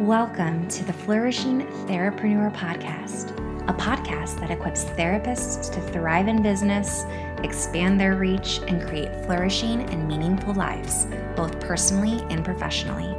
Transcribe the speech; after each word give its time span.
Welcome 0.00 0.68
to 0.68 0.84
the 0.84 0.92
Flourishing 0.92 1.66
Therapreneur 1.86 2.54
Podcast, 2.54 3.30
a 3.66 3.72
podcast 3.72 4.38
that 4.40 4.50
equips 4.50 4.84
therapists 4.84 5.72
to 5.72 5.80
thrive 5.80 6.28
in 6.28 6.42
business, 6.42 7.06
expand 7.42 7.98
their 7.98 8.14
reach, 8.14 8.60
and 8.68 8.86
create 8.86 9.10
flourishing 9.24 9.88
and 9.88 10.06
meaningful 10.06 10.52
lives, 10.52 11.06
both 11.34 11.58
personally 11.60 12.22
and 12.28 12.44
professionally. 12.44 13.16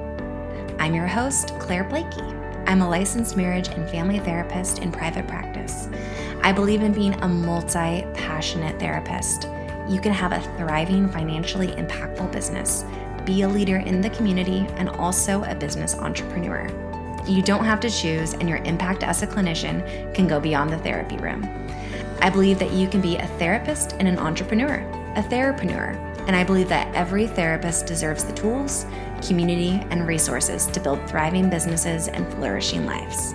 I'm 0.78 0.94
your 0.94 1.08
host, 1.08 1.58
Claire 1.58 1.83
Blakey. 1.83 2.21
I'm 2.67 2.83
a 2.83 2.87
licensed 2.87 3.35
marriage 3.35 3.69
and 3.69 3.89
family 3.89 4.19
therapist 4.19 4.78
in 4.78 4.91
private 4.91 5.28
practice. 5.28 5.89
I 6.44 6.51
believe 6.51 6.83
in 6.83 6.94
being 6.94 7.15
a 7.23 7.28
multi 7.28 8.05
passionate 8.13 8.79
therapist. 8.79 9.49
You 9.87 9.99
can 9.99 10.13
have 10.13 10.31
a 10.31 10.41
thriving, 10.57 11.09
financially 11.09 11.69
impactful 11.69 12.31
business 12.31 12.85
be 13.28 13.44
a 13.44 13.47
leader 13.47 13.78
in 13.78 13.99
the 14.01 14.09
community, 14.09 14.65
and 14.78 14.89
also 14.89 15.43
a 15.43 15.53
business 15.53 15.93
entrepreneur. 15.96 16.65
You 17.27 17.43
don't 17.43 17.65
have 17.65 17.81
to 17.81 17.89
choose, 17.89 18.33
and 18.33 18.47
your 18.47 18.59
impact 18.59 19.03
as 19.03 19.21
a 19.21 19.27
clinician 19.27 20.13
can 20.15 20.27
go 20.27 20.39
beyond 20.39 20.71
the 20.71 20.77
therapy 20.77 21.17
room. 21.17 21.43
I 22.21 22.29
believe 22.29 22.57
that 22.59 22.71
you 22.71 22.88
can 22.88 23.02
be 23.02 23.17
a 23.17 23.27
therapist 23.38 23.93
and 23.99 24.07
an 24.07 24.17
entrepreneur, 24.17 24.77
a 25.16 25.21
therapreneur, 25.21 25.95
and 26.25 26.35
I 26.38 26.45
believe 26.45 26.69
that 26.69 26.93
every 26.95 27.27
therapist 27.27 27.85
deserves 27.85 28.23
the 28.23 28.33
tools, 28.33 28.85
community, 29.21 29.85
and 29.91 30.07
resources 30.07 30.66
to 30.67 30.80
build 30.80 31.05
thriving 31.09 31.49
businesses 31.49 32.07
and 32.07 32.25
flourishing 32.33 32.85
lives. 32.85 33.33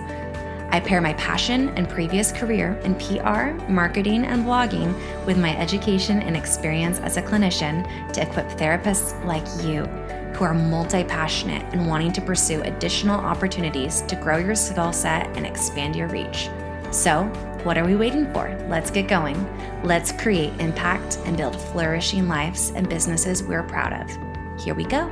I 0.73 0.79
pair 0.79 1.01
my 1.01 1.13
passion 1.13 1.69
and 1.77 1.87
previous 1.87 2.31
career 2.31 2.73
in 2.83 2.95
PR, 2.95 3.51
marketing, 3.71 4.25
and 4.25 4.43
blogging 4.43 4.91
with 5.23 5.37
my 5.37 5.55
education 5.55 6.23
and 6.23 6.35
experience 6.35 6.97
as 7.01 7.15
a 7.15 7.21
clinician 7.21 7.85
to 8.11 8.23
equip 8.23 8.47
therapists 8.47 9.23
like 9.23 9.45
you 9.63 9.85
who 10.35 10.43
are 10.43 10.55
multi 10.55 11.03
passionate 11.03 11.61
and 11.73 11.87
wanting 11.87 12.11
to 12.13 12.21
pursue 12.21 12.63
additional 12.63 13.19
opportunities 13.19 14.01
to 14.01 14.15
grow 14.15 14.37
your 14.37 14.55
skill 14.55 14.91
set 14.91 15.27
and 15.37 15.45
expand 15.45 15.95
your 15.95 16.07
reach. 16.07 16.49
So, 16.89 17.25
what 17.61 17.77
are 17.77 17.85
we 17.85 17.95
waiting 17.95 18.25
for? 18.33 18.49
Let's 18.67 18.89
get 18.89 19.07
going. 19.07 19.37
Let's 19.83 20.11
create 20.11 20.59
impact 20.59 21.19
and 21.25 21.37
build 21.37 21.55
flourishing 21.55 22.27
lives 22.27 22.71
and 22.71 22.89
businesses 22.89 23.43
we're 23.43 23.61
proud 23.61 23.93
of. 23.93 24.09
Here 24.59 24.73
we 24.73 24.85
go. 24.85 25.05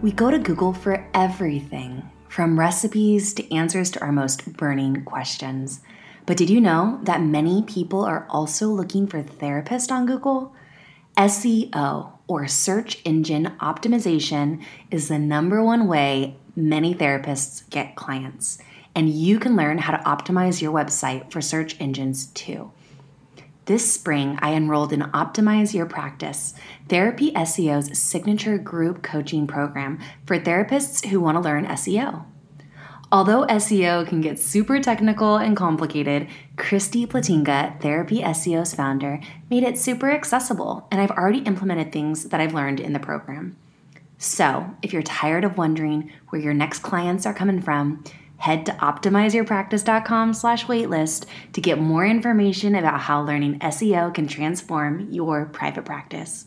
We 0.00 0.12
go 0.12 0.30
to 0.30 0.38
Google 0.38 0.72
for 0.72 1.04
everything 1.12 2.08
from 2.30 2.60
recipes 2.60 3.34
to 3.34 3.52
answers 3.52 3.90
to 3.90 4.00
our 4.00 4.12
most 4.12 4.52
burning 4.52 5.04
questions. 5.04 5.80
But 6.26 6.36
did 6.36 6.48
you 6.48 6.60
know 6.60 7.00
that 7.02 7.20
many 7.20 7.62
people 7.62 8.04
are 8.04 8.24
also 8.30 8.68
looking 8.68 9.08
for 9.08 9.20
therapists 9.20 9.90
on 9.90 10.06
Google? 10.06 10.54
SEO, 11.16 12.12
or 12.28 12.46
search 12.46 13.02
engine 13.04 13.56
optimization, 13.60 14.62
is 14.92 15.08
the 15.08 15.18
number 15.18 15.60
one 15.62 15.88
way 15.88 16.36
many 16.54 16.94
therapists 16.94 17.68
get 17.68 17.96
clients. 17.96 18.58
And 18.94 19.10
you 19.10 19.40
can 19.40 19.56
learn 19.56 19.78
how 19.78 19.96
to 19.96 20.04
optimize 20.04 20.62
your 20.62 20.72
website 20.72 21.32
for 21.32 21.40
search 21.40 21.76
engines 21.80 22.26
too. 22.26 22.70
This 23.70 23.92
spring, 23.92 24.36
I 24.42 24.54
enrolled 24.54 24.92
in 24.92 25.02
Optimize 25.02 25.72
Your 25.74 25.86
Practice, 25.86 26.54
Therapy 26.88 27.30
SEO's 27.30 27.96
signature 27.96 28.58
group 28.58 29.00
coaching 29.00 29.46
program 29.46 30.00
for 30.26 30.40
therapists 30.40 31.06
who 31.06 31.20
want 31.20 31.36
to 31.36 31.40
learn 31.40 31.66
SEO. 31.66 32.24
Although 33.12 33.46
SEO 33.46 34.08
can 34.08 34.20
get 34.22 34.40
super 34.40 34.80
technical 34.80 35.36
and 35.36 35.56
complicated, 35.56 36.26
Christy 36.56 37.06
Platinga, 37.06 37.80
Therapy 37.80 38.22
SEO's 38.22 38.74
founder, 38.74 39.20
made 39.48 39.62
it 39.62 39.78
super 39.78 40.10
accessible, 40.10 40.88
and 40.90 41.00
I've 41.00 41.12
already 41.12 41.38
implemented 41.38 41.92
things 41.92 42.30
that 42.30 42.40
I've 42.40 42.54
learned 42.54 42.80
in 42.80 42.92
the 42.92 42.98
program. 42.98 43.56
So, 44.18 44.74
if 44.82 44.92
you're 44.92 45.02
tired 45.02 45.44
of 45.44 45.56
wondering 45.56 46.10
where 46.30 46.42
your 46.42 46.54
next 46.54 46.80
clients 46.80 47.24
are 47.24 47.32
coming 47.32 47.62
from, 47.62 48.02
head 48.40 48.66
to 48.66 48.72
optimizeyourpractice.com 48.72 50.34
slash 50.34 50.66
waitlist 50.66 51.26
to 51.52 51.60
get 51.60 51.78
more 51.78 52.04
information 52.04 52.74
about 52.74 53.00
how 53.00 53.22
learning 53.22 53.58
SEO 53.60 54.12
can 54.12 54.26
transform 54.26 55.10
your 55.10 55.46
private 55.46 55.84
practice. 55.84 56.46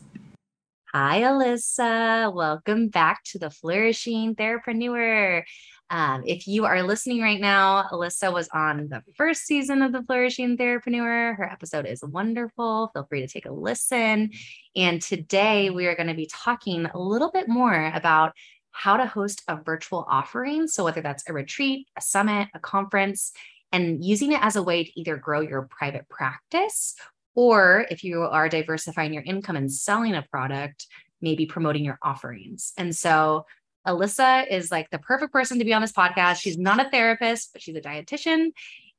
Hi, 0.92 1.22
Alyssa. 1.22 2.32
Welcome 2.32 2.88
back 2.88 3.24
to 3.24 3.38
the 3.38 3.50
Flourishing 3.50 4.34
Therapreneur. 4.34 5.42
Um, 5.90 6.22
if 6.26 6.46
you 6.46 6.64
are 6.64 6.82
listening 6.82 7.20
right 7.20 7.40
now, 7.40 7.88
Alyssa 7.92 8.32
was 8.32 8.48
on 8.52 8.88
the 8.88 9.02
first 9.16 9.42
season 9.42 9.82
of 9.82 9.92
the 9.92 10.02
Flourishing 10.02 10.56
Therapreneur. 10.56 11.36
Her 11.36 11.50
episode 11.50 11.86
is 11.86 12.02
wonderful. 12.02 12.90
Feel 12.92 13.06
free 13.08 13.20
to 13.20 13.28
take 13.28 13.46
a 13.46 13.52
listen. 13.52 14.30
And 14.74 15.02
today 15.02 15.70
we 15.70 15.86
are 15.86 15.94
going 15.94 16.08
to 16.08 16.14
be 16.14 16.28
talking 16.32 16.86
a 16.86 16.98
little 16.98 17.30
bit 17.30 17.48
more 17.48 17.92
about 17.94 18.32
how 18.74 18.96
to 18.96 19.06
host 19.06 19.42
a 19.48 19.56
virtual 19.56 20.04
offering. 20.08 20.66
So, 20.66 20.84
whether 20.84 21.00
that's 21.00 21.28
a 21.28 21.32
retreat, 21.32 21.88
a 21.96 22.00
summit, 22.00 22.48
a 22.54 22.58
conference, 22.58 23.32
and 23.72 24.04
using 24.04 24.32
it 24.32 24.40
as 24.42 24.56
a 24.56 24.62
way 24.62 24.84
to 24.84 25.00
either 25.00 25.16
grow 25.16 25.40
your 25.40 25.62
private 25.62 26.08
practice 26.08 26.94
or 27.34 27.86
if 27.90 28.04
you 28.04 28.22
are 28.22 28.48
diversifying 28.48 29.12
your 29.12 29.22
income 29.22 29.56
and 29.56 29.72
selling 29.72 30.14
a 30.14 30.22
product, 30.22 30.86
maybe 31.20 31.46
promoting 31.46 31.84
your 31.84 31.98
offerings. 32.02 32.72
And 32.76 32.94
so, 32.94 33.46
Alyssa 33.86 34.50
is 34.50 34.72
like 34.72 34.90
the 34.90 34.98
perfect 34.98 35.32
person 35.32 35.58
to 35.58 35.64
be 35.64 35.74
on 35.74 35.82
this 35.82 35.92
podcast. 35.92 36.40
She's 36.40 36.58
not 36.58 36.84
a 36.84 36.90
therapist, 36.90 37.52
but 37.52 37.62
she's 37.62 37.76
a 37.76 37.80
dietitian 37.80 38.50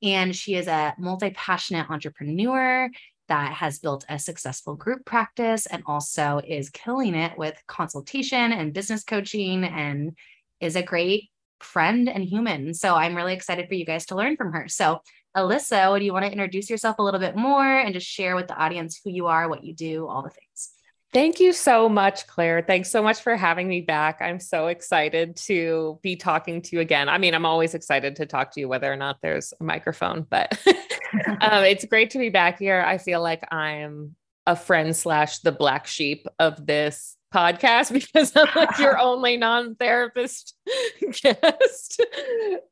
and 0.01 0.35
she 0.35 0.55
is 0.55 0.67
a 0.67 0.93
multi 0.97 1.31
passionate 1.31 1.89
entrepreneur 1.89 2.89
that 3.27 3.53
has 3.53 3.79
built 3.79 4.05
a 4.09 4.19
successful 4.19 4.75
group 4.75 5.05
practice 5.05 5.65
and 5.65 5.83
also 5.85 6.41
is 6.45 6.69
killing 6.69 7.15
it 7.15 7.37
with 7.37 7.61
consultation 7.67 8.51
and 8.51 8.73
business 8.73 9.03
coaching 9.03 9.63
and 9.63 10.15
is 10.59 10.75
a 10.75 10.83
great 10.83 11.29
friend 11.59 12.09
and 12.09 12.23
human. 12.23 12.73
So 12.73 12.95
I'm 12.95 13.15
really 13.15 13.33
excited 13.33 13.67
for 13.67 13.73
you 13.73 13.85
guys 13.85 14.05
to 14.07 14.15
learn 14.15 14.37
from 14.37 14.53
her. 14.53 14.67
So, 14.67 15.01
Alyssa, 15.35 15.97
do 15.99 16.05
you 16.05 16.13
want 16.13 16.25
to 16.25 16.31
introduce 16.31 16.69
yourself 16.69 16.97
a 16.99 17.03
little 17.03 17.19
bit 17.19 17.35
more 17.35 17.65
and 17.65 17.93
just 17.93 18.07
share 18.07 18.35
with 18.35 18.47
the 18.47 18.55
audience 18.55 18.99
who 19.03 19.09
you 19.09 19.27
are, 19.27 19.49
what 19.49 19.63
you 19.63 19.73
do, 19.73 20.07
all 20.07 20.21
the 20.21 20.29
things? 20.29 20.71
Thank 21.15 21.39
you 21.39 21.53
so 21.53 21.87
much, 21.87 22.27
Claire. 22.27 22.61
Thanks 22.61 22.91
so 22.91 23.01
much 23.01 23.21
for 23.21 23.37
having 23.37 23.69
me 23.69 23.79
back. 23.79 24.21
I'm 24.21 24.39
so 24.39 24.67
excited 24.67 25.37
to 25.47 25.97
be 26.01 26.17
talking 26.17 26.61
to 26.61 26.75
you 26.75 26.81
again. 26.81 27.07
I 27.07 27.17
mean, 27.17 27.33
I'm 27.33 27.45
always 27.45 27.73
excited 27.73 28.17
to 28.17 28.25
talk 28.25 28.51
to 28.51 28.59
you, 28.59 28.67
whether 28.67 28.91
or 28.91 28.97
not 28.97 29.19
there's 29.21 29.53
a 29.59 29.63
microphone, 29.63 30.27
but 30.29 30.59
um, 31.41 31.63
it's 31.63 31.85
great 31.85 32.11
to 32.11 32.17
be 32.17 32.29
back 32.29 32.59
here. 32.59 32.81
I 32.81 32.97
feel 32.97 33.21
like 33.21 33.45
I'm 33.51 34.15
a 34.47 34.55
friend 34.55 34.95
slash 34.95 35.39
the 35.39 35.51
black 35.51 35.87
sheep 35.87 36.27
of 36.39 36.65
this 36.65 37.17
podcast 37.33 37.91
because 37.93 38.31
I'm 38.35 38.47
like 38.55 38.77
your 38.77 38.97
only 38.99 39.37
non-therapist 39.37 40.55
guest. 41.23 42.01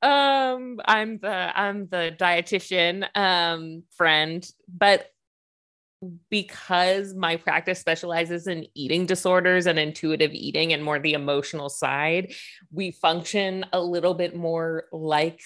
Um, 0.02 0.80
I'm 0.86 1.20
the 1.20 1.52
I'm 1.60 1.88
the 1.88 2.16
dietitian 2.18 3.06
um, 3.16 3.84
friend, 3.96 4.48
but 4.68 5.10
because 6.30 7.14
my 7.14 7.38
practice 7.38 7.80
specializes 7.80 8.48
in 8.48 8.68
eating 8.76 9.06
disorders 9.06 9.68
and 9.68 9.80
intuitive 9.80 10.34
eating 10.34 10.74
and 10.74 10.84
more 10.84 11.00
the 11.00 11.14
emotional 11.14 11.70
side, 11.70 12.34
we 12.72 12.92
function 12.92 13.66
a 13.72 13.82
little 13.82 14.14
bit 14.14 14.36
more 14.36 14.86
like 14.92 15.40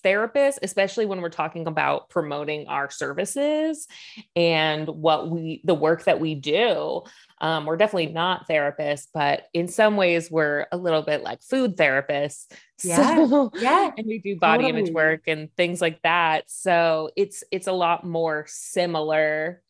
therapists, 0.00 0.58
especially 0.62 1.06
when 1.06 1.20
we're 1.20 1.28
talking 1.28 1.66
about 1.66 2.08
promoting 2.08 2.66
our 2.68 2.90
services 2.90 3.86
and 4.34 4.88
what 4.88 5.30
we, 5.30 5.60
the 5.64 5.74
work 5.74 6.04
that 6.04 6.20
we 6.20 6.34
do. 6.34 7.02
Um, 7.40 7.64
we're 7.64 7.76
definitely 7.76 8.12
not 8.12 8.48
therapists, 8.48 9.08
but 9.12 9.44
in 9.54 9.68
some 9.68 9.96
ways 9.96 10.30
we're 10.30 10.66
a 10.72 10.76
little 10.76 11.02
bit 11.02 11.22
like 11.22 11.42
food 11.42 11.76
therapists. 11.76 12.46
Yeah. 12.82 13.26
So, 13.26 13.50
yeah. 13.56 13.90
And 13.94 14.06
we 14.06 14.20
do 14.20 14.38
body 14.38 14.62
totally. 14.62 14.80
image 14.80 14.94
work 14.94 15.24
and 15.26 15.54
things 15.54 15.82
like 15.82 16.00
that. 16.00 16.44
So 16.46 17.10
it's, 17.14 17.44
it's 17.50 17.66
a 17.66 17.74
lot 17.74 18.06
more 18.06 18.46
similar 18.48 19.60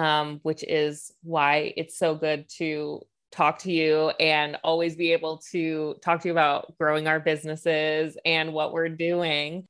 um, 0.00 0.40
which 0.44 0.64
is 0.64 1.12
why 1.22 1.74
it's 1.76 1.98
so 1.98 2.14
good 2.14 2.48
to 2.56 3.02
talk 3.30 3.58
to 3.60 3.70
you 3.70 4.08
and 4.18 4.56
always 4.64 4.96
be 4.96 5.12
able 5.12 5.38
to 5.52 5.94
talk 6.02 6.22
to 6.22 6.28
you 6.28 6.32
about 6.32 6.76
growing 6.78 7.06
our 7.06 7.20
businesses 7.20 8.16
and 8.24 8.52
what 8.52 8.72
we're 8.72 8.88
doing. 8.88 9.68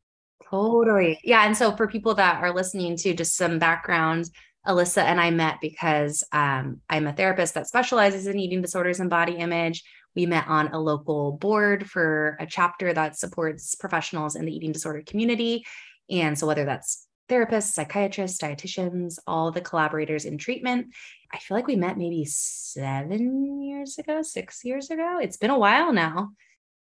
Totally. 0.51 1.21
Yeah. 1.23 1.47
And 1.47 1.57
so 1.57 1.77
for 1.77 1.87
people 1.87 2.15
that 2.17 2.43
are 2.43 2.53
listening 2.53 2.97
to 2.99 3.15
just 3.15 3.37
some 3.37 3.59
background, 3.59 4.29
Alyssa 4.67 5.03
and 5.03 5.21
I 5.21 5.31
met 5.31 5.59
because 5.61 6.25
um, 6.33 6.81
I'm 6.91 7.07
a 7.07 7.13
therapist 7.13 7.55
that 7.55 7.69
specializes 7.69 8.27
in 8.27 8.39
eating 8.39 8.61
disorders 8.61 9.01
and 9.01 9.09
body 9.09 9.35
image. 9.35 9.85
We 10.17 10.27
met 10.27 10.49
on 10.49 10.69
a 10.69 10.81
local 10.81 11.33
board 11.33 11.89
for 11.89 12.37
a 12.41 12.47
chapter 12.47 12.93
that 12.93 13.17
supports 13.17 13.77
professionals 13.77 14.35
in 14.35 14.45
the 14.45 14.55
eating 14.55 14.73
disorder 14.73 15.03
community. 15.07 15.65
And 16.11 16.37
so, 16.37 16.49
whether 16.49 16.65
that's 16.65 17.07
therapists, 17.31 17.73
psychiatrists, 17.73 18.43
dietitians, 18.43 19.19
all 19.27 19.53
the 19.53 19.61
collaborators 19.61 20.25
in 20.25 20.37
treatment. 20.37 20.89
I 21.33 21.39
feel 21.39 21.57
like 21.57 21.69
we 21.69 21.77
met 21.77 21.97
maybe 21.97 22.25
seven 22.25 23.63
years 23.63 23.99
ago, 23.99 24.23
six 24.23 24.65
years 24.65 24.91
ago. 24.91 25.21
It's 25.23 25.37
been 25.37 25.51
a 25.51 25.59
while 25.59 25.93
now. 25.93 26.31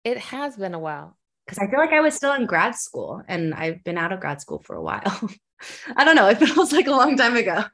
It 0.04 0.16
has 0.16 0.56
been 0.56 0.72
a 0.72 0.78
while. 0.78 1.17
Because 1.48 1.58
I 1.66 1.70
feel 1.70 1.80
like 1.80 1.94
I 1.94 2.02
was 2.02 2.14
still 2.14 2.34
in 2.34 2.44
grad 2.44 2.74
school 2.74 3.22
and 3.26 3.54
I've 3.54 3.82
been 3.82 3.96
out 3.96 4.12
of 4.12 4.20
grad 4.20 4.38
school 4.42 4.58
for 4.58 4.76
a 4.76 4.82
while. 4.82 5.02
I 5.96 6.04
don't 6.04 6.14
know. 6.14 6.28
It 6.28 6.38
feels 6.38 6.72
like 6.74 6.86
a 6.86 6.90
long 6.90 7.16
time 7.16 7.36
ago. 7.36 7.64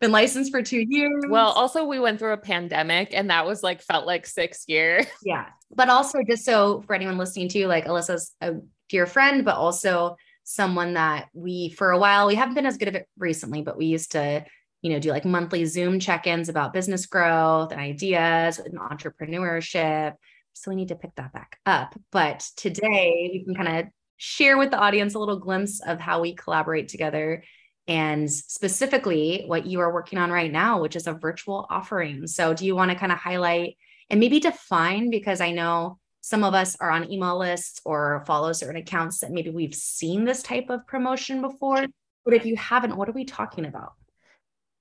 Been 0.00 0.12
licensed 0.12 0.50
for 0.50 0.62
two 0.62 0.82
years. 0.88 1.24
Well, 1.28 1.48
also 1.48 1.84
we 1.84 2.00
went 2.00 2.18
through 2.18 2.32
a 2.32 2.38
pandemic 2.38 3.10
and 3.12 3.28
that 3.28 3.44
was 3.46 3.62
like 3.62 3.82
felt 3.82 4.06
like 4.06 4.26
six 4.26 4.64
years. 4.66 5.04
Yeah. 5.22 5.46
but 5.70 5.90
also 5.90 6.20
just 6.26 6.46
so 6.46 6.82
for 6.86 6.94
anyone 6.94 7.18
listening 7.18 7.50
to, 7.50 7.66
like 7.66 7.84
Alyssa's 7.84 8.34
a 8.40 8.54
dear 8.88 9.04
friend, 9.04 9.44
but 9.44 9.56
also 9.56 10.16
someone 10.44 10.94
that 10.94 11.28
we 11.34 11.68
for 11.68 11.90
a 11.90 11.98
while 11.98 12.26
we 12.26 12.34
haven't 12.34 12.54
been 12.54 12.64
as 12.64 12.78
good 12.78 12.88
of 12.88 12.94
it 12.94 13.06
recently, 13.18 13.60
but 13.60 13.76
we 13.76 13.84
used 13.84 14.12
to 14.12 14.42
you 14.80 14.90
know 14.90 14.98
do 14.98 15.10
like 15.10 15.26
monthly 15.26 15.66
Zoom 15.66 16.00
check-ins 16.00 16.48
about 16.48 16.72
business 16.72 17.04
growth 17.04 17.72
and 17.72 17.80
ideas 17.80 18.58
and 18.58 18.78
entrepreneurship. 18.78 20.14
So 20.60 20.70
we 20.70 20.76
need 20.76 20.88
to 20.88 20.96
pick 20.96 21.14
that 21.16 21.32
back 21.32 21.58
up. 21.66 21.94
But 22.10 22.48
today 22.56 23.30
we 23.32 23.44
can 23.44 23.54
kind 23.54 23.78
of 23.78 23.92
share 24.16 24.58
with 24.58 24.70
the 24.70 24.78
audience 24.78 25.14
a 25.14 25.18
little 25.18 25.38
glimpse 25.38 25.80
of 25.80 26.00
how 26.00 26.20
we 26.20 26.34
collaborate 26.34 26.88
together 26.88 27.44
and 27.86 28.30
specifically 28.30 29.44
what 29.46 29.66
you 29.66 29.80
are 29.80 29.92
working 29.92 30.18
on 30.18 30.30
right 30.30 30.52
now, 30.52 30.80
which 30.80 30.96
is 30.96 31.06
a 31.06 31.14
virtual 31.14 31.66
offering. 31.70 32.26
So, 32.26 32.52
do 32.52 32.66
you 32.66 32.76
want 32.76 32.90
to 32.90 32.96
kind 32.96 33.12
of 33.12 33.18
highlight 33.18 33.76
and 34.10 34.20
maybe 34.20 34.40
define? 34.40 35.10
Because 35.10 35.40
I 35.40 35.52
know 35.52 35.98
some 36.20 36.44
of 36.44 36.52
us 36.52 36.76
are 36.80 36.90
on 36.90 37.10
email 37.10 37.38
lists 37.38 37.80
or 37.84 38.22
follow 38.26 38.52
certain 38.52 38.76
accounts 38.76 39.20
that 39.20 39.30
maybe 39.30 39.50
we've 39.50 39.74
seen 39.74 40.24
this 40.24 40.42
type 40.42 40.68
of 40.68 40.86
promotion 40.86 41.40
before. 41.40 41.86
But 42.24 42.34
if 42.34 42.44
you 42.44 42.56
haven't, 42.56 42.96
what 42.96 43.08
are 43.08 43.12
we 43.12 43.24
talking 43.24 43.64
about? 43.64 43.92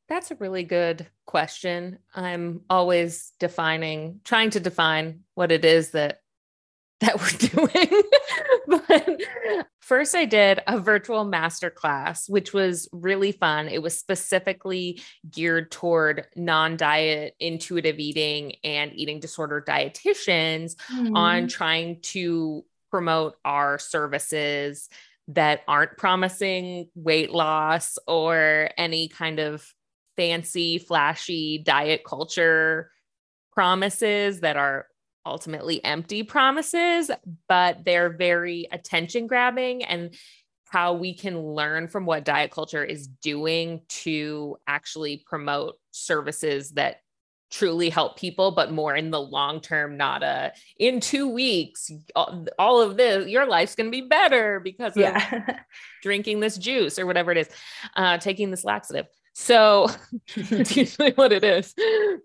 That's 0.09 0.31
a 0.31 0.36
really 0.36 0.63
good 0.63 1.07
question. 1.25 2.00
I'm 2.15 2.62
always 2.69 3.33
defining, 3.39 4.21
trying 4.24 4.51
to 4.51 4.59
define 4.59 5.21
what 5.36 5.51
it 5.51 5.65
is 5.65 5.92
that 5.92 6.19
that 7.00 7.19
we're 7.19 7.68
doing. 7.68 8.01
but 8.88 9.21
first, 9.81 10.15
I 10.15 10.25
did 10.25 10.62
a 10.65 10.80
virtual 10.80 11.25
masterclass, 11.25 12.27
which 12.27 12.54
was 12.54 12.89
really 12.92 13.31
fun. 13.31 13.68
It 13.68 13.83
was 13.83 13.95
specifically 14.00 15.01
geared 15.30 15.69
toward 15.69 16.25
non 16.36 16.75
diet, 16.75 17.36
intuitive 17.39 18.00
eating, 18.00 18.56
and 18.63 18.92
eating 18.95 19.19
disorder 19.19 19.63
dietitians 19.68 20.75
mm. 20.92 21.15
on 21.15 21.48
trying 21.48 22.01
to 22.01 22.65
promote 22.89 23.36
our 23.45 23.77
services 23.77 24.89
that 25.27 25.62
aren't 25.68 25.98
promising 25.98 26.89
weight 26.95 27.31
loss 27.31 28.00
or 28.07 28.69
any 28.77 29.07
kind 29.07 29.39
of 29.39 29.71
fancy, 30.18 30.80
flashy 30.80 31.60
diet 31.60 32.04
culture 32.04 32.92
promises 33.54 34.42
that 34.42 34.58
are 34.58 34.88
ultimately 35.25 35.84
empty 35.84 36.24
promises, 36.24 37.12
but 37.48 37.86
they're 37.86 38.10
very 38.10 38.68
attention 38.72 39.28
grabbing 39.28 39.84
and 39.84 40.16
how 40.69 40.94
we 40.94 41.14
can 41.14 41.42
learn 41.42 41.88
from 41.88 42.06
what 42.06 42.25
diet 42.25 42.52
culture 42.52 42.84
is 42.84 43.08
doing 43.08 43.81
to 43.88 44.58
actually 44.68 45.24
promote 45.25 45.75
services 45.92 46.72
that 46.72 46.98
truly 47.50 47.90
help 47.90 48.18
people 48.18 48.52
but 48.52 48.74
more 48.74 48.94
in 48.94 49.10
the 49.10 49.22
long 49.22 49.62
term 49.62 49.96
not 49.96 50.22
a 50.22 50.52
in 50.78 51.00
2 51.00 51.30
weeks 51.30 51.90
all 52.60 52.81
of 52.81 52.98
this 52.98 53.30
your 53.30 53.46
life's 53.46 53.74
going 53.74 53.88
to 53.88 53.92
be 53.92 54.06
better 54.06 54.60
because 54.60 54.98
yeah. 54.98 55.34
of 55.34 55.56
drinking 56.04 56.42
this 56.42 56.58
juice 56.58 57.00
or 57.00 57.06
whatever 57.06 57.31
it 57.31 57.38
is 57.38 57.50
uh 57.96 58.18
taking 58.18 58.52
this 58.52 58.66
laxative 58.66 59.08
so 59.39 59.88
it's 60.36 60.75
usually 60.75 61.12
what 61.12 61.31
it 61.31 61.44
is. 61.44 61.75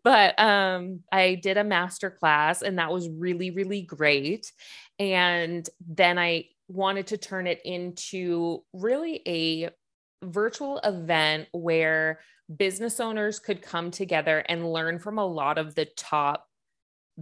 But 0.02 0.38
um, 0.40 1.00
I 1.12 1.34
did 1.34 1.58
a 1.58 1.62
master 1.62 2.10
class 2.10 2.62
and 2.62 2.78
that 2.78 2.90
was 2.90 3.10
really, 3.10 3.50
really 3.50 3.82
great. 3.82 4.50
And 4.98 5.68
then 5.86 6.18
I 6.18 6.46
wanted 6.68 7.08
to 7.08 7.18
turn 7.18 7.46
it 7.46 7.60
into 7.66 8.64
really 8.72 9.20
a 9.26 9.68
virtual 10.24 10.78
event 10.78 11.48
where 11.52 12.20
business 12.56 12.98
owners 12.98 13.38
could 13.38 13.60
come 13.60 13.90
together 13.90 14.38
and 14.48 14.72
learn 14.72 14.98
from 14.98 15.18
a 15.18 15.26
lot 15.26 15.58
of 15.58 15.74
the 15.74 15.84
top 15.84 16.48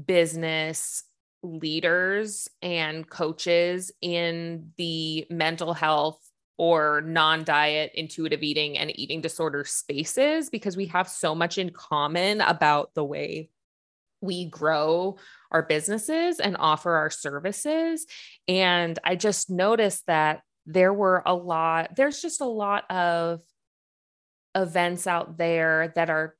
business 0.06 1.02
leaders 1.42 2.48
and 2.62 3.10
coaches 3.10 3.90
in 4.00 4.70
the 4.76 5.26
mental 5.30 5.74
health 5.74 6.29
or 6.60 7.00
non 7.00 7.42
diet 7.42 7.90
intuitive 7.94 8.42
eating 8.42 8.76
and 8.76 8.92
eating 9.00 9.22
disorder 9.22 9.64
spaces 9.64 10.50
because 10.50 10.76
we 10.76 10.84
have 10.84 11.08
so 11.08 11.34
much 11.34 11.56
in 11.56 11.70
common 11.70 12.42
about 12.42 12.92
the 12.92 13.02
way 13.02 13.48
we 14.20 14.44
grow 14.44 15.16
our 15.50 15.62
businesses 15.62 16.38
and 16.38 16.58
offer 16.58 16.96
our 16.96 17.08
services. 17.08 18.04
And 18.46 18.98
I 19.02 19.16
just 19.16 19.48
noticed 19.48 20.06
that 20.06 20.42
there 20.66 20.92
were 20.92 21.22
a 21.24 21.34
lot, 21.34 21.96
there's 21.96 22.20
just 22.20 22.42
a 22.42 22.46
lot 22.46 22.84
of 22.90 23.40
events 24.54 25.06
out 25.06 25.38
there 25.38 25.94
that 25.96 26.10
are 26.10 26.36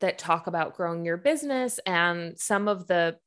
that 0.00 0.16
talk 0.16 0.46
about 0.46 0.74
growing 0.74 1.04
your 1.04 1.18
business 1.18 1.78
and 1.84 2.38
some 2.38 2.66
of 2.66 2.86
the 2.86 3.18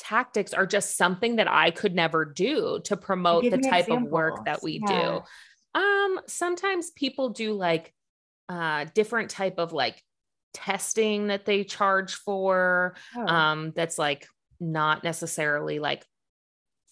tactics 0.00 0.54
are 0.54 0.66
just 0.66 0.96
something 0.96 1.36
that 1.36 1.50
I 1.50 1.70
could 1.70 1.94
never 1.94 2.24
do 2.24 2.80
to 2.84 2.96
promote 2.96 3.42
the 3.42 3.58
type 3.58 3.88
examples. 3.88 4.06
of 4.06 4.12
work 4.12 4.44
that 4.44 4.62
we 4.62 4.80
yeah. 4.86 5.18
do. 5.18 5.22
Um, 5.74 6.20
sometimes 6.26 6.90
people 6.90 7.30
do 7.30 7.52
like 7.52 7.92
uh 8.48 8.86
different 8.94 9.30
type 9.30 9.58
of 9.58 9.72
like 9.72 10.02
testing 10.52 11.28
that 11.28 11.44
they 11.44 11.64
charge 11.64 12.14
for. 12.14 12.96
Oh. 13.16 13.26
Um, 13.26 13.72
that's 13.74 13.98
like 13.98 14.26
not 14.58 15.04
necessarily 15.04 15.78
like 15.78 16.04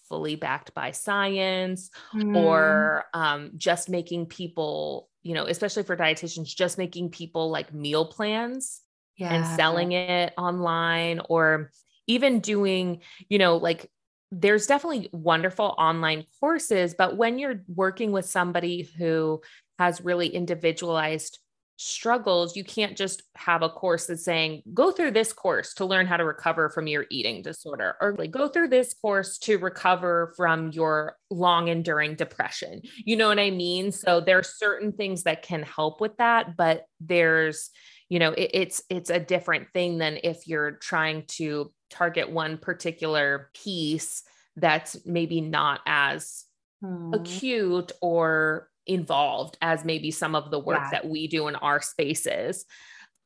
fully 0.07 0.35
backed 0.35 0.73
by 0.73 0.91
science 0.91 1.91
mm. 2.15 2.35
or 2.35 3.05
um 3.13 3.51
just 3.57 3.89
making 3.89 4.25
people, 4.25 5.09
you 5.21 5.33
know, 5.33 5.45
especially 5.45 5.83
for 5.83 5.95
dietitians, 5.95 6.55
just 6.55 6.77
making 6.77 7.09
people 7.09 7.51
like 7.51 7.73
meal 7.73 8.05
plans 8.05 8.81
yeah. 9.17 9.33
and 9.33 9.45
selling 9.45 9.91
it 9.91 10.33
online 10.37 11.21
or 11.29 11.71
even 12.07 12.39
doing, 12.39 13.01
you 13.27 13.37
know, 13.37 13.57
like 13.57 13.89
there's 14.31 14.67
definitely 14.67 15.09
wonderful 15.11 15.73
online 15.77 16.25
courses, 16.39 16.95
but 16.97 17.17
when 17.17 17.39
you're 17.39 17.63
working 17.67 18.11
with 18.11 18.25
somebody 18.25 18.89
who 18.97 19.41
has 19.77 20.01
really 20.01 20.27
individualized 20.27 21.39
struggles, 21.81 22.57
you 22.57 22.63
can't 22.63 22.97
just 22.97 23.23
have 23.35 23.61
a 23.61 23.69
course 23.69 24.07
that's 24.07 24.25
saying, 24.25 24.61
go 24.73 24.91
through 24.91 25.11
this 25.11 25.31
course 25.31 25.73
to 25.73 25.85
learn 25.85 26.05
how 26.05 26.17
to 26.17 26.25
recover 26.25 26.69
from 26.69 26.87
your 26.87 27.05
eating 27.09 27.41
disorder, 27.41 27.95
or 28.01 28.13
like 28.17 28.31
go 28.31 28.49
through 28.49 28.67
this 28.67 28.93
course 28.93 29.37
to 29.37 29.57
recover 29.57 30.33
from 30.35 30.71
your 30.73 31.15
long 31.31 31.69
enduring 31.69 32.15
depression. 32.15 32.81
You 33.05 33.15
know 33.15 33.29
what 33.29 33.39
I 33.39 33.49
mean? 33.49 33.93
So 33.93 34.19
there 34.19 34.37
are 34.37 34.43
certain 34.43 34.91
things 34.91 35.23
that 35.23 35.41
can 35.41 35.63
help 35.63 36.01
with 36.01 36.17
that, 36.17 36.57
but 36.57 36.83
there's, 36.99 37.69
you 38.09 38.19
know, 38.19 38.31
it, 38.31 38.51
it's 38.53 38.83
it's 38.89 39.09
a 39.09 39.19
different 39.19 39.71
thing 39.73 39.99
than 39.99 40.19
if 40.23 40.47
you're 40.47 40.71
trying 40.71 41.23
to 41.37 41.71
target 41.89 42.29
one 42.29 42.57
particular 42.57 43.49
piece 43.53 44.23
that's 44.55 44.97
maybe 45.05 45.41
not 45.41 45.79
as 45.85 46.45
hmm. 46.81 47.13
acute 47.13 47.91
or 48.01 48.67
involved 48.87 49.57
as 49.61 49.85
maybe 49.85 50.11
some 50.11 50.35
of 50.35 50.49
the 50.49 50.59
work 50.59 50.79
yeah. 50.81 50.89
that 50.91 51.07
we 51.07 51.27
do 51.27 51.47
in 51.47 51.55
our 51.55 51.81
spaces. 51.81 52.65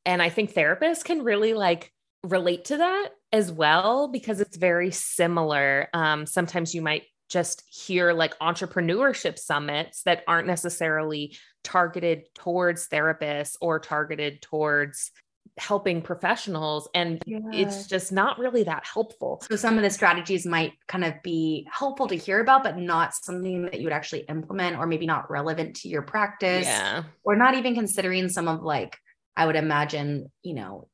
And 0.06 0.22
I 0.22 0.30
think 0.30 0.54
therapists 0.54 1.06
can 1.06 1.24
really 1.24 1.54
like 1.54 1.92
relate 2.24 2.66
to 2.66 2.78
that 2.78 3.10
as 3.32 3.52
well 3.52 4.10
because 4.10 4.42
it's 4.42 4.58
very 4.58 4.92
similar. 4.92 5.88
Um, 5.94 6.26
sometimes 6.26 6.76
you 6.76 6.82
might 6.82 7.04
just 7.30 7.64
hear 7.68 8.14
like 8.14 8.38
entrepreneurship 8.40 9.40
summits 9.40 10.04
that 10.04 10.24
aren't 10.28 10.48
necessarily 10.48 11.38
targeted 11.64 12.34
towards 12.36 12.88
therapists 12.88 13.56
or 13.62 13.80
targeted 13.80 14.42
towards 14.42 15.12
helping 15.58 16.02
professionals 16.02 16.90
and 16.96 17.22
yeah. 17.28 17.38
it's 17.52 17.86
just 17.86 18.12
not 18.12 18.40
really 18.40 18.64
that 18.64 18.84
helpful. 18.86 19.44
So 19.48 19.56
some 19.56 19.78
of 19.78 19.84
the 19.84 19.90
strategies 19.90 20.46
might 20.46 20.74
kind 20.88 21.06
of 21.06 21.14
be 21.22 21.68
helpful 21.72 22.08
to 22.08 22.16
hear 22.16 22.40
about 22.40 22.64
but 22.64 22.78
not 22.78 23.14
something 23.14 23.64
that 23.64 23.80
you 23.80 23.84
would 23.84 23.94
actually 23.94 24.22
implement 24.22 24.78
or 24.78 24.88
maybe 24.88 25.06
not 25.06 25.30
relevant 25.30 25.76
to 25.78 25.90
your 25.90 26.02
practice 26.02 26.66
yeah. 26.66 27.04
or 27.24 27.36
not 27.36 27.54
even 27.56 27.76
considering 27.76 28.30
some 28.30 28.48
of 28.48 28.64
like 28.64 28.98
I 29.36 29.46
would 29.46 29.56
imagine, 29.56 30.32
you 30.42 30.54
know, 30.54 30.88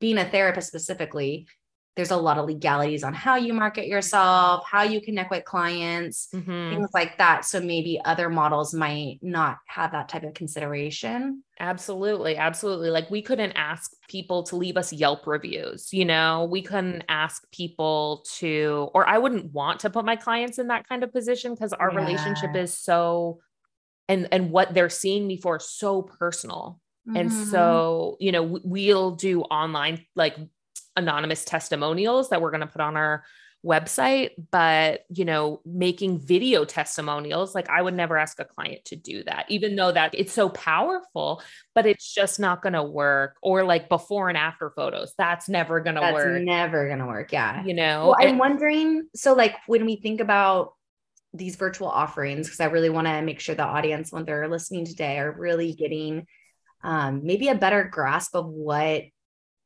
being 0.00 0.18
a 0.18 0.28
therapist 0.28 0.68
specifically, 0.68 1.46
there's 1.94 2.10
a 2.10 2.16
lot 2.16 2.38
of 2.38 2.46
legalities 2.46 3.04
on 3.04 3.12
how 3.12 3.36
you 3.36 3.52
market 3.52 3.86
yourself, 3.86 4.64
how 4.66 4.82
you 4.82 5.00
connect 5.00 5.30
with 5.30 5.44
clients, 5.44 6.28
mm-hmm. 6.34 6.70
things 6.70 6.88
like 6.94 7.18
that. 7.18 7.44
So 7.44 7.60
maybe 7.60 8.00
other 8.04 8.30
models 8.30 8.72
might 8.72 9.18
not 9.20 9.58
have 9.66 9.92
that 9.92 10.08
type 10.08 10.22
of 10.22 10.32
consideration. 10.32 11.42
Absolutely. 11.60 12.36
Absolutely. 12.36 12.88
Like 12.88 13.10
we 13.10 13.20
couldn't 13.20 13.52
ask 13.52 13.92
people 14.08 14.42
to 14.44 14.56
leave 14.56 14.78
us 14.78 14.90
Yelp 14.90 15.26
reviews, 15.26 15.92
you 15.92 16.06
know, 16.06 16.48
we 16.50 16.62
couldn't 16.62 17.04
ask 17.10 17.42
people 17.52 18.24
to, 18.36 18.88
or 18.94 19.06
I 19.06 19.18
wouldn't 19.18 19.52
want 19.52 19.80
to 19.80 19.90
put 19.90 20.06
my 20.06 20.16
clients 20.16 20.58
in 20.58 20.68
that 20.68 20.88
kind 20.88 21.04
of 21.04 21.12
position 21.12 21.52
because 21.52 21.74
our 21.74 21.92
yeah. 21.92 21.98
relationship 21.98 22.56
is 22.56 22.72
so, 22.72 23.40
and, 24.08 24.28
and 24.32 24.50
what 24.50 24.72
they're 24.72 24.88
seeing 24.88 25.26
me 25.26 25.36
for 25.36 25.58
so 25.58 26.00
personal. 26.02 26.80
Mm-hmm. 27.06 27.16
And 27.16 27.32
so, 27.32 28.16
you 28.18 28.32
know, 28.32 28.60
we'll 28.64 29.10
do 29.10 29.42
online 29.42 30.06
like 30.16 30.36
anonymous 30.96 31.44
testimonials 31.44 32.30
that 32.30 32.40
we're 32.40 32.50
going 32.50 32.60
to 32.60 32.66
put 32.66 32.80
on 32.80 32.96
our 32.96 33.24
website, 33.64 34.30
but 34.50 35.02
you 35.08 35.24
know, 35.24 35.60
making 35.64 36.18
video 36.18 36.64
testimonials, 36.64 37.54
like 37.54 37.70
I 37.70 37.80
would 37.80 37.94
never 37.94 38.16
ask 38.18 38.40
a 38.40 38.44
client 38.44 38.84
to 38.86 38.96
do 38.96 39.22
that, 39.24 39.46
even 39.48 39.76
though 39.76 39.92
that 39.92 40.14
it's 40.14 40.32
so 40.32 40.48
powerful, 40.48 41.40
but 41.74 41.86
it's 41.86 42.12
just 42.12 42.40
not 42.40 42.60
going 42.60 42.72
to 42.72 42.82
work. 42.82 43.36
Or 43.40 43.62
like 43.62 43.88
before 43.88 44.28
and 44.28 44.36
after 44.36 44.70
photos, 44.70 45.14
that's 45.16 45.48
never 45.48 45.78
going 45.80 45.94
to 45.94 46.12
work. 46.12 46.42
Never 46.42 46.88
going 46.88 46.98
to 46.98 47.06
work. 47.06 47.32
Yeah. 47.32 47.64
You 47.64 47.74
know, 47.74 48.08
well, 48.08 48.16
I'm 48.18 48.38
wondering. 48.38 49.08
So, 49.14 49.34
like, 49.34 49.54
when 49.66 49.86
we 49.86 49.94
think 49.94 50.20
about 50.20 50.74
these 51.32 51.54
virtual 51.54 51.88
offerings, 51.88 52.48
because 52.48 52.60
I 52.60 52.66
really 52.66 52.90
want 52.90 53.06
to 53.06 53.22
make 53.22 53.38
sure 53.38 53.54
the 53.54 53.62
audience, 53.62 54.10
when 54.10 54.24
they're 54.24 54.48
listening 54.48 54.86
today, 54.86 55.18
are 55.18 55.30
really 55.30 55.72
getting 55.72 56.26
um, 56.82 57.20
maybe 57.22 57.46
a 57.46 57.54
better 57.54 57.84
grasp 57.84 58.34
of 58.34 58.46
what, 58.46 59.04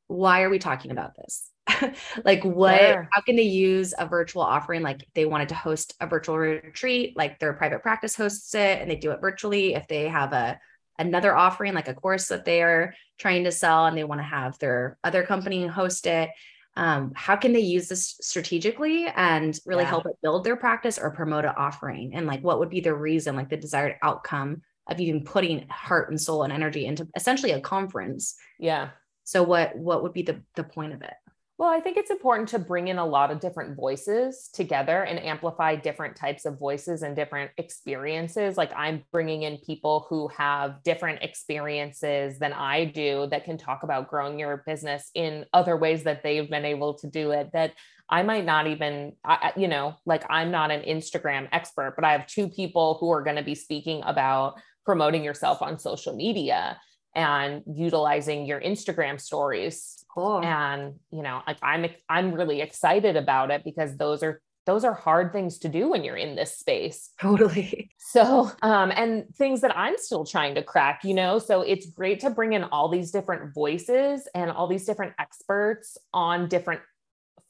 why 0.08 0.42
are 0.42 0.50
we 0.50 0.58
talking 0.58 0.90
about 0.90 1.14
this? 1.16 1.50
like 2.24 2.44
what 2.44 2.78
sure. 2.78 3.08
how 3.10 3.20
can 3.20 3.36
they 3.36 3.42
use 3.42 3.92
a 3.98 4.06
virtual 4.06 4.42
offering 4.42 4.82
like 4.82 5.06
they 5.14 5.24
wanted 5.24 5.48
to 5.48 5.54
host 5.54 5.94
a 6.00 6.06
virtual 6.06 6.38
retreat 6.38 7.16
like 7.16 7.38
their 7.38 7.52
private 7.52 7.82
practice 7.82 8.14
hosts 8.14 8.54
it 8.54 8.80
and 8.80 8.90
they 8.90 8.96
do 8.96 9.10
it 9.10 9.20
virtually 9.20 9.74
if 9.74 9.86
they 9.88 10.08
have 10.08 10.32
a 10.32 10.58
another 10.98 11.36
offering 11.36 11.74
like 11.74 11.88
a 11.88 11.94
course 11.94 12.28
that 12.28 12.44
they 12.44 12.62
are 12.62 12.94
trying 13.18 13.44
to 13.44 13.52
sell 13.52 13.86
and 13.86 13.98
they 13.98 14.04
want 14.04 14.20
to 14.20 14.24
have 14.24 14.56
their 14.58 14.96
other 15.02 15.24
company 15.24 15.66
host 15.66 16.06
it 16.06 16.30
um, 16.78 17.12
how 17.14 17.36
can 17.36 17.54
they 17.54 17.60
use 17.60 17.88
this 17.88 18.16
strategically 18.20 19.06
and 19.06 19.58
really 19.64 19.82
yeah. 19.82 19.88
help 19.88 20.06
it 20.06 20.12
build 20.22 20.44
their 20.44 20.56
practice 20.56 20.98
or 20.98 21.10
promote 21.10 21.46
an 21.46 21.54
offering 21.56 22.14
and 22.14 22.26
like 22.26 22.42
what 22.44 22.58
would 22.58 22.70
be 22.70 22.80
the 22.80 22.94
reason 22.94 23.34
like 23.34 23.48
the 23.48 23.56
desired 23.56 23.96
outcome 24.02 24.62
of 24.88 25.00
even 25.00 25.24
putting 25.24 25.66
heart 25.68 26.10
and 26.10 26.20
soul 26.20 26.44
and 26.44 26.52
energy 26.52 26.86
into 26.86 27.08
essentially 27.16 27.52
a 27.52 27.60
conference 27.60 28.36
yeah 28.60 28.90
so 29.26 29.42
what 29.42 29.76
what 29.76 30.02
would 30.02 30.14
be 30.14 30.22
the 30.22 30.40
the 30.54 30.64
point 30.64 30.94
of 30.94 31.02
it 31.02 31.14
well, 31.58 31.70
I 31.70 31.80
think 31.80 31.96
it's 31.96 32.10
important 32.10 32.50
to 32.50 32.58
bring 32.58 32.88
in 32.88 32.98
a 32.98 33.06
lot 33.06 33.30
of 33.30 33.40
different 33.40 33.76
voices 33.76 34.50
together 34.52 35.04
and 35.04 35.18
amplify 35.18 35.74
different 35.74 36.14
types 36.14 36.44
of 36.44 36.58
voices 36.58 37.02
and 37.02 37.16
different 37.16 37.50
experiences. 37.56 38.58
Like 38.58 38.72
I'm 38.76 39.04
bringing 39.10 39.42
in 39.42 39.56
people 39.64 40.06
who 40.10 40.28
have 40.36 40.82
different 40.82 41.22
experiences 41.22 42.38
than 42.38 42.52
I 42.52 42.84
do 42.84 43.26
that 43.30 43.46
can 43.46 43.56
talk 43.56 43.84
about 43.84 44.10
growing 44.10 44.38
your 44.38 44.64
business 44.66 45.10
in 45.14 45.46
other 45.54 45.78
ways 45.78 46.02
that 46.02 46.22
they've 46.22 46.48
been 46.48 46.66
able 46.66 46.92
to 46.98 47.08
do 47.08 47.30
it 47.30 47.50
that 47.54 47.72
I 48.10 48.22
might 48.22 48.44
not 48.44 48.66
even, 48.66 49.14
I, 49.24 49.54
you 49.56 49.66
know, 49.66 49.96
like 50.04 50.24
I'm 50.28 50.50
not 50.50 50.70
an 50.70 50.82
Instagram 50.82 51.48
expert, 51.52 51.94
but 51.96 52.04
I 52.04 52.12
have 52.12 52.26
two 52.26 52.50
people 52.50 52.98
who 53.00 53.10
are 53.10 53.22
going 53.22 53.36
to 53.36 53.42
be 53.42 53.54
speaking 53.54 54.02
about 54.04 54.60
promoting 54.84 55.24
yourself 55.24 55.62
on 55.62 55.78
social 55.78 56.14
media 56.14 56.78
and 57.16 57.62
utilizing 57.66 58.46
your 58.46 58.60
Instagram 58.60 59.20
stories 59.20 59.96
Cool. 60.16 60.42
And 60.42 60.94
you 61.10 61.22
know, 61.22 61.42
like 61.46 61.58
I'm 61.62 61.86
I'm 62.08 62.32
really 62.32 62.62
excited 62.62 63.16
about 63.16 63.50
it 63.50 63.62
because 63.64 63.98
those 63.98 64.22
are 64.22 64.40
those 64.64 64.82
are 64.82 64.94
hard 64.94 65.30
things 65.30 65.58
to 65.58 65.68
do 65.68 65.90
when 65.90 66.04
you're 66.04 66.16
in 66.16 66.34
this 66.34 66.56
space. 66.56 67.10
Totally. 67.20 67.90
So, 68.08 68.52
um, 68.62 68.92
and 68.94 69.24
things 69.34 69.62
that 69.62 69.76
I'm 69.76 69.98
still 69.98 70.24
trying 70.24 70.54
to 70.54 70.62
crack, 70.62 71.00
you 71.02 71.12
know, 71.12 71.40
so 71.40 71.62
it's 71.62 71.90
great 71.90 72.20
to 72.20 72.30
bring 72.30 72.52
in 72.52 72.62
all 72.62 72.88
these 72.88 73.10
different 73.10 73.52
voices 73.52 74.28
and 74.32 74.48
all 74.48 74.68
these 74.68 74.86
different 74.86 75.12
experts 75.18 75.98
on 76.14 76.48
different 76.48 76.80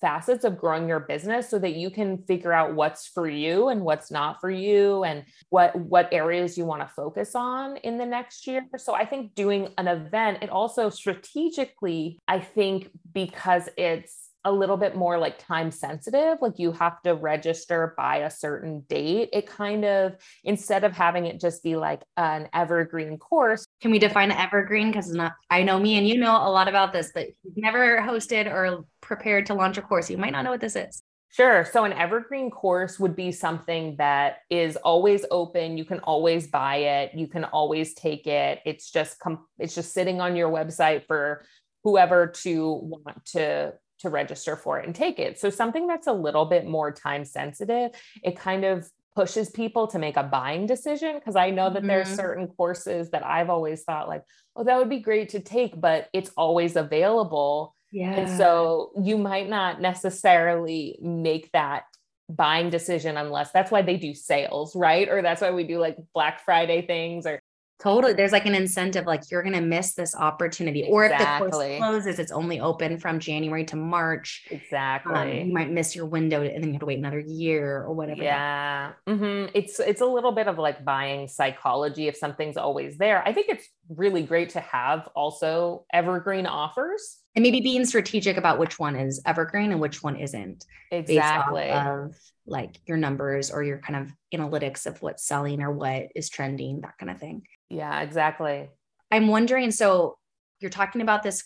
facets 0.01 0.45
of 0.45 0.59
growing 0.59 0.89
your 0.89 1.01
business 1.01 1.49
so 1.49 1.59
that 1.59 1.75
you 1.75 1.91
can 1.91 2.19
figure 2.19 2.53
out 2.53 2.75
what's 2.75 3.07
for 3.07 3.29
you 3.29 3.69
and 3.69 3.81
what's 3.81 4.11
not 4.11 4.41
for 4.41 4.51
you 4.51 5.05
and 5.05 5.25
what 5.51 5.75
what 5.77 6.09
areas 6.13 6.59
you 6.59 6.65
want 6.65 6.83
to 6.83 6.89
focus 6.89 7.35
on 7.35 7.77
in 7.79 7.99
the 7.99 8.07
next 8.07 8.47
year. 8.47 8.67
So 8.77 8.95
i 8.95 9.05
think 9.05 9.35
doing 9.35 9.69
an 9.79 9.89
event 9.89 10.39
it 10.43 10.51
also 10.51 10.91
strategically 10.91 12.19
i 12.29 12.39
think 12.39 12.91
because 13.13 13.69
it's 13.77 14.27
a 14.45 14.53
little 14.53 14.77
bit 14.77 14.95
more 14.95 15.19
like 15.19 15.39
time 15.39 15.73
sensitive 15.73 16.39
like 16.41 16.57
you 16.57 16.71
have 16.71 17.03
to 17.03 17.15
register 17.15 17.95
by 17.97 18.19
a 18.19 18.31
certain 18.31 18.85
date 18.89 19.29
it 19.33 19.45
kind 19.45 19.85
of 19.85 20.15
instead 20.45 20.85
of 20.85 20.93
having 20.93 21.27
it 21.27 21.41
just 21.41 21.65
be 21.65 21.75
like 21.75 22.03
an 22.17 22.49
evergreen 22.55 23.19
course. 23.19 23.67
Can 23.81 23.91
we 23.91 23.99
define 23.99 24.31
evergreen? 24.31 24.93
Because 24.93 25.11
not 25.13 25.33
i 25.51 25.65
know 25.65 25.81
me 25.81 25.99
and 25.99 26.07
you 26.07 26.17
know 26.17 26.37
a 26.37 26.51
lot 26.51 26.69
about 26.69 26.93
this 26.93 27.11
but 27.13 27.27
never 27.57 28.01
hosted 28.01 28.47
or 28.47 28.85
prepared 29.01 29.47
to 29.47 29.55
launch 29.55 29.79
a 29.79 29.83
course 29.83 30.11
you 30.11 30.19
might 30.19 30.33
not 30.33 30.45
know 30.45 30.51
what 30.51 30.61
this 30.61 30.77
is 30.77 31.03
Sure. 31.37 31.67
So 31.71 31.85
an 31.85 31.93
evergreen 31.93 32.51
course 32.51 32.99
would 32.99 33.15
be 33.15 33.31
something 33.31 33.97
that 33.99 34.39
is 34.49 34.77
always 34.77 35.27
open. 35.31 35.77
You 35.77 35.85
can 35.85 35.99
always 35.99 36.47
buy 36.47 36.77
it. 36.77 37.15
You 37.15 37.27
can 37.27 37.45
always 37.45 37.93
take 37.93 38.27
it. 38.27 38.61
It's 38.65 38.91
just 38.91 39.19
com- 39.19 39.47
it's 39.59 39.75
just 39.75 39.93
sitting 39.93 40.19
on 40.21 40.35
your 40.35 40.49
website 40.49 41.05
for 41.07 41.45
whoever 41.85 42.29
to 42.29 42.73
want 42.73 43.25
to 43.33 43.75
to 43.99 44.09
register 44.09 44.57
for 44.57 44.79
it 44.79 44.87
and 44.87 44.95
take 44.95 45.19
it. 45.19 45.39
So 45.39 45.51
something 45.51 45.87
that's 45.87 46.07
a 46.07 46.13
little 46.13 46.47
bit 46.47 46.67
more 46.67 46.91
time 46.93 47.25
sensitive, 47.25 47.91
it 48.23 48.39
kind 48.39 48.65
of 48.65 48.89
pushes 49.17 49.49
people 49.49 49.87
to 49.89 49.99
make 49.99 50.19
a 50.19 50.23
buying 50.23 50.67
decision 50.67 51.15
because 51.15 51.37
I 51.37 51.51
know 51.51 51.71
that 51.71 51.81
mm-hmm. 51.81 51.89
there's 51.89 52.15
certain 52.15 52.47
courses 52.49 53.11
that 53.11 53.25
I've 53.25 53.49
always 53.49 53.83
thought 53.83 54.09
like, 54.09 54.23
oh, 54.55 54.63
that 54.65 54.79
would 54.79 54.91
be 54.91 55.01
great 55.01 55.31
to 55.31 55.41
take, 55.41 55.81
but 55.81 56.09
it's 56.13 56.31
always 56.37 56.77
available. 56.77 57.75
Yeah. 57.91 58.13
And 58.13 58.37
so 58.37 58.93
you 59.03 59.17
might 59.17 59.49
not 59.49 59.81
necessarily 59.81 60.99
make 61.01 61.51
that 61.53 61.85
buying 62.29 62.69
decision 62.69 63.17
unless 63.17 63.53
that's 63.53 63.71
why 63.71 63.83
they 63.83 63.97
do 63.97 64.13
sales, 64.13 64.77
right? 64.77 65.09
Or 65.09 65.23
that's 65.23 65.41
why 65.41 65.51
we 65.51 65.65
do 65.65 65.79
like 65.79 65.97
Black 66.13 66.45
Friday 66.45 66.87
things 66.87 67.27
or 67.27 67.41
Totally. 67.79 68.15
There's 68.15 68.33
like 68.33 68.47
an 68.47 68.55
incentive, 68.55 69.05
like 69.05 69.31
you're 69.31 69.43
going 69.43 69.55
to 69.55 69.61
miss 69.61 69.95
this 69.95 70.15
opportunity. 70.15 70.87
Or 70.89 71.05
if 71.05 71.19
the 71.19 71.25
course 71.39 71.79
closes, 71.79 72.19
it's 72.19 72.33
only 72.33 72.59
open 72.59 72.99
from 72.99 73.19
January 73.19 73.65
to 73.67 73.77
March. 73.77 74.47
Um, 74.51 74.57
exactly. 74.57 75.15
Um, 75.15 75.49
you 75.49 75.53
might 75.53 75.71
miss 75.71 75.95
your 75.95 76.07
window 76.07 76.43
and 76.43 76.63
then 76.63 76.69
you 76.69 76.73
have 76.73 76.81
to 76.81 76.87
wait 76.87 76.99
another 76.99 77.21
year 77.21 77.83
or 77.83 77.93
whatever. 77.93 78.23
Yeah. 78.23 78.93
Mm-hmm. 79.07 79.51
It's, 79.55 79.79
it's 79.79 80.01
a 80.01 80.07
little 80.07 80.33
bit 80.33 80.49
of 80.49 80.59
like 80.59 80.85
buying 80.87 81.29
psychology 81.29 82.09
if 82.09 82.17
something's 82.17 82.57
always 82.57 82.97
there. 82.97 83.23
I 83.27 83.35
think 83.35 83.51
it's 83.51 83.69
really 83.91 84.23
great 84.23 84.51
to 84.51 84.61
have 84.61 85.09
also 85.15 85.85
evergreen 85.93 86.47
offers. 86.47 87.19
And 87.35 87.43
maybe 87.43 87.61
being 87.61 87.85
strategic 87.85 88.39
about 88.39 88.59
which 88.59 88.79
one 88.79 88.97
is 88.97 89.21
evergreen 89.27 89.71
and 89.71 89.81
which 89.81 90.03
one 90.03 90.17
isn't. 90.17 90.65
Exactly. 90.91 91.69
of 91.69 92.17
like 92.47 92.77
your 92.87 92.97
numbers 92.97 93.51
or 93.51 93.63
your 93.63 93.79
kind 93.79 93.97
of 93.97 94.13
analytics 94.33 94.87
of 94.87 95.03
what's 95.03 95.27
selling 95.27 95.61
or 95.61 95.71
what 95.71 96.09
is 96.15 96.31
trending, 96.31 96.81
that 96.81 96.97
kind 96.99 97.11
of 97.11 97.19
thing. 97.19 97.43
Yeah, 97.69 98.01
exactly. 98.01 98.69
I'm 99.11 99.29
wondering 99.29 99.71
so 99.71 100.19
you're 100.61 100.71
talking 100.71 101.01
about 101.03 101.23
this 101.23 101.45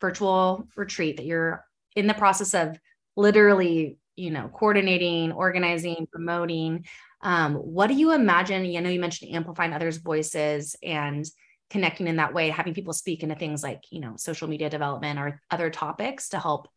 virtual 0.00 0.66
retreat 0.76 1.16
that 1.16 1.26
you're 1.26 1.64
in 1.96 2.06
the 2.06 2.14
process 2.14 2.54
of 2.54 2.78
literally, 3.16 3.98
you 4.16 4.30
know, 4.30 4.48
coordinating, 4.48 5.32
organizing, 5.32 6.06
promoting. 6.10 6.84
Um, 7.22 7.54
what 7.54 7.86
do 7.86 7.94
you 7.94 8.12
imagine? 8.12 8.64
You 8.64 8.80
know, 8.80 8.90
you 8.90 9.00
mentioned 9.00 9.34
amplifying 9.34 9.72
others' 9.72 9.98
voices 9.98 10.76
and 10.82 11.24
connecting 11.70 12.06
in 12.06 12.16
that 12.16 12.34
way, 12.34 12.50
having 12.50 12.74
people 12.74 12.92
speak 12.92 13.22
into 13.22 13.34
things 13.34 13.62
like, 13.62 13.80
you 13.90 14.00
know, 14.00 14.14
social 14.16 14.48
media 14.48 14.68
development 14.68 15.18
or 15.18 15.40
other 15.50 15.70
topics 15.70 16.28
to 16.30 16.38
help 16.38 16.68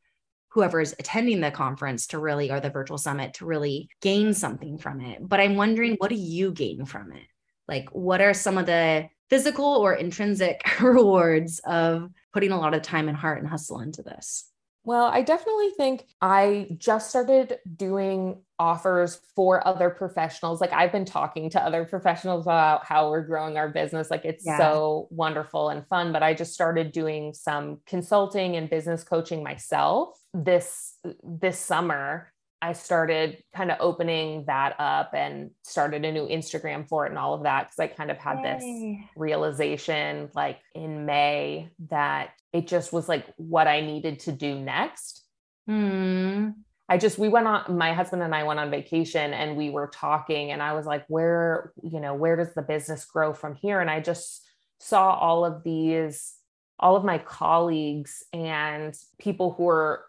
whoever 0.49 0.79
is 0.79 0.95
attending 0.99 1.41
the 1.41 1.51
conference 1.51 2.07
to 2.07 2.19
really 2.19 2.49
or 2.49 2.61
the 2.61 2.69
virtual 2.69 2.97
summit 2.97 3.33
to 3.33 3.45
really 3.45 3.89
gain 4.01 4.33
something 4.33 4.77
from 4.77 5.01
it. 5.01 5.17
But 5.21 5.41
I'm 5.41 5.57
wondering, 5.57 5.95
what 5.97 6.09
do 6.09 6.15
you 6.15 6.51
gain 6.53 6.85
from 6.85 7.11
it? 7.11 7.23
Like, 7.67 7.89
what 7.89 8.21
are 8.21 8.33
some 8.33 8.57
of 8.57 8.65
the 8.65 9.09
physical 9.29 9.65
or 9.65 9.93
intrinsic 9.93 10.61
rewards 10.81 11.59
of 11.65 12.09
putting 12.33 12.51
a 12.51 12.59
lot 12.59 12.73
of 12.73 12.81
time 12.81 13.07
and 13.07 13.17
heart 13.17 13.39
and 13.39 13.47
hustle 13.47 13.79
into 13.79 14.03
this? 14.03 14.51
Well, 14.85 15.05
I 15.05 15.23
definitely 15.23 15.71
think 15.71 16.05
I 16.21 16.67
just 16.77 17.09
started 17.09 17.57
doing 17.75 18.43
offers 18.59 19.19
for 19.35 19.67
other 19.67 19.89
professionals. 19.89 20.61
Like 20.61 20.71
I've 20.73 20.91
been 20.91 21.05
talking 21.05 21.49
to 21.49 21.61
other 21.61 21.85
professionals 21.85 22.45
about 22.45 22.85
how 22.85 23.09
we're 23.09 23.25
growing 23.25 23.57
our 23.57 23.67
business. 23.67 24.11
Like 24.11 24.25
it's 24.25 24.45
yeah. 24.45 24.59
so 24.59 25.07
wonderful 25.09 25.69
and 25.69 25.85
fun. 25.87 26.13
But 26.13 26.21
I 26.21 26.35
just 26.35 26.53
started 26.53 26.91
doing 26.91 27.33
some 27.33 27.79
consulting 27.87 28.55
and 28.57 28.69
business 28.69 29.03
coaching 29.03 29.43
myself 29.43 30.09
this 30.35 30.99
this 31.23 31.59
summer 31.59 32.31
I 32.65 32.73
started 32.73 33.43
kind 33.55 33.69
of 33.69 33.77
opening 33.79 34.45
that 34.47 34.75
up 34.79 35.13
and 35.13 35.51
started 35.63 36.03
a 36.03 36.11
new 36.11 36.27
Instagram 36.27 36.89
for 36.89 37.05
it 37.05 37.09
and 37.09 37.19
all 37.19 37.35
of 37.35 37.43
that 37.43 37.67
because 37.67 37.79
I 37.79 37.85
kind 37.85 38.09
of 38.09 38.17
had 38.17 38.39
Yay. 38.39 38.53
this 38.53 39.09
realization 39.15 40.31
like 40.33 40.59
in 40.73 41.05
May 41.05 41.69
that 41.89 42.31
it 42.53 42.65
just 42.67 42.91
was 42.91 43.07
like 43.07 43.27
what 43.37 43.67
I 43.67 43.81
needed 43.81 44.21
to 44.21 44.31
do 44.31 44.57
next. 44.59 45.23
Mm. 45.69 46.55
I 46.89 46.97
just, 46.97 47.19
we 47.19 47.29
went 47.29 47.45
on, 47.45 47.77
my 47.77 47.93
husband 47.93 48.23
and 48.23 48.33
I 48.33 48.43
went 48.43 48.59
on 48.59 48.71
vacation 48.71 49.33
and 49.33 49.55
we 49.55 49.69
were 49.69 49.87
talking, 49.87 50.51
and 50.51 50.61
I 50.61 50.73
was 50.73 50.87
like, 50.87 51.05
where, 51.07 51.71
you 51.83 51.99
know, 51.99 52.15
where 52.15 52.35
does 52.35 52.53
the 52.55 52.63
business 52.63 53.05
grow 53.05 53.31
from 53.33 53.53
here? 53.53 53.79
And 53.79 53.91
I 53.91 53.99
just 53.99 54.43
saw 54.79 55.13
all 55.13 55.45
of 55.45 55.63
these, 55.63 56.33
all 56.79 56.95
of 56.95 57.03
my 57.03 57.19
colleagues 57.19 58.23
and 58.33 58.95
people 59.19 59.53
who 59.53 59.67
are 59.69 60.03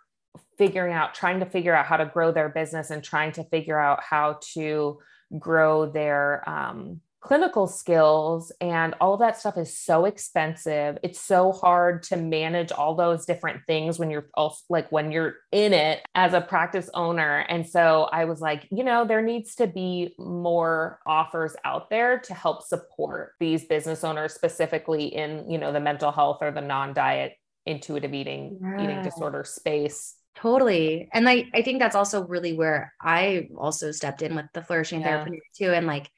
figuring 0.59 0.93
out 0.93 1.15
trying 1.15 1.41
to 1.41 1.47
figure 1.47 1.75
out 1.75 1.87
how 1.87 1.97
to 1.97 2.07
grow 2.07 2.33
their 2.33 2.49
business 2.49 2.91
and 2.91 3.03
trying 3.03 3.33
to 3.33 3.45
figure 3.45 3.79
out 3.79 4.03
how 4.03 4.39
to 4.55 4.99
grow 5.39 5.91
their 5.91 6.49
um, 6.49 7.01
clinical 7.27 7.67
skills 7.67 8.53
and 8.61 8.95
all 9.01 9.15
of 9.15 9.19
that 9.19 9.37
stuff 9.37 9.59
is 9.59 9.77
so 9.77 10.05
expensive. 10.05 10.97
It's 11.03 11.21
so 11.21 11.51
hard 11.51 12.05
to 12.05 12.17
manage 12.17 12.71
all 12.71 12.95
those 12.95 13.27
different 13.27 13.63
things 13.67 13.99
when 13.99 14.11
you're 14.11 14.29
also 14.35 14.63
like 14.69 14.93
when 14.93 15.11
you're 15.11 15.35
in 15.51 15.73
it 15.73 16.07
as 16.15 16.35
a 16.35 16.41
practice 16.41 16.89
owner. 16.95 17.39
And 17.49 17.67
so 17.67 18.09
I 18.13 18.27
was 18.27 18.41
like, 18.41 18.69
you 18.71 18.85
know, 18.85 19.05
there 19.05 19.23
needs 19.23 19.57
to 19.57 19.67
be 19.67 20.15
more 20.19 21.01
offers 21.05 21.57
out 21.65 21.91
there 21.91 22.21
to 22.21 22.35
help 22.35 22.63
support 22.63 23.33
these 23.41 23.65
business 23.65 24.05
owners 24.05 24.33
specifically 24.33 25.07
in, 25.07 25.51
you 25.51 25.59
know, 25.59 25.73
the 25.73 25.81
mental 25.81 26.13
health 26.13 26.39
or 26.43 26.53
the 26.53 26.61
non-diet 26.61 27.33
intuitive 27.65 28.15
eating 28.15 28.59
yeah. 28.63 28.85
eating 28.85 29.03
disorder 29.03 29.43
space. 29.43 30.15
Totally. 30.37 31.09
And 31.13 31.29
I, 31.29 31.47
I 31.55 31.63
think 31.63 31.79
that's 31.79 31.97
also 31.97 32.27
really 32.27 32.53
where 32.53 32.93
I 33.01 33.49
also 33.57 33.91
stepped 33.91 34.23
in 34.23 34.35
with 34.35 34.47
the 34.53 34.63
flourishing 34.63 35.01
yeah. 35.01 35.25
therapy 35.25 35.41
too. 35.57 35.73
And 35.73 35.87
like 35.87 36.11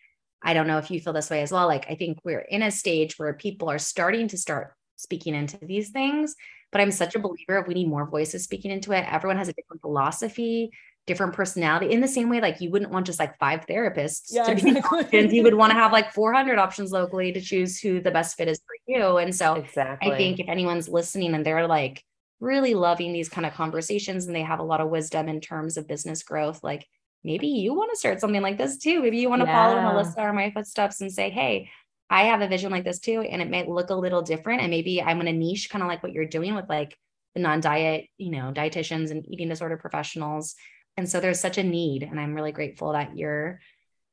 I 0.43 0.55
don't 0.55 0.67
know 0.67 0.79
if 0.79 0.91
you 0.91 1.01
feel 1.01 1.13
this 1.13 1.31
way 1.31 1.43
as 1.43 1.53
well. 1.53 1.67
Like, 1.67 1.87
I 1.91 1.95
think 1.95 2.19
we're 2.25 2.41
in 2.41 2.63
a 2.63 2.71
stage 2.71 3.19
where 3.19 3.35
people 3.35 3.71
are 3.71 3.79
starting 3.79 4.29
to 4.29 4.39
start 4.39 4.73
speaking 4.97 5.35
into 5.35 5.59
these 5.59 5.91
things, 5.91 6.35
but 6.71 6.81
I'm 6.81 6.91
such 6.91 7.15
a 7.15 7.19
believer 7.19 7.57
of 7.57 7.67
we 7.67 7.75
need 7.75 7.89
more 7.89 8.09
voices 8.09 8.45
speaking 8.45 8.71
into 8.71 8.93
it. 8.93 9.07
Everyone 9.11 9.37
has 9.37 9.49
a 9.49 9.53
different 9.53 9.81
philosophy, 9.81 10.71
different 11.07 11.33
personality. 11.33 11.91
In 11.91 12.01
the 12.01 12.09
same 12.09 12.29
way, 12.29 12.41
like 12.41 12.61
you 12.61 12.71
wouldn't 12.71 12.93
want 12.93 13.07
just 13.07 13.19
like 13.19 13.39
five 13.39 13.67
therapists 13.67 14.27
yeah, 14.31 14.45
to 14.45 14.55
be 14.55 14.77
exactly. 14.77 15.37
You 15.37 15.43
would 15.43 15.55
want 15.55 15.71
to 15.71 15.75
have 15.79 15.93
like 15.93 16.13
400 16.13 16.59
options 16.59 16.93
locally 16.93 17.33
to 17.33 17.41
choose 17.41 17.81
who 17.81 18.01
the 18.01 18.11
best 18.11 18.37
fit 18.37 18.49
is 18.49 18.59
for 18.59 18.93
you. 18.93 19.17
And 19.17 19.35
so 19.35 19.55
exactly. 19.55 20.13
I 20.13 20.17
think 20.17 20.39
if 20.39 20.49
anyone's 20.49 20.89
listening 20.89 21.35
and 21.35 21.45
they're 21.45 21.67
like 21.67 22.05
really 22.41 22.75
loving 22.75 23.13
these 23.13 23.29
kind 23.29 23.47
of 23.47 23.55
conversations 23.55 24.27
and 24.27 24.35
they 24.35 24.43
have 24.43 24.61
a 24.61 24.65
lot 24.65 24.81
of 24.81 24.91
wisdom 24.91 25.29
in 25.29 25.41
terms 25.41 25.77
of 25.77 25.89
business 25.89 26.23
growth, 26.23 26.63
like 26.63 26.87
maybe 27.25 27.49
you 27.49 27.75
want 27.75 27.91
to 27.91 27.99
start 27.99 28.21
something 28.21 28.43
like 28.43 28.59
this 28.59 28.79
too. 28.79 29.03
Maybe 29.03 29.19
you 29.19 29.29
want 29.29 29.43
to 29.43 29.47
yeah. 29.47 29.55
follow 29.55 30.03
Alyssa 30.03 30.19
or 30.19 30.33
my 30.33 30.51
footsteps 30.51 31.01
and 31.01 31.13
say, 31.13 31.31
hey, 31.31 31.71
I 32.11 32.25
have 32.25 32.41
a 32.41 32.49
vision 32.49 32.71
like 32.71 32.85
this 32.85 33.01
too. 33.01 33.21
And 33.21 33.43
it 33.43 33.51
might 33.51 33.69
look 33.69 33.91
a 33.91 33.95
little 33.95 34.23
different. 34.23 34.63
And 34.63 34.71
maybe 34.71 35.03
I'm 35.03 35.19
going 35.19 35.27
to 35.27 35.33
niche 35.33 35.69
kind 35.69 35.83
of 35.83 35.89
like 35.89 36.03
what 36.03 36.13
you're 36.13 36.27
doing 36.27 36.55
with 36.55 36.69
like 36.69 36.97
the 37.35 37.41
non-diet, 37.41 38.07
you 38.17 38.31
know, 38.31 38.53
dietitians 38.55 39.11
and 39.11 39.29
eating 39.29 39.49
disorder 39.49 39.77
professionals. 39.77 40.55
And 40.97 41.09
so 41.09 41.21
there's 41.21 41.41
such 41.41 41.59
a 41.59 41.63
need. 41.63 42.03
And 42.03 42.19
I'm 42.19 42.35
really 42.35 42.53
grateful 42.53 42.93
that 42.93 43.17
you're 43.17 43.61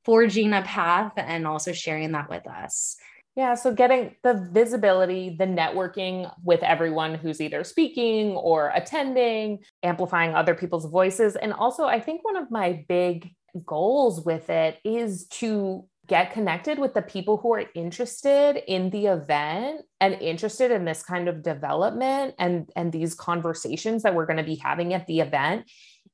forging 0.04 0.54
a 0.54 0.62
path 0.62 1.14
and 1.16 1.48
also 1.48 1.72
sharing 1.72 2.12
that 2.12 2.30
with 2.30 2.48
us. 2.48 2.98
Yeah. 3.36 3.56
So 3.56 3.74
getting 3.74 4.16
the 4.24 4.48
visibility, 4.52 5.36
the 5.38 5.46
networking 5.46 6.32
with 6.44 6.64
everyone 6.64 7.16
who's 7.16 7.42
either 7.42 7.66
speaking 7.66 8.32
or 8.32 8.72
attending, 8.74 9.60
amplifying 9.84 10.34
other 10.34 10.56
people's 10.56 10.86
voices. 10.86 11.36
And 11.36 11.52
also, 11.52 11.84
I 11.84 12.00
think 12.00 12.24
one 12.24 12.38
of 12.38 12.50
my 12.50 12.86
big 12.88 13.30
goals 13.66 14.26
with 14.26 14.50
it 14.50 14.80
is 14.86 15.28
to 15.28 15.86
get 16.08 16.32
connected 16.32 16.80
with 16.80 16.94
the 16.94 17.02
people 17.02 17.38
who 17.38 17.54
are 17.54 17.66
interested 17.74 18.62
in 18.68 18.90
the 18.92 19.08
event 19.08 19.82
and 20.00 20.14
interested 20.22 20.72
in 20.72 20.86
this 20.86 21.04
kind 21.04 21.28
of 21.28 21.42
development 21.42 22.36
and 22.38 22.70
and 22.76 22.92
these 22.92 23.16
conversations 23.16 24.04
that 24.04 24.14
we're 24.14 24.26
going 24.26 24.38
to 24.38 24.44
be 24.44 24.56
having 24.56 24.94
at 24.94 25.08
the 25.08 25.20
event 25.20 25.70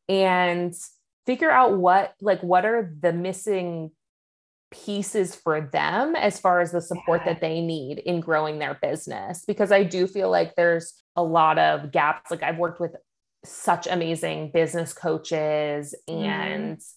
and 0.08 0.74
figure 1.26 1.52
out 1.52 1.78
what 1.78 2.14
like 2.22 2.42
what 2.42 2.66
are 2.66 2.94
the 3.02 3.14
missing 3.14 3.92
pieces 4.72 5.36
for 5.36 5.62
them 5.62 6.16
as 6.16 6.40
far 6.40 6.62
as 6.62 6.72
the 6.72 6.82
support 6.82 7.22
yeah. 7.26 7.34
that 7.34 7.42
they 7.42 7.60
need 7.60 8.00
in 8.00 8.22
growing 8.22 8.58
their 8.58 8.76
business 8.82 9.44
because 9.46 9.72
I 9.72 9.84
do 9.84 10.08
feel 10.08 10.32
like 10.32 10.56
there's 10.56 10.94
a 11.16 11.24
lot 11.24 11.60
of 11.60 11.92
gaps 11.92 12.32
like 12.32 12.42
I've 12.42 12.58
worked 12.58 12.80
with 12.80 12.96
such 13.44 13.86
amazing 13.86 14.52
business 14.54 14.94
coaches 14.94 15.94
mm-hmm. 16.10 16.24
and 16.24 16.78
mm. 16.78 16.94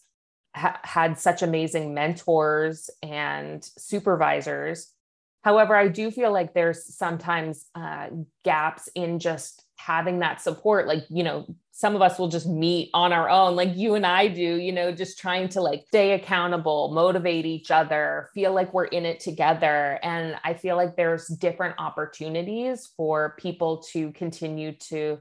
ha- 0.55 0.81
had 0.85 1.19
such 1.19 1.43
amazing 1.43 1.95
mentors 1.95 2.91
and 3.03 3.69
supervisors 3.77 4.93
however 5.43 5.75
I 5.75 5.89
do 5.89 6.13
feel 6.13 6.33
like 6.33 6.55
there's 6.55 6.95
sometimes 6.97 7.67
uh, 7.75 8.07
gaps 8.45 8.89
in 8.95 9.19
just 9.19 9.64
having 9.85 10.21
that 10.21 10.41
support 10.41 10.87
like 10.87 11.05
you 11.11 11.23
know 11.23 11.47
some 11.73 11.95
of 11.95 12.01
us 12.01 12.19
will 12.19 12.29
just 12.29 12.47
meet 12.47 12.89
on 12.95 13.13
our 13.13 13.29
own 13.29 13.55
like 13.55 13.77
you 13.77 13.95
and 13.95 14.07
I 14.07 14.29
do 14.29 14.41
you 14.41 14.73
know 14.73 14.93
just 14.93 15.19
trying 15.19 15.49
to 15.51 15.61
like 15.61 15.85
stay 15.89 16.13
accountable 16.13 16.93
motivate 16.95 17.45
each 17.45 17.71
other 17.71 18.31
feel 18.33 18.55
like 18.55 18.73
we're 18.73 18.87
in 18.87 19.05
it 19.05 19.21
together 19.21 19.99
and 20.03 20.37
i 20.43 20.55
feel 20.55 20.77
like 20.77 20.97
there's 20.97 21.27
different 21.27 21.75
opportunities 21.79 22.91
for 22.97 23.35
people 23.39 23.83
to 23.93 24.13
continue 24.13 24.73
to 24.73 25.19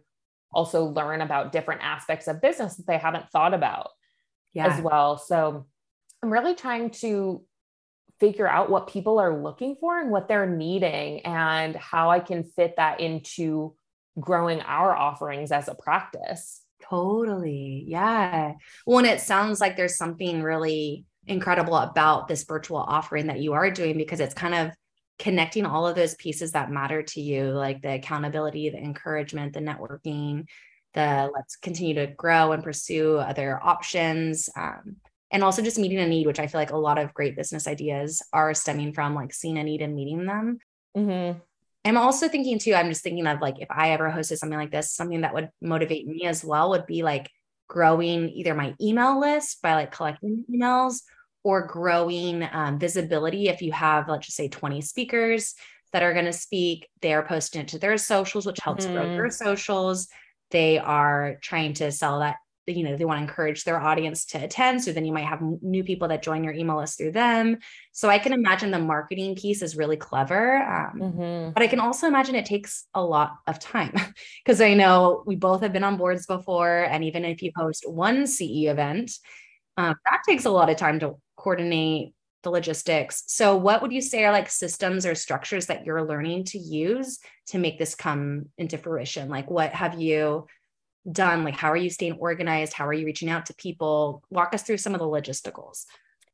also 0.53 0.85
learn 0.85 1.21
about 1.21 1.51
different 1.51 1.81
aspects 1.83 2.27
of 2.27 2.41
business 2.41 2.75
that 2.75 2.87
they 2.87 2.97
haven't 2.97 3.29
thought 3.31 3.53
about 3.53 3.89
yeah. 4.53 4.67
as 4.67 4.81
well 4.81 5.17
so 5.17 5.65
i'm 6.21 6.31
really 6.31 6.55
trying 6.55 6.89
to 6.89 7.43
figure 8.19 8.47
out 8.47 8.69
what 8.69 8.87
people 8.87 9.19
are 9.19 9.41
looking 9.41 9.75
for 9.79 9.99
and 9.99 10.09
what 10.09 10.27
they're 10.27 10.49
needing 10.49 11.19
and 11.21 11.75
how 11.75 12.09
i 12.09 12.19
can 12.19 12.43
fit 12.43 12.75
that 12.77 12.99
into 13.01 13.75
growing 14.19 14.61
our 14.61 14.95
offerings 14.95 15.51
as 15.51 15.67
a 15.67 15.75
practice. 15.75 16.61
Totally. 16.81 17.85
Yeah. 17.87 18.53
Well, 18.85 18.99
and 18.99 19.07
it 19.07 19.21
sounds 19.21 19.61
like 19.61 19.77
there's 19.77 19.97
something 19.97 20.43
really 20.43 21.05
incredible 21.27 21.77
about 21.77 22.27
this 22.27 22.43
virtual 22.43 22.77
offering 22.77 23.27
that 23.27 23.39
you 23.39 23.53
are 23.53 23.71
doing 23.71 23.97
because 23.97 24.19
it's 24.19 24.33
kind 24.33 24.53
of 24.53 24.71
connecting 25.19 25.65
all 25.65 25.87
of 25.87 25.95
those 25.95 26.15
pieces 26.15 26.51
that 26.51 26.71
matter 26.71 27.01
to 27.03 27.21
you, 27.21 27.45
like 27.45 27.81
the 27.81 27.93
accountability, 27.93 28.69
the 28.69 28.77
encouragement, 28.77 29.53
the 29.53 29.59
networking, 29.59 30.45
the 30.93 31.29
let's 31.33 31.55
continue 31.55 31.93
to 31.95 32.07
grow 32.07 32.51
and 32.51 32.63
pursue 32.63 33.17
other 33.17 33.59
options. 33.61 34.49
Um, 34.55 34.97
and 35.31 35.43
also 35.43 35.63
just 35.63 35.79
meeting 35.79 35.99
a 35.99 36.07
need, 36.07 36.27
which 36.27 36.39
I 36.39 36.47
feel 36.47 36.61
like 36.61 36.71
a 36.71 36.77
lot 36.77 36.99
of 36.99 37.13
great 37.13 37.35
business 37.35 37.67
ideas 37.67 38.21
are 38.33 38.53
stemming 38.53 38.93
from 38.93 39.15
like 39.15 39.33
seeing 39.33 39.57
a 39.57 39.63
need 39.63 39.81
and 39.81 39.95
meeting 39.95 40.25
them. 40.25 40.59
Mm-hmm. 40.95 41.39
I'm 41.85 41.97
also 41.97 42.29
thinking 42.29 42.59
too, 42.59 42.73
I'm 42.73 42.89
just 42.89 43.03
thinking 43.03 43.27
of 43.27 43.41
like 43.41 43.59
if 43.59 43.67
I 43.69 43.91
ever 43.91 44.09
hosted 44.09 44.37
something 44.37 44.57
like 44.57 44.71
this, 44.71 44.93
something 44.93 45.21
that 45.21 45.33
would 45.33 45.49
motivate 45.61 46.07
me 46.07 46.25
as 46.25 46.43
well 46.43 46.69
would 46.69 46.85
be 46.85 47.03
like 47.03 47.29
growing 47.67 48.29
either 48.29 48.53
my 48.53 48.73
email 48.81 49.19
list 49.19 49.61
by 49.61 49.73
like 49.73 49.91
collecting 49.91 50.45
emails 50.49 51.01
or 51.43 51.67
growing 51.67 52.47
um, 52.51 52.79
visibility. 52.79 53.49
If 53.49 53.61
you 53.61 53.73
have, 53.73 54.07
let's 54.07 54.27
just 54.27 54.37
say 54.37 54.47
20 54.47 54.81
speakers 54.81 55.55
that 55.91 56.03
are 56.03 56.13
going 56.13 56.25
to 56.25 56.33
speak, 56.33 56.87
they 57.01 57.13
are 57.13 57.25
posting 57.25 57.61
it 57.61 57.67
to 57.69 57.79
their 57.79 57.97
socials, 57.97 58.45
which 58.45 58.59
helps 58.63 58.85
mm. 58.85 58.93
grow 58.93 59.09
their 59.09 59.29
socials. 59.29 60.07
They 60.51 60.77
are 60.77 61.37
trying 61.41 61.73
to 61.75 61.91
sell 61.91 62.19
that 62.19 62.37
you 62.65 62.83
know 62.83 62.95
they 62.95 63.05
want 63.05 63.17
to 63.17 63.21
encourage 63.21 63.63
their 63.63 63.79
audience 63.79 64.25
to 64.25 64.37
attend 64.37 64.83
so 64.83 64.91
then 64.91 65.05
you 65.05 65.13
might 65.13 65.25
have 65.25 65.41
new 65.61 65.83
people 65.83 66.07
that 66.07 66.23
join 66.23 66.43
your 66.43 66.53
email 66.53 66.77
list 66.77 66.97
through 66.97 67.11
them. 67.11 67.57
So 67.91 68.09
i 68.09 68.19
can 68.19 68.33
imagine 68.33 68.71
the 68.71 68.79
marketing 68.79 69.35
piece 69.35 69.61
is 69.61 69.75
really 69.75 69.97
clever 69.97 70.57
um, 70.57 70.99
mm-hmm. 70.99 71.51
but 71.51 71.63
i 71.63 71.67
can 71.67 71.79
also 71.79 72.07
imagine 72.07 72.35
it 72.35 72.45
takes 72.45 72.85
a 72.93 73.03
lot 73.03 73.37
of 73.47 73.59
time 73.59 73.93
because 74.43 74.61
i 74.61 74.73
know 74.73 75.23
we 75.25 75.35
both 75.35 75.61
have 75.61 75.73
been 75.73 75.83
on 75.83 75.97
boards 75.97 76.25
before 76.25 76.83
and 76.83 77.03
even 77.03 77.25
if 77.25 77.41
you 77.41 77.51
host 77.55 77.89
one 77.89 78.25
ce 78.25 78.41
event 78.41 79.11
um, 79.77 79.95
that 80.05 80.21
takes 80.27 80.45
a 80.45 80.51
lot 80.51 80.69
of 80.69 80.77
time 80.77 80.99
to 80.99 81.15
coordinate 81.35 82.13
the 82.43 82.51
logistics. 82.51 83.23
So 83.27 83.55
what 83.55 83.81
would 83.81 83.91
you 83.91 84.01
say 84.01 84.23
are 84.25 84.31
like 84.31 84.49
systems 84.49 85.05
or 85.05 85.15
structures 85.15 85.67
that 85.67 85.85
you're 85.85 86.05
learning 86.05 86.43
to 86.45 86.59
use 86.59 87.19
to 87.47 87.57
make 87.57 87.79
this 87.79 87.95
come 87.95 88.49
into 88.57 88.77
fruition? 88.77 89.29
Like 89.29 89.49
what 89.49 89.71
have 89.71 89.99
you 89.99 90.47
done? 91.11 91.43
Like, 91.43 91.55
how 91.55 91.71
are 91.71 91.77
you 91.77 91.89
staying 91.89 92.13
organized? 92.13 92.73
How 92.73 92.87
are 92.87 92.93
you 92.93 93.05
reaching 93.05 93.29
out 93.29 93.47
to 93.47 93.53
people? 93.55 94.23
Walk 94.29 94.53
us 94.53 94.63
through 94.63 94.77
some 94.77 94.93
of 94.93 94.99
the 94.99 95.07
logisticals. 95.07 95.85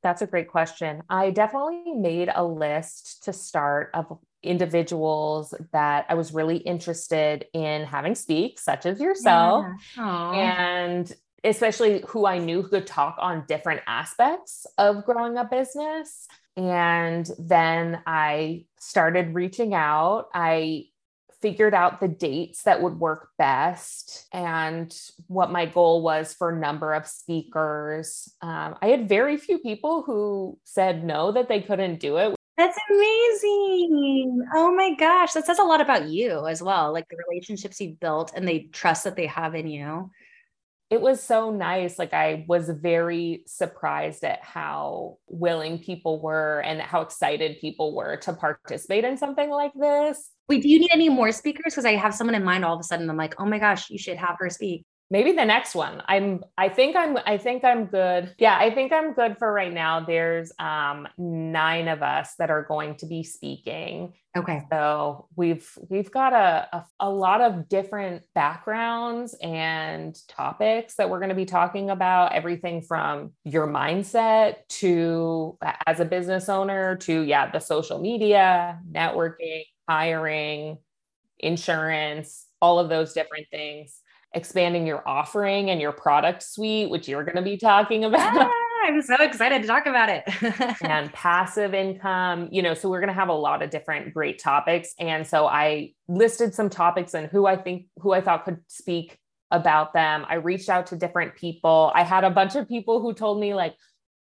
That's 0.01 0.21
a 0.21 0.27
great 0.27 0.47
question. 0.47 1.01
I 1.09 1.31
definitely 1.31 1.93
made 1.93 2.29
a 2.33 2.43
list 2.43 3.23
to 3.25 3.33
start 3.33 3.91
of 3.93 4.17
individuals 4.41 5.53
that 5.73 6.05
I 6.07 6.13
was 6.13 6.33
really 6.33 6.57
interested 6.57 7.45
in 7.53 7.83
having 7.83 8.15
speak, 8.15 8.59
such 8.59 8.85
as 8.85 9.01
yourself, 9.01 9.65
yeah. 9.97 10.31
and 10.31 11.13
especially 11.43 12.03
who 12.07 12.25
I 12.25 12.37
knew 12.37 12.61
who 12.61 12.69
could 12.69 12.87
talk 12.87 13.17
on 13.19 13.45
different 13.47 13.81
aspects 13.87 14.65
of 14.77 15.05
growing 15.05 15.37
a 15.37 15.43
business. 15.43 16.27
And 16.55 17.29
then 17.37 18.01
I 18.05 18.65
started 18.79 19.33
reaching 19.33 19.73
out. 19.73 20.27
I 20.33 20.85
figured 21.41 21.73
out 21.73 21.99
the 21.99 22.07
dates 22.07 22.63
that 22.63 22.81
would 22.81 22.99
work 22.99 23.29
best 23.37 24.27
and 24.33 24.95
what 25.27 25.51
my 25.51 25.65
goal 25.65 26.01
was 26.01 26.33
for 26.33 26.51
number 26.51 26.93
of 26.93 27.07
speakers. 27.07 28.33
Um, 28.41 28.75
I 28.81 28.87
had 28.87 29.07
very 29.07 29.37
few 29.37 29.59
people 29.59 30.03
who 30.03 30.57
said 30.63 31.03
no, 31.03 31.31
that 31.31 31.47
they 31.47 31.61
couldn't 31.61 31.99
do 31.99 32.17
it. 32.17 32.35
That's 32.57 32.77
amazing. 32.89 34.45
Oh 34.53 34.73
my 34.75 34.93
gosh. 34.95 35.33
That 35.33 35.45
says 35.45 35.59
a 35.59 35.63
lot 35.63 35.79
about 35.79 36.09
you 36.09 36.45
as 36.45 36.61
well, 36.61 36.91
like 36.91 37.07
the 37.09 37.17
relationships 37.29 37.79
you've 37.79 37.99
built 37.99 38.33
and 38.35 38.47
the 38.47 38.69
trust 38.73 39.05
that 39.05 39.15
they 39.15 39.27
have 39.27 39.55
in 39.55 39.67
you 39.67 40.11
it 40.89 41.01
was 41.01 41.21
so 41.21 41.51
nice. 41.51 41.99
Like 41.99 42.13
I 42.13 42.45
was 42.47 42.69
very 42.69 43.43
surprised 43.45 44.23
at 44.23 44.43
how 44.43 45.17
willing 45.27 45.79
people 45.79 46.19
were 46.19 46.61
and 46.61 46.81
how 46.81 47.01
excited 47.01 47.61
people 47.61 47.93
were 47.93 48.17
to 48.17 48.33
participate 48.33 49.05
in 49.05 49.17
something 49.17 49.49
like 49.49 49.73
this. 49.75 50.31
Wait, 50.49 50.61
do 50.63 50.67
you 50.69 50.79
need 50.79 50.89
any 50.91 51.09
more 51.09 51.31
speakers? 51.31 51.73
Because 51.73 51.85
I 51.85 51.93
have 51.95 52.13
someone 52.15 52.35
in 52.35 52.43
mind 52.43 52.65
all 52.65 52.73
of 52.73 52.79
a 52.79 52.83
sudden. 52.83 53.09
I'm 53.09 53.17
like, 53.17 53.35
oh 53.39 53.45
my 53.45 53.59
gosh, 53.59 53.89
you 53.89 53.97
should 53.99 54.17
have 54.17 54.35
her 54.39 54.49
speak. 54.49 54.83
maybe 55.11 55.31
the 55.31 55.45
next 55.45 55.73
one 55.75 56.01
i'm 56.07 56.43
i 56.57 56.69
think 56.69 56.95
i'm 56.95 57.17
i 57.25 57.37
think 57.37 57.63
i'm 57.63 57.85
good 57.85 58.33
yeah 58.37 58.57
i 58.59 58.69
think 58.69 58.91
i'm 58.93 59.13
good 59.13 59.37
for 59.37 59.51
right 59.51 59.73
now 59.73 59.99
there's 59.99 60.51
um 60.59 61.07
nine 61.17 61.87
of 61.87 62.03
us 62.03 62.35
that 62.37 62.49
are 62.51 62.63
going 62.63 62.95
to 62.95 63.05
be 63.07 63.23
speaking 63.23 64.13
okay 64.37 64.61
so 64.71 65.27
we've 65.35 65.67
we've 65.89 66.11
got 66.11 66.33
a, 66.33 66.67
a, 66.73 66.85
a 66.99 67.09
lot 67.09 67.41
of 67.41 67.67
different 67.67 68.21
backgrounds 68.35 69.35
and 69.41 70.15
topics 70.27 70.95
that 70.95 71.09
we're 71.09 71.19
going 71.19 71.29
to 71.29 71.35
be 71.35 71.45
talking 71.45 71.89
about 71.89 72.31
everything 72.33 72.81
from 72.81 73.31
your 73.43 73.67
mindset 73.67 74.57
to 74.67 75.57
as 75.87 75.99
a 75.99 76.05
business 76.05 76.49
owner 76.49 76.95
to 76.97 77.21
yeah 77.21 77.49
the 77.49 77.59
social 77.59 77.99
media 77.99 78.79
networking 78.91 79.63
hiring 79.89 80.77
insurance 81.39 82.45
all 82.61 82.79
of 82.79 82.89
those 82.89 83.13
different 83.13 83.47
things 83.49 84.01
expanding 84.33 84.85
your 84.85 85.07
offering 85.07 85.71
and 85.71 85.81
your 85.81 85.91
product 85.91 86.43
suite, 86.43 86.89
which 86.89 87.07
you're 87.07 87.23
going 87.23 87.35
to 87.35 87.41
be 87.41 87.57
talking 87.57 88.03
about. 88.03 88.37
Ah, 88.37 88.51
I'm 88.85 89.01
so 89.01 89.15
excited 89.19 89.61
to 89.63 89.67
talk 89.67 89.87
about 89.87 90.09
it. 90.09 90.23
and 90.83 91.11
passive 91.13 91.73
income, 91.73 92.47
you 92.51 92.61
know, 92.61 92.73
so 92.73 92.89
we're 92.89 92.99
going 92.99 93.09
to 93.09 93.13
have 93.13 93.29
a 93.29 93.33
lot 93.33 93.63
of 93.63 93.69
different 93.69 94.13
great 94.13 94.39
topics. 94.39 94.93
And 94.99 95.25
so 95.25 95.47
I 95.47 95.93
listed 96.07 96.53
some 96.53 96.69
topics 96.69 97.13
and 97.13 97.27
who 97.27 97.47
I 97.47 97.55
think, 97.55 97.87
who 97.97 98.13
I 98.13 98.21
thought 98.21 98.45
could 98.45 98.59
speak 98.67 99.17
about 99.51 99.93
them. 99.93 100.25
I 100.29 100.35
reached 100.35 100.69
out 100.69 100.87
to 100.87 100.95
different 100.95 101.35
people. 101.35 101.91
I 101.95 102.03
had 102.03 102.23
a 102.23 102.29
bunch 102.29 102.55
of 102.55 102.67
people 102.67 103.01
who 103.01 103.13
told 103.13 103.39
me, 103.39 103.55
like, 103.55 103.75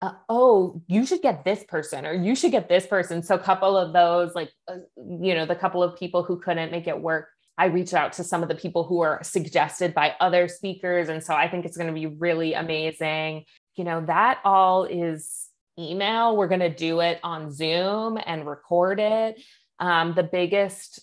uh, 0.02 0.12
oh, 0.28 0.82
you 0.88 1.06
should 1.06 1.22
get 1.22 1.44
this 1.44 1.64
person 1.64 2.04
or 2.04 2.12
you 2.12 2.34
should 2.34 2.50
get 2.50 2.68
this 2.68 2.86
person. 2.86 3.22
So, 3.22 3.36
a 3.36 3.38
couple 3.38 3.76
of 3.76 3.92
those, 3.92 4.34
like, 4.34 4.50
uh, 4.68 4.78
you 4.96 5.34
know, 5.34 5.46
the 5.46 5.54
couple 5.54 5.82
of 5.82 5.96
people 5.96 6.22
who 6.22 6.38
couldn't 6.38 6.70
make 6.70 6.86
it 6.86 7.00
work 7.00 7.28
I 7.58 7.66
reach 7.66 7.92
out 7.94 8.14
to 8.14 8.24
some 8.24 8.42
of 8.42 8.48
the 8.48 8.54
people 8.54 8.84
who 8.84 9.00
are 9.02 9.22
suggested 9.22 9.94
by 9.94 10.14
other 10.20 10.48
speakers. 10.48 11.08
And 11.08 11.22
so 11.22 11.34
I 11.34 11.48
think 11.48 11.64
it's 11.64 11.76
going 11.76 11.88
to 11.88 11.92
be 11.92 12.06
really 12.06 12.54
amazing. 12.54 13.44
You 13.76 13.84
know, 13.84 14.04
that 14.06 14.40
all 14.44 14.84
is 14.84 15.48
email. 15.78 16.36
We're 16.36 16.48
going 16.48 16.60
to 16.60 16.74
do 16.74 17.00
it 17.00 17.20
on 17.22 17.52
Zoom 17.52 18.18
and 18.24 18.46
record 18.46 19.00
it. 19.00 19.40
Um, 19.78 20.14
the 20.14 20.22
biggest 20.22 21.00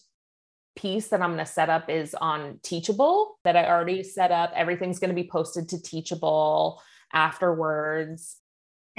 piece 0.75 1.09
that 1.09 1.21
I'm 1.21 1.33
going 1.33 1.45
to 1.45 1.51
set 1.51 1.69
up 1.69 1.89
is 1.89 2.15
on 2.15 2.59
Teachable 2.63 3.37
that 3.43 3.55
I 3.55 3.67
already 3.67 4.03
set 4.03 4.31
up. 4.31 4.51
Everything's 4.55 4.99
going 4.99 5.09
to 5.09 5.21
be 5.21 5.29
posted 5.29 5.69
to 5.69 5.81
Teachable 5.81 6.81
afterwards. 7.13 8.37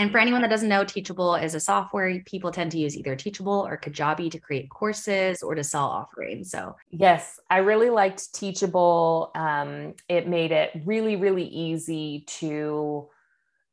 And 0.01 0.11
for 0.11 0.17
anyone 0.17 0.41
that 0.41 0.49
doesn't 0.49 0.71
know, 0.71 0.83
Teachable 0.83 1.35
is 1.35 1.55
a 1.55 1.61
software 1.61 2.23
people 2.25 2.51
tend 2.51 2.73
to 2.73 2.79
use 2.79 2.97
either 2.97 3.15
Teachable 3.15 3.67
or 3.69 3.77
Kajabi 3.77 4.31
to 4.31 4.39
create 4.39 4.71
courses 4.71 5.43
or 5.43 5.55
to 5.55 5.63
sell 5.63 5.85
offerings. 5.85 6.51
So, 6.51 6.75
yes, 6.89 7.39
I 7.51 7.59
really 7.59 7.91
liked 7.91 8.33
Teachable. 8.33 9.31
Um, 9.35 9.93
it 10.09 10.27
made 10.27 10.53
it 10.53 10.71
really, 10.87 11.17
really 11.17 11.45
easy 11.45 12.25
to 12.39 13.11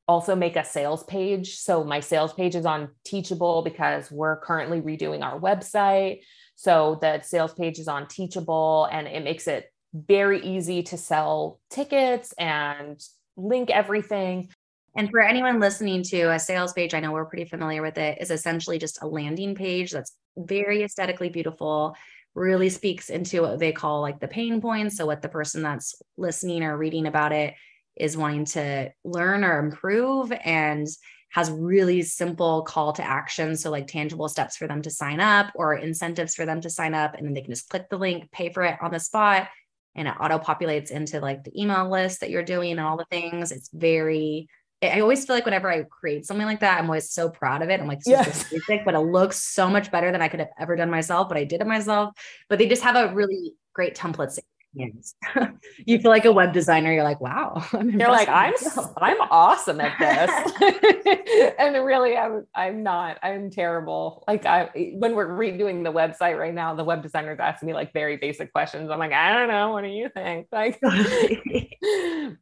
also 0.06 0.36
make 0.36 0.58
a 0.58 0.66
sales 0.66 1.06
page. 1.06 1.56
So, 1.56 1.86
my 1.86 2.02
sales 2.02 2.34
page 2.34 2.56
is 2.56 2.66
on 2.66 2.90
Teachable 3.06 3.62
because 3.62 4.12
we're 4.12 4.42
currently 4.42 4.82
redoing 4.82 5.24
our 5.24 5.40
website. 5.40 6.24
So, 6.56 6.98
the 7.00 7.22
sales 7.22 7.54
page 7.54 7.80
is 7.80 7.88
on 7.88 8.06
Teachable 8.06 8.90
and 8.92 9.08
it 9.08 9.24
makes 9.24 9.48
it 9.48 9.72
very 9.94 10.42
easy 10.42 10.84
to 10.84 10.98
sell 10.98 11.62
tickets 11.70 12.34
and 12.34 13.02
link 13.38 13.70
everything. 13.70 14.50
And 14.98 15.12
for 15.12 15.22
anyone 15.22 15.60
listening 15.60 16.02
to 16.06 16.32
a 16.32 16.40
sales 16.40 16.74
page, 16.74 16.96
I 16.96 17.00
know 17.00 17.12
we're 17.12 17.26
pretty 17.26 17.46
familiar 17.46 17.84
with 17.84 18.00
it, 18.00 18.18
is 18.20 18.32
essentially 18.32 18.80
just 18.80 19.04
a 19.04 19.08
landing 19.08 19.54
page 19.54 19.92
that's 19.92 20.14
very 20.36 20.82
aesthetically 20.84 21.30
beautiful, 21.30 21.96
really 22.34 22.70
speaks 22.70 23.12
into 23.12 23.44
what 23.44 23.60
they 23.60 23.72
call 23.72 24.02
like 24.02 24.20
the 24.20 24.28
pain 24.28 24.60
points. 24.60 24.98
So, 24.98 25.06
what 25.06 25.22
the 25.22 25.30
person 25.30 25.62
that's 25.62 26.02
listening 26.18 26.64
or 26.64 26.76
reading 26.76 27.06
about 27.06 27.32
it 27.32 27.54
is 27.96 28.18
wanting 28.18 28.46
to 28.46 28.92
learn 29.04 29.44
or 29.44 29.60
improve 29.60 30.32
and 30.32 30.88
has 31.30 31.52
really 31.52 32.02
simple 32.02 32.64
call 32.64 32.94
to 32.94 33.04
action. 33.06 33.56
So, 33.56 33.70
like 33.70 33.86
tangible 33.86 34.30
steps 34.30 34.58
for 34.58 34.68
them 34.68 34.82
to 34.82 34.90
sign 34.90 35.20
up 35.20 35.52
or 35.54 35.76
incentives 35.76 36.34
for 36.34 36.48
them 36.48 36.60
to 36.62 36.72
sign 36.72 36.96
up. 36.96 37.14
And 37.14 37.28
then 37.28 37.36
they 37.36 37.42
can 37.42 37.54
just 37.54 37.70
click 37.70 37.88
the 37.92 38.00
link, 38.00 38.32
pay 38.32 38.52
for 38.52 38.64
it 38.64 38.80
on 38.82 38.90
the 38.90 39.00
spot, 39.00 39.48
and 39.94 40.08
it 40.08 40.16
auto 40.20 40.40
populates 40.40 40.90
into 40.90 41.20
like 41.20 41.44
the 41.44 41.62
email 41.62 41.88
list 41.88 42.22
that 42.22 42.32
you're 42.32 42.42
doing 42.42 42.72
and 42.72 42.80
all 42.80 42.98
the 42.98 43.06
things. 43.12 43.52
It's 43.52 43.70
very 43.72 44.48
I 44.84 45.00
always 45.00 45.26
feel 45.26 45.36
like 45.36 45.46
whenever 45.46 45.72
I 45.72 45.84
create 45.84 46.26
something 46.26 46.46
like 46.46 46.60
that, 46.60 46.80
I'm 46.80 46.86
always 46.86 47.10
so 47.10 47.30
proud 47.30 47.64
of 47.64 47.70
it. 47.70 47.80
I'm 47.80 47.88
like, 47.88 48.04
so 48.04 48.12
yes. 48.12 48.50
basic, 48.50 48.86
but 48.86 48.94
it 48.94 49.00
looks 49.00 49.42
so 49.42 49.70
much 49.70 49.92
better 49.92 50.12
than 50.12 50.22
I 50.22 50.28
could 50.28 50.40
have 50.40 50.50
ever 50.60 50.76
done 50.76 50.92
myself. 50.92 51.30
But 51.30 51.38
I 51.38 51.46
did 51.46 51.62
it 51.62 51.68
myself. 51.68 52.14
But 52.48 52.60
they 52.60 52.68
just 52.68 52.84
have 52.84 52.96
a 52.96 53.14
really 53.14 53.54
great 53.74 53.96
template 53.96 54.32
Yes. 54.78 55.16
you 55.86 56.00
feel 56.00 56.12
like 56.12 56.26
a 56.26 56.32
web 56.32 56.54
designer. 56.54 56.94
You're 56.94 57.04
like, 57.04 57.20
wow. 57.20 57.66
You're 57.74 58.12
like, 58.12 58.30
I'm 58.30 58.54
I'm 58.98 59.18
awesome 59.32 59.82
at 59.82 59.98
this. 59.98 60.30
and 61.60 61.84
really 61.84 62.16
I'm 62.16 62.46
I'm 62.54 62.84
not. 62.84 63.18
I'm 63.24 63.50
terrible. 63.50 64.24
Like 64.28 64.46
I 64.46 64.70
when 64.94 65.16
we're 65.16 65.30
redoing 65.30 65.84
the 65.84 65.92
website 65.92 66.38
right 66.38 66.54
now, 66.54 66.76
the 66.76 66.84
web 66.84 67.02
designer's 67.02 67.40
asking 67.40 67.68
me 67.68 67.74
like 67.74 67.92
very 67.92 68.18
basic 68.18 68.52
questions. 68.52 68.92
I'm 68.92 69.00
like, 69.00 69.14
I 69.14 69.34
don't 69.34 69.48
know. 69.48 69.72
What 69.72 69.82
do 69.82 69.88
you 69.88 70.10
think? 70.10 70.48
Like 70.52 70.80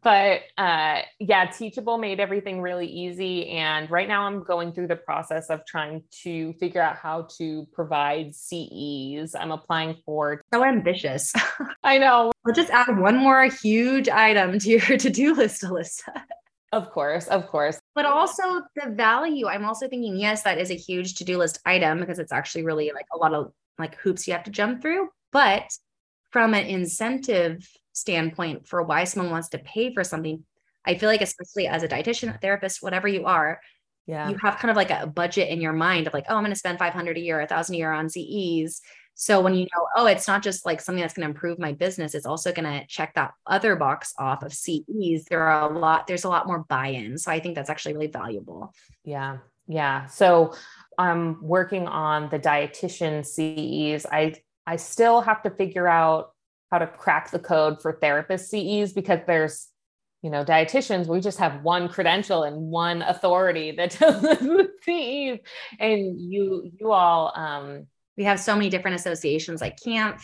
but 0.03 0.41
uh 0.57 1.01
yeah, 1.19 1.45
teachable 1.45 1.97
made 1.97 2.19
everything 2.19 2.61
really 2.61 2.87
easy. 2.87 3.47
And 3.49 3.89
right 3.89 4.09
now 4.09 4.23
I'm 4.23 4.43
going 4.43 4.73
through 4.73 4.87
the 4.87 4.97
process 4.97 5.49
of 5.49 5.65
trying 5.65 6.03
to 6.23 6.51
figure 6.53 6.81
out 6.81 6.97
how 6.97 7.27
to 7.37 7.65
provide 7.71 8.35
CEs. 8.35 9.35
I'm 9.35 9.51
applying 9.51 9.95
for 10.05 10.41
so 10.53 10.65
ambitious. 10.65 11.31
I 11.83 11.97
know 11.97 12.24
we 12.27 12.51
will 12.51 12.55
just 12.55 12.71
add 12.71 12.99
one 12.99 13.17
more 13.17 13.45
huge 13.45 14.09
item 14.09 14.59
to 14.59 14.69
your 14.69 14.81
to-do 14.97 15.33
list, 15.33 15.63
Alyssa. 15.63 16.21
Of 16.71 16.91
course, 16.91 17.27
of 17.27 17.47
course. 17.47 17.79
But 17.93 18.05
also 18.05 18.43
the 18.75 18.91
value. 18.91 19.47
I'm 19.47 19.63
also 19.65 19.87
thinking, 19.87 20.17
yes, 20.17 20.43
that 20.43 20.57
is 20.57 20.71
a 20.71 20.75
huge 20.75 21.15
to-do 21.15 21.37
list 21.37 21.59
item 21.65 21.99
because 21.99 22.19
it's 22.19 22.33
actually 22.33 22.65
really 22.65 22.91
like 22.93 23.05
a 23.13 23.17
lot 23.17 23.33
of 23.33 23.53
like 23.79 23.95
hoops 23.95 24.27
you 24.27 24.33
have 24.33 24.43
to 24.43 24.51
jump 24.51 24.81
through. 24.81 25.09
But 25.31 25.71
from 26.31 26.53
an 26.53 26.65
incentive 26.65 27.65
standpoint 27.93 28.67
for 28.67 28.83
why 28.83 29.05
someone 29.05 29.31
wants 29.31 29.49
to 29.49 29.59
pay 29.59 29.93
for 29.93 30.03
something, 30.03 30.43
I 30.85 30.95
feel 30.95 31.07
like 31.07 31.21
especially 31.21 31.67
as 31.67 31.83
a 31.83 31.87
dietitian, 31.87 32.33
a 32.33 32.37
therapist, 32.37 32.83
whatever 32.83 33.07
you 33.07 33.25
are, 33.25 33.61
yeah. 34.05 34.29
you 34.29 34.37
have 34.41 34.57
kind 34.57 34.69
of 34.69 34.75
like 34.75 34.91
a 34.91 35.07
budget 35.07 35.49
in 35.49 35.61
your 35.61 35.73
mind 35.73 36.07
of 36.07 36.13
like, 36.13 36.25
oh, 36.29 36.35
I'm 36.35 36.43
going 36.43 36.51
to 36.51 36.59
spend 36.59 36.77
500 36.77 37.17
a 37.17 37.21
year, 37.21 37.39
a 37.39 37.47
thousand 37.47 37.75
a 37.75 37.77
year 37.77 37.91
on 37.91 38.09
CEs. 38.09 38.81
So 39.15 39.41
when 39.41 39.55
you 39.55 39.63
know, 39.63 39.87
oh, 39.95 40.05
it's 40.07 40.27
not 40.27 40.43
just 40.43 40.65
like 40.65 40.81
something 40.81 41.01
that's 41.01 41.13
going 41.13 41.25
to 41.25 41.33
improve 41.33 41.57
my 41.57 41.71
business, 41.71 42.13
it's 42.13 42.25
also 42.25 42.51
going 42.51 42.65
to 42.65 42.85
check 42.87 43.13
that 43.15 43.33
other 43.47 43.75
box 43.75 44.13
off 44.19 44.43
of 44.43 44.53
CEs. 44.53 45.25
There 45.29 45.41
are 45.41 45.71
a 45.71 45.79
lot, 45.79 46.05
there's 46.05 46.25
a 46.25 46.29
lot 46.29 46.47
more 46.47 46.65
buy-in. 46.67 47.17
So 47.17 47.31
I 47.31 47.39
think 47.39 47.55
that's 47.55 47.69
actually 47.69 47.93
really 47.93 48.07
valuable. 48.07 48.73
Yeah. 49.03 49.37
Yeah. 49.67 50.05
So 50.07 50.53
I'm 50.97 51.41
working 51.41 51.87
on 51.87 52.29
the 52.29 52.39
dietitian 52.39 53.25
CEs. 53.25 54.05
I 54.05 54.35
I 54.67 54.77
still 54.77 55.21
have 55.21 55.43
to 55.43 55.49
figure 55.51 55.87
out 55.87 56.31
how 56.71 56.79
to 56.79 56.87
crack 56.87 57.31
the 57.31 57.39
code 57.39 57.81
for 57.81 57.99
therapist 58.01 58.49
CEs 58.49 58.93
because 58.93 59.19
there's 59.27 59.69
you 60.25 60.31
know, 60.31 60.43
dietitians, 60.43 61.05
we 61.05 61.21
just 61.21 61.37
have 61.37 61.61
one 61.61 61.87
credential 61.87 62.41
and 62.45 62.57
one 62.57 63.03
authority 63.03 63.69
that 63.73 63.95
does 63.99 64.23
the 64.23 64.71
CEs. 64.81 65.39
And 65.79 66.19
you, 66.19 66.71
you 66.79 66.91
all, 66.91 67.31
um, 67.35 67.85
we 68.17 68.23
have 68.23 68.39
so 68.39 68.55
many 68.55 68.69
different 68.69 68.95
associations 68.95 69.61
like 69.61 69.77
CAMFT, 69.77 70.21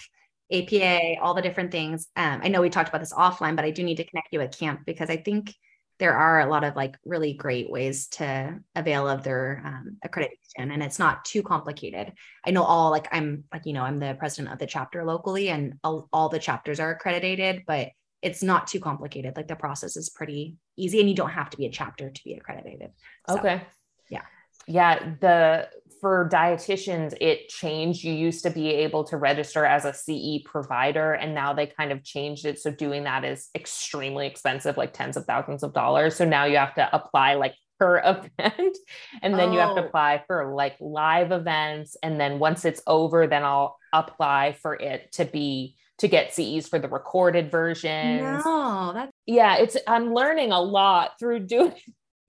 APA, 0.52 1.22
all 1.22 1.34
the 1.34 1.42
different 1.42 1.72
things. 1.72 2.08
Um, 2.16 2.42
I 2.44 2.50
know 2.50 2.62
we 2.62 2.70
talked 2.70 2.90
about 2.90 3.02
this 3.02 3.14
offline, 3.14 3.56
but 3.56 3.66
I 3.66 3.72
do 3.72 3.84
need 3.84 3.98
to 3.98 4.04
connect 4.04 4.30
you 4.32 4.40
with 4.40 4.52
CAMFT 4.52 4.86
because 4.86 5.10
I 5.10 5.18
think 5.18 5.54
there 6.00 6.16
are 6.16 6.40
a 6.42 6.50
lot 6.50 6.64
of 6.64 6.76
like 6.76 6.98
really 7.06 7.34
great 7.34 7.70
ways 7.70 8.08
to 8.08 8.60
avail 8.76 9.08
of 9.08 9.24
their 9.24 9.62
um, 9.64 9.98
accreditation 10.06 10.74
and 10.74 10.82
it's 10.82 10.98
not 10.98 11.24
too 11.26 11.44
complicated. 11.44 12.14
I 12.46 12.50
know 12.50 12.64
all 12.64 12.90
like 12.90 13.08
i'm 13.12 13.44
like 13.54 13.68
you 13.68 13.74
know 13.74 13.84
i'm 13.84 14.00
the 14.00 14.16
president 14.18 14.52
of 14.52 14.58
the 14.58 14.66
chapter 14.66 15.06
locally 15.06 15.50
and 15.50 15.76
all, 15.84 16.10
all 16.12 16.28
the 16.28 16.40
chapters 16.40 16.80
are 16.80 16.90
accredited 16.90 17.64
but 17.68 17.90
it's 18.24 18.44
not 18.44 18.68
too 18.68 18.80
complicated. 18.80 19.36
Like 19.36 19.48
the 19.48 19.56
process 19.56 19.96
is 19.96 20.10
pretty 20.10 20.56
easy 20.78 21.00
and 21.00 21.10
you 21.10 21.16
don't 21.16 21.32
have 21.32 21.50
to 21.52 21.58
be 21.58 21.66
a 21.66 21.72
chapter 21.72 22.10
to 22.10 22.24
be 22.24 22.34
accredited. 22.34 22.92
So, 23.28 23.38
okay 23.38 23.64
yeah 24.72 25.16
the 25.20 25.70
for 26.02 26.28
dietitians, 26.28 27.14
it 27.22 27.48
changed. 27.48 28.04
You 28.04 28.14
used 28.14 28.44
to 28.44 28.50
be 28.50 28.70
able 28.70 29.04
to 29.06 29.18
register 29.18 29.64
as 29.64 29.86
a 29.86 29.94
CE 29.94 30.44
provider, 30.44 31.14
and 31.14 31.36
now 31.36 31.54
they 31.54 31.68
kind 31.68 31.92
of 31.92 32.04
changed 32.04 32.46
it. 32.46 32.60
So 32.60 32.72
doing 32.72 33.04
that 33.04 33.24
is 33.24 33.50
extremely 33.56 34.26
expensive, 34.26 34.78
like 34.78 34.94
tens 34.94 35.16
of 35.16 35.26
thousands 35.26 35.62
of 35.62 35.74
dollars. 35.74 36.16
So 36.16 36.26
now 36.26 36.46
you 36.46 36.58
have 36.58 36.74
to 36.76 36.90
apply 36.94 37.36
like 37.36 37.54
per 37.80 38.00
event, 38.04 38.78
and 39.22 39.36
then 39.36 39.50
oh. 39.50 39.54
you 39.54 39.60
have 39.60 39.76
to 39.76 39.84
oh. 39.84 39.86
apply 39.86 40.24
for 40.26 40.54
like 40.56 40.76
live 40.82 41.32
events. 41.32 41.96
And 42.02 42.20
then 42.20 42.40
once 42.40 42.66
it's 42.66 42.82
over, 42.88 43.28
then 43.28 43.44
I'll 43.44 43.78
apply 43.94 44.54
for 44.54 44.74
it 44.74 45.12
to 45.14 45.26
be 45.26 45.76
to 46.00 46.08
get 46.08 46.34
CEs 46.34 46.68
for 46.68 46.80
the 46.80 46.88
recorded 46.88 47.52
versions. 47.52 48.44
No, 48.44 48.92
that's 48.92 49.12
yeah, 49.28 49.58
it's 49.58 49.78
I'm 49.88 50.16
learning 50.16 50.52
a 50.52 50.60
lot 50.60 51.12
through 51.20 51.40
doing 51.46 51.76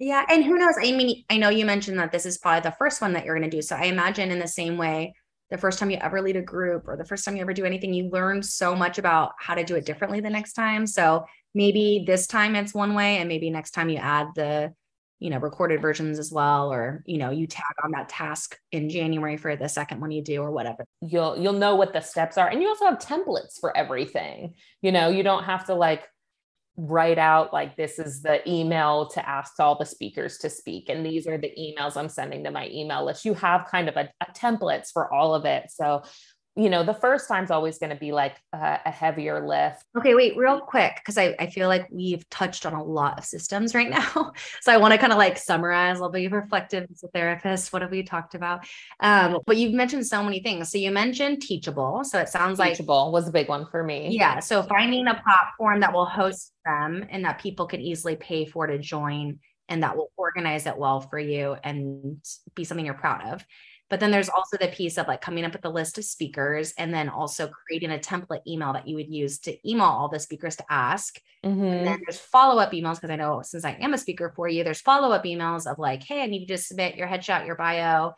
yeah. 0.03 0.25
And 0.29 0.45
who 0.45 0.59
knows? 0.59 0.75
I 0.79 0.91
mean, 0.91 1.25
I 1.31 1.37
know 1.37 1.49
you 1.49 1.65
mentioned 1.65 1.97
that 2.01 2.11
this 2.11 2.27
is 2.27 2.37
probably 2.37 2.69
the 2.69 2.77
first 2.77 3.01
one 3.01 3.13
that 3.13 3.25
you're 3.25 3.39
going 3.39 3.49
to 3.49 3.57
do. 3.57 3.63
So 3.63 3.77
I 3.77 3.85
imagine 3.85 4.33
in 4.33 4.41
the 4.41 4.49
same 4.49 4.77
way 4.77 5.15
the 5.49 5.59
first 5.59 5.79
time 5.79 5.91
you 5.91 5.99
ever 5.99 6.21
lead 6.21 6.35
a 6.35 6.43
group 6.43 6.89
or 6.89 6.97
the 6.97 7.05
first 7.05 7.25
time 7.25 7.37
you 7.37 7.43
ever 7.43 7.53
do 7.53 7.65
anything, 7.65 7.95
you 7.95 8.11
learn 8.11 8.43
so 8.43 8.75
much 8.75 8.99
about 8.99 9.33
how 9.39 9.55
to 9.55 9.63
do 9.63 9.77
it 9.77 9.87
differently 9.87 10.19
the 10.19 10.29
next 10.29 10.55
time. 10.55 10.89
So 10.89 11.25
maybe 11.55 12.03
this 12.05 12.27
time 12.27 12.57
it's 12.57 12.75
one 12.75 12.95
way, 12.95 13.19
and 13.19 13.29
maybe 13.29 13.49
next 13.49 13.71
time 13.73 13.91
you 13.91 13.99
add 13.99 14.27
the 14.35 14.75
you 15.21 15.31
know 15.31 15.39
recorded 15.39 15.81
versions 15.81 16.19
as 16.19 16.33
well 16.33 16.73
or 16.73 17.05
you 17.07 17.17
know 17.17 17.31
you 17.31 17.47
tag 17.47 17.63
on 17.85 17.93
that 17.93 18.09
task 18.09 18.59
in 18.73 18.91
january 18.91 19.37
for 19.37 19.55
the 19.55 19.69
second 19.69 20.01
one 20.01 20.11
you 20.11 20.21
do 20.21 20.43
or 20.43 20.51
whatever 20.51 20.85
you'll 21.01 21.39
you'll 21.39 21.53
know 21.53 21.77
what 21.77 21.93
the 21.93 22.01
steps 22.01 22.37
are 22.37 22.49
and 22.49 22.61
you 22.61 22.67
also 22.67 22.87
have 22.87 22.99
templates 22.99 23.61
for 23.61 23.75
everything 23.77 24.53
you 24.81 24.91
know 24.91 25.09
you 25.11 25.23
don't 25.23 25.45
have 25.45 25.65
to 25.65 25.75
like 25.75 26.09
write 26.77 27.19
out 27.19 27.53
like 27.53 27.77
this 27.77 27.99
is 27.99 28.23
the 28.23 28.49
email 28.51 29.07
to 29.07 29.29
ask 29.29 29.61
all 29.61 29.77
the 29.77 29.85
speakers 29.85 30.39
to 30.39 30.49
speak 30.49 30.89
and 30.89 31.05
these 31.05 31.27
are 31.27 31.37
the 31.37 31.53
emails 31.59 31.99
i'm 31.99 32.09
sending 32.09 32.43
to 32.43 32.51
my 32.51 32.69
email 32.69 33.05
list. 33.05 33.25
You 33.25 33.35
have 33.35 33.67
kind 33.67 33.89
of 33.89 33.97
a, 33.97 34.09
a 34.21 34.33
templates 34.33 34.91
for 34.93 35.13
all 35.13 35.35
of 35.35 35.45
it. 35.45 35.71
So 35.71 36.03
you 36.55 36.69
know, 36.69 36.85
the 36.85 36.93
first 36.93 37.29
time's 37.29 37.51
always 37.51 37.79
going 37.79 37.91
to 37.91 37.97
be 37.97 38.13
like 38.13 38.37
a, 38.53 38.79
a, 38.85 38.91
heavier 38.91 39.47
lift. 39.47 39.85
Okay, 39.97 40.15
wait, 40.15 40.37
real 40.37 40.61
quick, 40.61 40.97
because 40.97 41.17
I, 41.17 41.35
I 41.39 41.47
feel 41.47 41.67
like 41.67 41.89
we've 41.91 42.29
touched 42.29 42.67
on 42.67 42.75
a 42.75 42.83
lot 42.83 43.19
of 43.19 43.25
systems 43.25 43.75
right 43.75 43.89
now. 43.89 44.33
so 44.61 44.71
I 44.71 44.77
want 44.77 44.93
to 44.93 44.99
kind 44.99 45.13
of 45.13 45.19
like 45.19 45.39
summarize 45.39 45.99
a 45.99 46.03
little 46.03 46.13
bit 46.13 46.31
reflective 46.31 46.87
as 46.91 47.03
a 47.05 47.09
therapist. 47.09 47.73
What 47.73 47.81
have 47.81 47.91
we 47.91 48.03
talked 48.03 48.35
about? 48.35 48.67
Um, 49.01 49.39
but 49.47 49.57
you've 49.57 49.73
mentioned 49.73 50.07
so 50.07 50.23
many 50.23 50.41
things. 50.41 50.71
So 50.71 50.77
you 50.77 50.91
mentioned 50.91 51.41
Teachable. 51.41 52.05
So 52.05 52.19
it 52.19 52.29
sounds 52.29 52.59
like 52.59 52.73
Teachable 52.73 53.13
was 53.13 53.29
a 53.29 53.33
big 53.33 53.49
one 53.49 53.67
for 53.71 53.83
me. 53.83 54.09
Yeah. 54.11 54.41
So 54.41 54.63
finding 54.63 55.07
a 55.09 55.23
platform 55.23 55.81
that 55.81 55.95
will 55.95 56.07
host 56.07 56.53
them 56.67 57.07
and 57.09 57.25
that 57.25 57.41
people 57.41 57.67
can 57.67 57.81
easily 57.81 58.17
pay 58.17 58.45
for 58.45 58.67
to 58.67 58.79
join 58.79 59.39
and 59.71 59.83
that 59.83 59.97
will 59.97 60.13
organize 60.19 60.67
it 60.67 60.77
well 60.77 61.01
for 61.01 61.19
you 61.19 61.57
and 61.65 62.19
be 62.55 62.65
something 62.65 62.85
you're 62.85 62.95
proud 62.95 63.33
of. 63.33 63.45
But 63.93 64.01
then 64.01 64.11
there's 64.11 64.31
also 64.31 64.57
the 64.57 64.69
piece 64.69 64.97
of 64.97 65.07
like 65.07 65.21
coming 65.21 65.45
up 65.45 65.53
with 65.53 65.67
a 65.67 65.69
list 65.69 65.99
of 65.99 66.07
speakers 66.07 66.73
and 66.79 66.95
then 66.95 67.11
also 67.11 67.49
creating 67.49 67.91
a 67.91 67.99
template 67.99 68.41
email 68.47 68.73
that 68.73 68.89
you 68.89 68.97
would 68.97 69.11
use 69.11 69.39
to 69.41 69.69
email 69.69 69.85
all 69.85 70.09
the 70.09 70.19
speakers 70.19 70.57
to 70.57 70.65
ask. 70.71 71.21
Mm-hmm. 71.45 71.63
And 71.63 71.87
then 71.87 72.01
there's 72.07 72.19
follow 72.19 72.59
up 72.59 72.73
emails 72.73 72.95
because 72.95 73.11
I 73.11 73.17
know 73.17 73.43
since 73.45 73.67
I 73.67 73.73
am 73.73 73.93
a 73.93 73.99
speaker 73.99 74.33
for 74.35 74.49
you, 74.49 74.65
there's 74.65 74.81
follow 74.81 75.13
up 75.13 75.25
emails 75.25 75.71
of 75.71 75.79
like, 75.79 76.05
hey, 76.05 76.23
I 76.23 76.27
need 76.27 76.41
you 76.41 76.57
to 76.57 76.57
submit 76.57 76.97
your 76.97 77.07
headshot, 77.07 77.45
your 77.45 77.55
bio, 77.55 78.15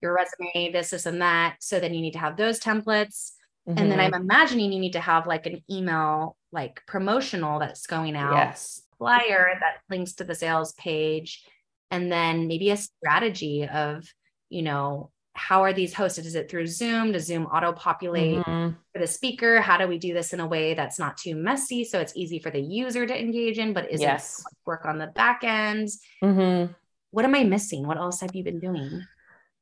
your 0.00 0.12
resume, 0.12 0.72
this, 0.72 0.90
this, 0.90 1.06
and 1.06 1.22
that. 1.22 1.54
So 1.60 1.78
then 1.78 1.94
you 1.94 2.00
need 2.00 2.14
to 2.14 2.18
have 2.18 2.36
those 2.36 2.58
templates. 2.58 3.30
Mm-hmm. 3.68 3.78
And 3.78 3.92
then 3.92 4.00
I'm 4.00 4.10
mm-hmm. 4.10 4.22
imagining 4.22 4.72
you 4.72 4.80
need 4.80 4.94
to 4.94 5.00
have 5.00 5.28
like 5.28 5.46
an 5.46 5.62
email, 5.70 6.36
like 6.50 6.82
promotional 6.88 7.60
that's 7.60 7.86
going 7.86 8.16
out, 8.16 8.34
yes. 8.34 8.82
flyer 8.98 9.56
that 9.60 9.82
links 9.88 10.14
to 10.14 10.24
the 10.24 10.34
sales 10.34 10.72
page, 10.72 11.44
and 11.92 12.10
then 12.10 12.48
maybe 12.48 12.70
a 12.72 12.76
strategy 12.76 13.68
of 13.68 14.04
you 14.52 14.62
know, 14.62 15.10
how 15.34 15.62
are 15.62 15.72
these 15.72 15.94
hosted? 15.94 16.26
Is 16.26 16.34
it 16.34 16.50
through 16.50 16.66
Zoom? 16.66 17.12
Does 17.12 17.26
Zoom 17.26 17.46
auto 17.46 17.72
populate 17.72 18.38
mm-hmm. 18.38 18.74
for 18.92 18.98
the 18.98 19.06
speaker? 19.06 19.60
How 19.60 19.78
do 19.78 19.88
we 19.88 19.98
do 19.98 20.12
this 20.12 20.34
in 20.34 20.40
a 20.40 20.46
way 20.46 20.74
that's 20.74 20.98
not 20.98 21.16
too 21.16 21.34
messy 21.34 21.84
so 21.84 21.98
it's 22.00 22.12
easy 22.14 22.38
for 22.38 22.50
the 22.50 22.60
user 22.60 23.06
to 23.06 23.18
engage 23.18 23.58
in, 23.58 23.72
but 23.72 23.90
isn't 23.90 24.06
yes. 24.06 24.44
work 24.66 24.84
on 24.84 24.98
the 24.98 25.06
back 25.06 25.42
end? 25.42 25.88
Mm-hmm. 26.22 26.72
What 27.12 27.24
am 27.24 27.34
I 27.34 27.44
missing? 27.44 27.86
What 27.86 27.96
else 27.96 28.20
have 28.20 28.34
you 28.34 28.44
been 28.44 28.60
doing? 28.60 29.04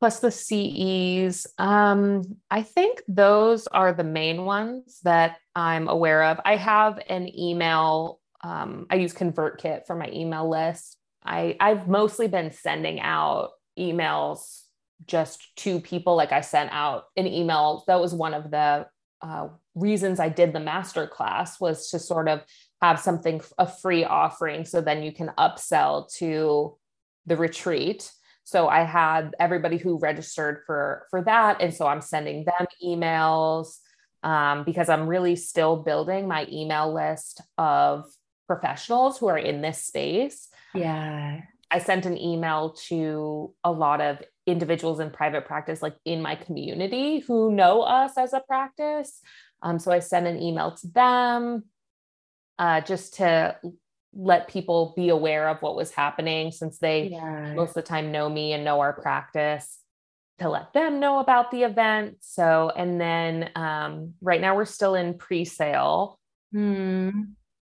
Plus 0.01 0.19
the 0.19 0.31
CEs. 0.31 1.47
Um, 1.59 2.23
I 2.51 2.63
think 2.63 3.03
those 3.07 3.67
are 3.69 3.93
the 3.93 4.05
main 4.05 4.45
ones 4.45 4.99
that 5.05 5.37
I'm 5.55 5.89
aware 5.89 6.25
of. 6.25 6.41
I 6.45 6.57
have 6.57 6.99
an 7.09 7.29
email. 7.39 8.19
Um, 8.43 8.87
I 8.91 8.97
use 8.97 9.15
ConvertKit 9.15 9.87
for 9.87 9.95
my 9.95 10.09
email 10.13 10.49
list. 10.49 10.97
I, 11.25 11.57
I've 11.61 11.87
mostly 11.87 12.27
been 12.29 12.51
sending 12.51 12.99
out 12.99 13.51
emails 13.79 14.63
just 15.07 15.55
two 15.57 15.81
people. 15.81 16.17
Like 16.17 16.33
I 16.33 16.41
sent 16.41 16.71
out 16.73 17.05
an 17.17 17.27
email. 17.27 17.85
That 17.87 18.01
was 18.01 18.15
one 18.15 18.35
of 18.35 18.51
the 18.51 18.87
uh, 19.23 19.49
reasons 19.75 20.21
I 20.21 20.29
did 20.29 20.53
the 20.53 20.61
master 20.61 21.07
class 21.07 21.61
was 21.61 21.91
to 21.91 21.99
sort 21.99 22.29
of 22.29 22.43
have 22.81 22.99
something 22.99 23.41
a 23.59 23.67
free 23.67 24.05
offering, 24.05 24.65
so 24.65 24.81
then 24.81 25.03
you 25.03 25.13
can 25.13 25.31
upsell 25.39 26.13
to 26.15 26.77
the 27.27 27.37
retreat. 27.37 28.11
So 28.45 28.69
I 28.69 28.85
had 28.85 29.35
everybody 29.39 29.77
who 29.77 29.99
registered 29.99 30.63
for 30.67 31.07
for 31.11 31.23
that, 31.23 31.61
and 31.61 31.75
so 31.75 31.87
I'm 31.87 32.01
sending 32.01 32.45
them 32.45 32.67
emails 32.83 33.77
um, 34.23 34.65
because 34.65 34.89
I'm 34.89 35.07
really 35.07 35.37
still 35.37 35.77
building 35.77 36.27
my 36.27 36.47
email 36.51 36.93
list 36.93 37.41
of 37.59 38.07
professionals 38.47 39.19
who 39.19 39.29
are 39.29 39.39
in 39.39 39.61
this 39.61 39.85
space. 39.85 40.49
Yeah. 40.75 41.41
I 41.71 41.79
sent 41.79 42.05
an 42.05 42.19
email 42.19 42.71
to 42.89 43.55
a 43.63 43.71
lot 43.71 44.01
of 44.01 44.19
individuals 44.47 45.01
in 45.01 45.11
private 45.11 45.45
practice, 45.45 45.83
like 45.83 45.97
in 46.05 46.23
my 46.23 46.35
community 46.35 47.21
who 47.21 47.53
know 47.53 47.83
us 47.83 48.17
as 48.17 48.33
a 48.33 48.41
practice. 48.41 49.21
Um, 49.63 49.79
so 49.79 49.93
I 49.93 49.99
sent 49.99 50.27
an 50.27 50.41
email 50.41 50.73
to 50.77 50.89
them 50.89 51.65
uh, 52.59 52.81
just 52.81 53.15
to 53.15 53.57
let 54.13 54.49
people 54.49 54.93
be 54.97 55.09
aware 55.09 55.49
of 55.49 55.63
what 55.63 55.77
was 55.77 55.93
happening 55.93 56.51
since 56.51 56.79
they 56.79 57.11
yeah. 57.13 57.55
most 57.55 57.71
of 57.71 57.75
the 57.75 57.83
time 57.83 58.11
know 58.11 58.29
me 58.29 58.53
and 58.53 58.65
know 58.65 58.81
our 58.81 58.93
practice 58.93 59.79
to 60.41 60.49
let 60.49 60.73
them 60.73 61.01
know 61.01 61.21
about 61.21 61.51
the 61.51 61.63
event. 61.63 62.17
So, 62.21 62.73
and 62.75 63.01
then 63.01 63.51
um, 63.55 64.15
right 64.21 64.41
now 64.41 64.57
we're 64.57 64.65
still 64.65 64.95
in 64.95 65.15
pre 65.15 65.45
sale 65.45 66.19
hmm. 66.53 67.11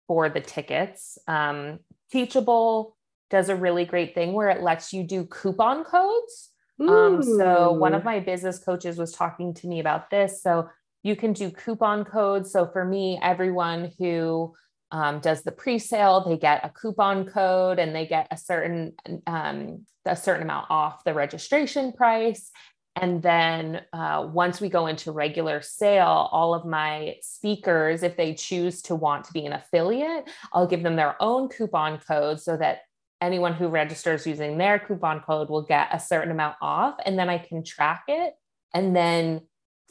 for 0.07 0.29
the 0.29 0.41
tickets. 0.41 1.17
Um, 1.27 1.79
Teachable 2.11 2.95
does 3.29 3.49
a 3.49 3.55
really 3.55 3.85
great 3.85 4.13
thing 4.13 4.33
where 4.33 4.49
it 4.49 4.61
lets 4.61 4.93
you 4.93 5.03
do 5.03 5.25
coupon 5.25 5.83
codes. 5.83 6.51
Um, 6.79 7.23
so 7.23 7.71
one 7.71 7.93
of 7.93 8.03
my 8.03 8.19
business 8.19 8.59
coaches 8.59 8.97
was 8.97 9.13
talking 9.13 9.53
to 9.55 9.67
me 9.67 9.79
about 9.79 10.09
this. 10.09 10.41
So 10.41 10.69
you 11.03 11.15
can 11.15 11.33
do 11.33 11.51
coupon 11.51 12.03
codes. 12.03 12.51
So 12.51 12.67
for 12.67 12.83
me, 12.83 13.19
everyone 13.21 13.91
who 13.99 14.53
um, 14.91 15.19
does 15.19 15.43
the 15.43 15.51
pre-sale, 15.51 16.25
they 16.27 16.37
get 16.37 16.65
a 16.65 16.69
coupon 16.69 17.25
code 17.25 17.79
and 17.79 17.95
they 17.95 18.05
get 18.05 18.27
a 18.31 18.37
certain 18.37 18.93
um, 19.27 19.85
a 20.05 20.15
certain 20.15 20.43
amount 20.43 20.67
off 20.69 21.03
the 21.03 21.13
registration 21.13 21.91
price. 21.93 22.51
And 22.95 23.21
then 23.21 23.81
uh, 23.91 24.27
once 24.31 24.61
we 24.61 24.69
go 24.69 24.87
into 24.87 25.11
regular 25.11 25.61
sale, 25.61 26.29
all 26.31 26.53
of 26.53 26.65
my 26.65 27.15
speakers, 27.21 28.03
if 28.03 28.15
they 28.15 28.33
choose 28.33 28.81
to 28.83 28.95
want 28.95 29.25
to 29.25 29.33
be 29.33 29.45
an 29.45 29.51
affiliate, 29.51 30.29
I'll 30.53 30.67
give 30.67 30.81
them 30.81 30.95
their 30.95 31.21
own 31.21 31.49
coupon 31.49 31.99
code 31.99 32.39
so 32.39 32.55
that 32.55 32.79
anyone 33.25 33.53
who 33.53 33.67
registers 33.67 34.25
using 34.25 34.57
their 34.57 34.79
coupon 34.79 35.19
code 35.21 35.49
will 35.49 35.63
get 35.63 35.89
a 35.91 35.99
certain 35.99 36.31
amount 36.31 36.55
off 36.61 36.95
and 37.05 37.17
then 37.17 37.29
I 37.29 37.37
can 37.37 37.63
track 37.63 38.03
it 38.07 38.33
and 38.73 38.95
then 38.95 39.41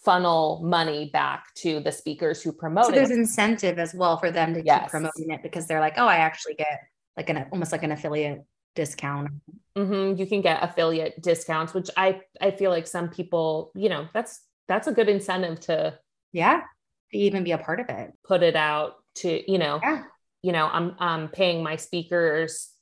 funnel 0.05 0.61
money 0.63 1.11
back 1.13 1.53
to 1.55 1.81
the 1.81 1.91
speakers 1.91 2.43
who 2.43 2.53
promote 2.53 2.85
it. 2.85 2.89
so 2.89 2.93
there's 2.93 3.11
it. 3.11 3.19
incentive 3.19 3.79
as 3.79 3.95
well 3.95 4.19
for 4.19 4.31
them 4.31 4.55
to 4.55 4.63
yes. 4.63 4.83
keep 4.83 4.91
promoting 4.91 5.31
it 5.31 5.43
because 5.43 5.67
they're 5.67 5.81
like, 5.81 5.95
oh, 5.97 6.07
I 6.07 6.17
actually 6.17 6.55
get 6.55 6.81
like 7.17 7.31
an 7.31 7.47
almost 7.51 7.73
like 7.73 7.83
an 7.83 7.93
affiliate 7.93 8.45
discount. 8.75 9.31
Mm-hmm. 9.77 10.19
You 10.19 10.27
can 10.27 10.43
get 10.43 10.63
affiliate 10.63 11.23
discounts, 11.23 11.73
which 11.75 11.91
I 11.97 12.21
I 12.41 12.51
feel 12.51 12.71
like 12.71 12.87
some 12.87 13.09
people, 13.09 13.73
you 13.75 13.89
know, 13.89 14.09
that's 14.13 14.41
that's 14.69 14.87
a 14.87 14.93
good 14.93 15.09
incentive 15.09 15.61
to 15.61 15.99
yeah, 16.33 16.61
to 17.11 17.19
even 17.19 17.43
be 17.43 17.53
a 17.53 17.59
part 17.59 17.81
of 17.81 17.89
it. 17.89 18.13
Put 18.25 18.43
it 18.43 18.57
out 18.57 18.97
to 19.17 19.51
you 19.51 19.59
know, 19.59 19.81
yeah. 19.83 20.03
you 20.43 20.53
know, 20.53 20.69
I'm 20.71 20.97
I'm 20.99 21.29
paying 21.29 21.63
my 21.63 21.77
speakers 21.77 22.74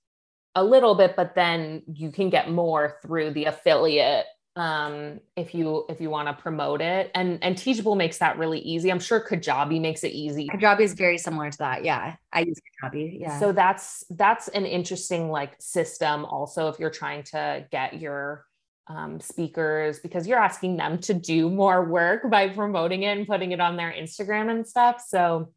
a 0.54 0.64
little 0.64 0.94
bit, 0.94 1.16
but 1.16 1.34
then 1.34 1.82
you 1.92 2.10
can 2.10 2.30
get 2.30 2.50
more 2.50 2.96
through 3.02 3.32
the 3.32 3.46
affiliate 3.46 4.26
um 4.54 5.18
if 5.34 5.54
you 5.54 5.86
if 5.88 5.98
you 5.98 6.10
want 6.10 6.28
to 6.28 6.34
promote 6.34 6.82
it. 6.82 7.10
And 7.14 7.42
and 7.42 7.56
teachable 7.56 7.94
makes 7.94 8.18
that 8.18 8.36
really 8.36 8.58
easy. 8.58 8.90
I'm 8.92 9.00
sure 9.00 9.18
kajabi 9.18 9.80
makes 9.80 10.04
it 10.04 10.12
easy. 10.12 10.46
Kajabi 10.48 10.80
is 10.80 10.92
very 10.92 11.16
similar 11.16 11.50
to 11.50 11.58
that. 11.58 11.84
Yeah 11.84 12.16
i 12.32 12.40
use 12.40 12.60
kajabi. 12.82 13.20
Yeah. 13.20 13.40
So 13.40 13.52
that's 13.52 14.04
that's 14.10 14.48
an 14.48 14.66
interesting 14.66 15.30
like 15.30 15.54
system 15.58 16.26
also 16.26 16.68
if 16.68 16.78
you're 16.78 16.90
trying 16.90 17.22
to 17.24 17.66
get 17.70 17.98
your 17.98 18.44
um, 18.88 19.20
speakers 19.20 20.00
because 20.00 20.26
you're 20.26 20.40
asking 20.40 20.76
them 20.76 20.98
to 20.98 21.14
do 21.14 21.48
more 21.48 21.84
work 21.84 22.28
by 22.28 22.48
promoting 22.48 23.04
it 23.04 23.16
and 23.16 23.26
putting 23.26 23.52
it 23.52 23.60
on 23.60 23.76
their 23.76 23.92
instagram 23.92 24.50
and 24.50 24.66
stuff. 24.66 25.02
So 25.06 25.52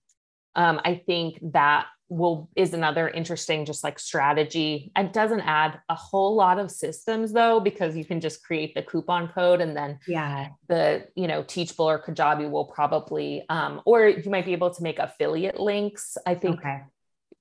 um, 0.55 0.79
i 0.85 1.01
think 1.05 1.37
that 1.51 1.87
will 2.09 2.49
is 2.55 2.73
another 2.73 3.09
interesting 3.09 3.65
just 3.65 3.83
like 3.83 3.97
strategy. 3.99 4.91
It 4.95 5.13
doesn't 5.13 5.41
add 5.41 5.79
a 5.89 5.95
whole 5.95 6.35
lot 6.35 6.59
of 6.59 6.71
systems 6.71 7.33
though 7.33 7.59
because 7.59 7.95
you 7.95 8.05
can 8.05 8.21
just 8.21 8.43
create 8.43 8.75
the 8.75 8.83
coupon 8.83 9.29
code 9.29 9.61
and 9.61 9.75
then 9.75 9.99
yeah. 10.07 10.49
the 10.67 11.07
you 11.15 11.27
know 11.27 11.43
teachable 11.43 11.89
or 11.89 11.99
kajabi 11.99 12.49
will 12.49 12.65
probably 12.65 13.43
um 13.49 13.81
or 13.85 14.07
you 14.07 14.29
might 14.29 14.45
be 14.45 14.53
able 14.53 14.69
to 14.69 14.83
make 14.83 14.99
affiliate 14.99 15.59
links. 15.59 16.17
I 16.25 16.35
think 16.35 16.59
okay. 16.59 16.81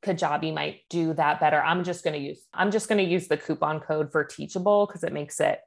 kajabi 0.04 0.54
might 0.54 0.80
do 0.88 1.12
that 1.14 1.40
better. 1.40 1.62
I'm 1.62 1.84
just 1.84 2.04
going 2.04 2.14
to 2.14 2.20
use 2.20 2.46
i'm 2.54 2.70
just 2.70 2.88
going 2.88 3.04
to 3.04 3.10
use 3.10 3.28
the 3.28 3.36
coupon 3.36 3.80
code 3.80 4.10
for 4.12 4.24
teachable 4.24 4.86
because 4.86 5.04
it 5.04 5.12
makes 5.12 5.40
it 5.40 5.60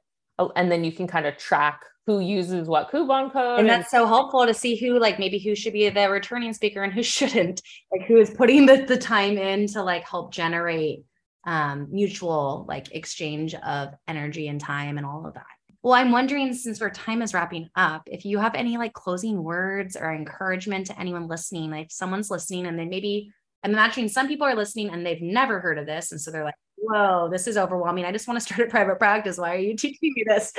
and 0.56 0.70
then 0.70 0.84
you 0.84 0.92
can 0.92 1.06
kind 1.06 1.26
of 1.26 1.36
track 1.36 1.82
who 2.06 2.20
uses 2.20 2.66
what 2.68 2.90
coupon 2.90 3.30
code. 3.30 3.60
And 3.60 3.68
that's 3.68 3.90
so 3.90 4.06
helpful 4.06 4.46
to 4.46 4.54
see 4.54 4.76
who 4.76 4.98
like 4.98 5.18
maybe 5.18 5.38
who 5.38 5.54
should 5.54 5.74
be 5.74 5.90
the 5.90 6.08
returning 6.08 6.54
speaker 6.54 6.82
and 6.82 6.92
who 6.92 7.02
shouldn't, 7.16 7.60
like 7.92 8.06
who 8.08 8.16
is 8.16 8.30
putting 8.30 8.64
the, 8.64 8.84
the 8.86 8.96
time 8.96 9.36
in 9.36 9.66
to 9.68 9.82
like 9.82 10.08
help 10.08 10.32
generate 10.32 11.04
um, 11.44 11.88
mutual 11.90 12.64
like 12.66 12.94
exchange 12.94 13.54
of 13.54 13.94
energy 14.06 14.48
and 14.48 14.60
time 14.60 14.96
and 14.96 15.06
all 15.06 15.26
of 15.26 15.34
that. 15.34 15.44
Well, 15.82 15.92
I'm 15.92 16.10
wondering 16.10 16.54
since 16.54 16.80
our 16.80 16.90
time 16.90 17.22
is 17.22 17.34
wrapping 17.34 17.68
up, 17.76 18.02
if 18.06 18.24
you 18.24 18.38
have 18.38 18.54
any 18.54 18.78
like 18.78 18.94
closing 18.94 19.42
words 19.44 19.94
or 19.94 20.12
encouragement 20.12 20.86
to 20.86 20.98
anyone 20.98 21.28
listening, 21.28 21.70
like 21.70 21.86
if 21.86 21.92
someone's 21.92 22.30
listening 22.30 22.66
and 22.66 22.78
then 22.78 22.88
maybe 22.88 23.30
I'm 23.62 23.72
imagining 23.72 24.08
some 24.08 24.28
people 24.28 24.46
are 24.46 24.56
listening 24.56 24.90
and 24.90 25.04
they've 25.04 25.20
never 25.20 25.60
heard 25.60 25.78
of 25.78 25.86
this. 25.86 26.10
And 26.10 26.20
so 26.20 26.30
they're 26.30 26.44
like, 26.44 26.54
whoa, 26.80 27.28
this 27.30 27.46
is 27.46 27.56
overwhelming. 27.56 28.04
I 28.04 28.12
just 28.12 28.28
want 28.28 28.40
to 28.40 28.44
start 28.44 28.68
a 28.68 28.70
private 28.70 28.98
practice. 28.98 29.38
Why 29.38 29.54
are 29.54 29.58
you 29.58 29.76
teaching 29.76 30.12
me 30.14 30.24
this? 30.26 30.52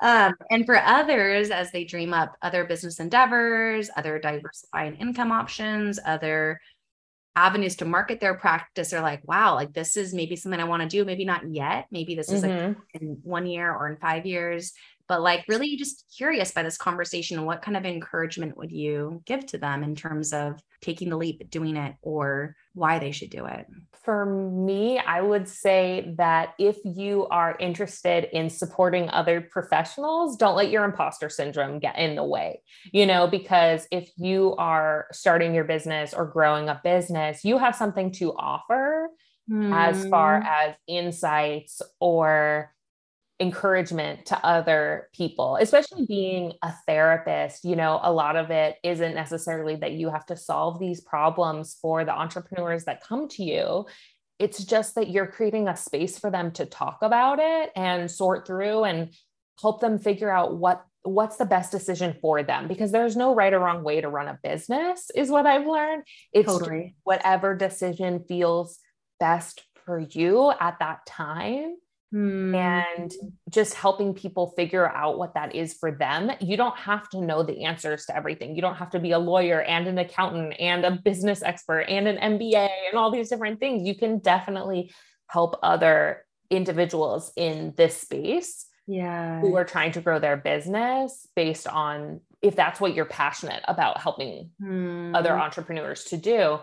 Um, 0.00 0.34
and 0.50 0.66
for 0.66 0.76
others, 0.76 1.50
as 1.50 1.70
they 1.70 1.84
dream 1.84 2.12
up 2.12 2.36
other 2.42 2.64
business 2.64 3.00
endeavors, 3.00 3.90
other 3.96 4.18
diversifying 4.18 4.96
income 4.96 5.32
options, 5.32 5.98
other 6.04 6.60
avenues 7.34 7.76
to 7.76 7.84
market 7.86 8.20
their 8.20 8.34
practice 8.34 8.90
they're 8.90 9.00
like, 9.00 9.26
wow, 9.26 9.54
like 9.54 9.72
this 9.72 9.96
is 9.96 10.12
maybe 10.12 10.36
something 10.36 10.60
I 10.60 10.64
want 10.64 10.82
to 10.82 10.88
do. 10.88 11.04
Maybe 11.04 11.24
not 11.24 11.48
yet. 11.50 11.86
Maybe 11.90 12.14
this 12.14 12.30
is 12.30 12.42
mm-hmm. 12.42 12.68
like 12.68 13.02
in 13.02 13.18
one 13.22 13.46
year 13.46 13.72
or 13.72 13.88
in 13.88 13.96
five 13.96 14.26
years, 14.26 14.72
but 15.08 15.22
like 15.22 15.44
really 15.48 15.76
just 15.76 16.04
curious 16.16 16.52
by 16.52 16.62
this 16.62 16.76
conversation. 16.76 17.44
What 17.44 17.62
kind 17.62 17.76
of 17.76 17.84
encouragement 17.84 18.56
would 18.56 18.72
you 18.72 19.22
give 19.26 19.46
to 19.46 19.58
them 19.58 19.82
in 19.82 19.94
terms 19.94 20.32
of 20.32 20.62
taking 20.80 21.10
the 21.10 21.16
leap, 21.16 21.48
doing 21.50 21.76
it, 21.76 21.94
or 22.02 22.56
why 22.74 22.98
they 22.98 23.12
should 23.12 23.30
do 23.30 23.46
it? 23.46 23.66
For 24.04 24.26
me, 24.26 24.98
I 24.98 25.20
would 25.20 25.46
say 25.46 26.12
that 26.18 26.54
if 26.58 26.76
you 26.84 27.26
are 27.28 27.56
interested 27.60 28.28
in 28.36 28.50
supporting 28.50 29.08
other 29.10 29.40
professionals, 29.40 30.36
don't 30.36 30.56
let 30.56 30.70
your 30.70 30.84
imposter 30.84 31.28
syndrome 31.28 31.78
get 31.78 31.96
in 31.98 32.16
the 32.16 32.24
way, 32.24 32.62
you 32.92 33.06
know, 33.06 33.28
because 33.28 33.86
if 33.92 34.10
you 34.16 34.56
are 34.56 35.06
starting 35.12 35.54
your 35.54 35.64
business 35.64 36.12
or 36.14 36.26
growing 36.26 36.68
a 36.68 36.80
business, 36.82 37.44
you 37.44 37.58
have 37.58 37.76
something 37.76 38.10
to 38.12 38.32
offer 38.32 39.08
mm. 39.50 39.72
as 39.74 40.06
far 40.08 40.40
hmm. 40.40 40.46
as 40.46 40.74
insights 40.88 41.80
or 42.00 42.72
encouragement 43.42 44.24
to 44.26 44.46
other 44.46 45.08
people, 45.12 45.56
especially 45.60 46.06
being 46.06 46.52
a 46.62 46.72
therapist. 46.86 47.64
You 47.64 47.74
know, 47.74 47.98
a 48.00 48.12
lot 48.12 48.36
of 48.36 48.50
it 48.50 48.76
isn't 48.84 49.14
necessarily 49.14 49.74
that 49.76 49.92
you 49.92 50.10
have 50.10 50.24
to 50.26 50.36
solve 50.36 50.78
these 50.78 51.00
problems 51.00 51.76
for 51.82 52.04
the 52.04 52.14
entrepreneurs 52.14 52.84
that 52.84 53.02
come 53.02 53.28
to 53.30 53.42
you. 53.42 53.86
It's 54.38 54.64
just 54.64 54.94
that 54.94 55.10
you're 55.10 55.26
creating 55.26 55.66
a 55.66 55.76
space 55.76 56.18
for 56.18 56.30
them 56.30 56.52
to 56.52 56.66
talk 56.66 56.98
about 57.02 57.40
it 57.40 57.72
and 57.74 58.08
sort 58.08 58.46
through 58.46 58.84
and 58.84 59.12
help 59.60 59.80
them 59.80 59.98
figure 59.98 60.30
out 60.30 60.56
what 60.56 60.84
what's 61.04 61.36
the 61.36 61.44
best 61.44 61.72
decision 61.72 62.14
for 62.20 62.44
them 62.44 62.68
because 62.68 62.92
there's 62.92 63.16
no 63.16 63.34
right 63.34 63.52
or 63.52 63.58
wrong 63.58 63.82
way 63.82 64.00
to 64.00 64.08
run 64.08 64.28
a 64.28 64.38
business 64.40 65.10
is 65.16 65.30
what 65.30 65.46
I've 65.46 65.66
learned. 65.66 66.04
It's 66.32 66.46
totally. 66.46 66.94
whatever 67.02 67.56
decision 67.56 68.24
feels 68.28 68.78
best 69.18 69.64
for 69.84 69.98
you 69.98 70.52
at 70.60 70.78
that 70.78 71.04
time 71.06 71.74
Hmm. 72.12 72.54
and 72.54 73.10
just 73.48 73.72
helping 73.72 74.12
people 74.12 74.52
figure 74.54 74.86
out 74.86 75.16
what 75.16 75.32
that 75.32 75.54
is 75.54 75.72
for 75.72 75.90
them. 75.90 76.30
You 76.40 76.58
don't 76.58 76.76
have 76.76 77.08
to 77.10 77.22
know 77.22 77.42
the 77.42 77.64
answers 77.64 78.04
to 78.06 78.14
everything. 78.14 78.54
You 78.54 78.60
don't 78.60 78.74
have 78.74 78.90
to 78.90 79.00
be 79.00 79.12
a 79.12 79.18
lawyer 79.18 79.62
and 79.62 79.86
an 79.86 79.96
accountant 79.96 80.54
and 80.60 80.84
a 80.84 80.90
business 80.90 81.42
expert 81.42 81.86
and 81.88 82.06
an 82.06 82.18
MBA 82.18 82.68
and 82.90 82.98
all 82.98 83.10
these 83.10 83.30
different 83.30 83.60
things. 83.60 83.88
You 83.88 83.94
can 83.94 84.18
definitely 84.18 84.92
help 85.28 85.58
other 85.62 86.26
individuals 86.50 87.32
in 87.34 87.72
this 87.78 87.96
space 87.96 88.66
yeah 88.86 89.40
who 89.40 89.56
are 89.56 89.64
trying 89.64 89.92
to 89.92 90.00
grow 90.00 90.18
their 90.18 90.36
business 90.36 91.26
based 91.34 91.66
on 91.66 92.20
if 92.42 92.56
that's 92.56 92.80
what 92.80 92.94
you're 92.94 93.04
passionate 93.04 93.62
about 93.68 93.98
helping 94.00 94.50
hmm. 94.60 95.14
other 95.14 95.32
entrepreneurs 95.32 96.04
to 96.04 96.16
do 96.16 96.58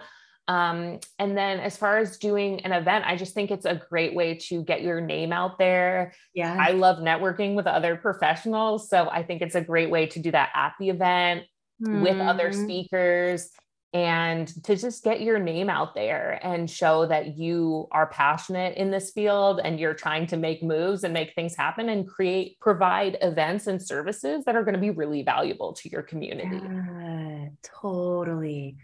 um, 0.49 0.99
and 1.19 1.38
then 1.38 1.59
as 1.59 1.77
far 1.77 1.99
as 1.99 2.17
doing 2.17 2.62
an 2.62 2.71
event, 2.71 3.05
I 3.05 3.15
just 3.15 3.35
think 3.35 3.51
it's 3.51 3.67
a 3.67 3.79
great 3.88 4.15
way 4.15 4.33
to 4.47 4.63
get 4.63 4.81
your 4.81 4.99
name 4.99 5.31
out 5.31 5.59
there. 5.59 6.13
Yeah. 6.33 6.57
I 6.59 6.71
love 6.71 6.97
networking 6.97 7.53
with 7.53 7.67
other 7.67 7.95
professionals. 7.95 8.89
So 8.89 9.07
I 9.09 9.21
think 9.21 9.43
it's 9.43 9.53
a 9.53 9.62
great 9.62 9.91
way 9.91 10.07
to 10.07 10.19
do 10.19 10.31
that 10.31 10.49
at 10.55 10.73
the 10.79 10.89
event 10.89 11.43
mm. 11.79 12.01
with 12.01 12.17
other 12.19 12.49
hmm. 12.49 12.63
speakers 12.63 13.51
and 13.93 14.47
to 14.63 14.75
just 14.75 15.03
get 15.03 15.21
your 15.21 15.38
name 15.38 15.69
out 15.69 15.93
there 15.93 16.39
and 16.41 16.67
show 16.69 17.05
that 17.05 17.38
you 17.38 17.88
are 17.91 18.07
passionate 18.07 18.75
in 18.75 18.89
this 18.89 19.12
field 19.12 19.62
and 19.63 19.79
you're 19.79 19.93
trying 19.93 20.25
to 20.27 20.38
make 20.38 20.63
moves 20.63 21.03
and 21.03 21.13
make 21.13 21.33
things 21.35 21.55
happen 21.55 21.89
and 21.89 22.07
create 22.07 22.59
provide 22.59 23.19
events 23.21 23.67
and 23.67 23.79
services 23.79 24.45
that 24.45 24.55
are 24.55 24.63
going 24.63 24.75
to 24.75 24.81
be 24.81 24.89
really 24.89 25.21
valuable 25.21 25.73
to 25.73 25.89
your 25.89 26.01
community. 26.01 26.59
Yeah, 26.59 27.49
totally 27.63 28.77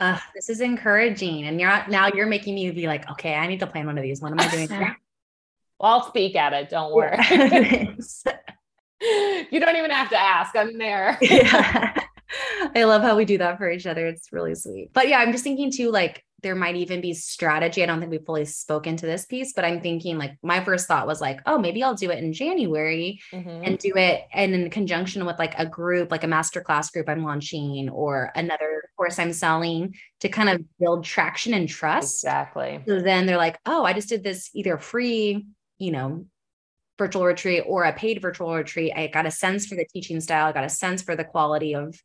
uh, 0.00 0.18
this 0.34 0.50
is 0.50 0.60
encouraging. 0.60 1.46
And 1.46 1.60
you're 1.60 1.86
now 1.88 2.08
you're 2.08 2.26
making 2.26 2.54
me 2.54 2.70
be 2.70 2.86
like, 2.86 3.10
okay, 3.12 3.34
I 3.34 3.46
need 3.46 3.60
to 3.60 3.66
plan 3.66 3.86
one 3.86 3.98
of 3.98 4.02
these. 4.02 4.20
What 4.20 4.32
am 4.32 4.40
I 4.40 4.48
doing? 4.48 4.68
well, 4.70 4.96
I'll 5.80 6.08
speak 6.08 6.36
at 6.36 6.52
it. 6.52 6.68
Don't 6.68 6.92
worry. 6.92 7.16
you 9.50 9.60
don't 9.60 9.76
even 9.76 9.90
have 9.90 10.10
to 10.10 10.18
ask. 10.18 10.54
I'm 10.56 10.76
there. 10.78 11.16
yeah. 11.22 11.94
I 12.74 12.84
love 12.84 13.02
how 13.02 13.16
we 13.16 13.24
do 13.24 13.38
that 13.38 13.56
for 13.58 13.70
each 13.70 13.86
other. 13.86 14.06
It's 14.06 14.32
really 14.32 14.54
sweet. 14.54 14.90
But 14.92 15.08
yeah, 15.08 15.18
I'm 15.18 15.32
just 15.32 15.44
thinking 15.44 15.70
too, 15.70 15.90
like 15.90 16.24
there 16.42 16.54
might 16.54 16.76
even 16.76 17.00
be 17.00 17.14
strategy. 17.14 17.82
I 17.82 17.86
don't 17.86 17.98
think 17.98 18.10
we 18.12 18.18
fully 18.18 18.44
spoken 18.44 18.96
to 18.98 19.06
this 19.06 19.24
piece, 19.24 19.52
but 19.54 19.64
I'm 19.64 19.80
thinking 19.80 20.18
like 20.18 20.36
my 20.42 20.62
first 20.62 20.86
thought 20.86 21.06
was 21.06 21.20
like, 21.20 21.40
oh, 21.46 21.58
maybe 21.58 21.82
I'll 21.82 21.94
do 21.94 22.10
it 22.10 22.22
in 22.22 22.32
January 22.32 23.20
mm-hmm. 23.32 23.64
and 23.64 23.78
do 23.78 23.92
it 23.96 24.26
and 24.32 24.54
in 24.54 24.70
conjunction 24.70 25.24
with 25.24 25.38
like 25.38 25.58
a 25.58 25.66
group, 25.66 26.10
like 26.10 26.24
a 26.24 26.28
masterclass 26.28 26.92
group 26.92 27.08
I'm 27.08 27.24
launching 27.24 27.88
or 27.88 28.30
another 28.34 28.90
course 28.96 29.18
I'm 29.18 29.32
selling 29.32 29.94
to 30.20 30.28
kind 30.28 30.48
of 30.48 30.62
build 30.78 31.04
traction 31.04 31.54
and 31.54 31.68
trust. 31.68 32.24
Exactly. 32.24 32.80
So 32.86 33.00
then 33.00 33.26
they're 33.26 33.36
like, 33.36 33.58
oh, 33.66 33.84
I 33.84 33.92
just 33.92 34.08
did 34.08 34.24
this 34.24 34.50
either 34.54 34.78
free, 34.78 35.46
you 35.78 35.92
know, 35.92 36.26
virtual 36.98 37.24
retreat 37.24 37.64
or 37.66 37.84
a 37.84 37.92
paid 37.92 38.22
virtual 38.22 38.54
retreat. 38.54 38.92
I 38.96 39.08
got 39.08 39.26
a 39.26 39.30
sense 39.30 39.66
for 39.66 39.74
the 39.74 39.86
teaching 39.92 40.20
style, 40.20 40.46
I 40.46 40.52
got 40.52 40.64
a 40.64 40.70
sense 40.70 41.02
for 41.02 41.14
the 41.14 41.24
quality 41.24 41.74
of 41.74 42.00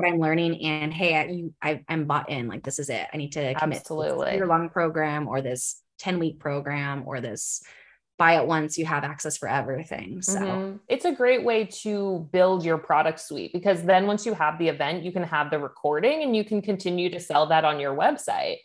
what 0.00 0.08
I'm 0.08 0.18
learning 0.18 0.62
and 0.62 0.92
hey, 0.92 1.16
I, 1.16 1.24
you, 1.26 1.54
I 1.62 1.84
am 1.88 2.06
bought 2.06 2.30
in. 2.30 2.48
Like 2.48 2.62
this 2.62 2.78
is 2.78 2.88
it. 2.88 3.06
I 3.12 3.16
need 3.16 3.32
to 3.32 3.54
commit 3.54 3.80
Absolutely. 3.80 4.30
to 4.30 4.36
your 4.36 4.46
long 4.46 4.68
program 4.70 5.28
or 5.28 5.42
this 5.42 5.82
10 5.98 6.18
week 6.18 6.38
program 6.38 7.04
or 7.06 7.20
this 7.20 7.62
buy 8.18 8.38
it 8.38 8.46
once 8.46 8.76
you 8.76 8.84
have 8.84 9.02
access 9.02 9.38
for 9.38 9.48
everything. 9.48 10.20
So 10.20 10.40
mm-hmm. 10.40 10.76
it's 10.88 11.06
a 11.06 11.12
great 11.12 11.42
way 11.42 11.64
to 11.82 12.28
build 12.32 12.64
your 12.64 12.76
product 12.76 13.18
suite 13.18 13.50
because 13.52 13.82
then 13.82 14.06
once 14.06 14.26
you 14.26 14.34
have 14.34 14.58
the 14.58 14.68
event, 14.68 15.04
you 15.04 15.10
can 15.10 15.22
have 15.22 15.50
the 15.50 15.58
recording 15.58 16.22
and 16.22 16.36
you 16.36 16.44
can 16.44 16.60
continue 16.60 17.08
to 17.10 17.18
sell 17.18 17.46
that 17.46 17.64
on 17.64 17.80
your 17.80 17.96
website. 17.96 18.58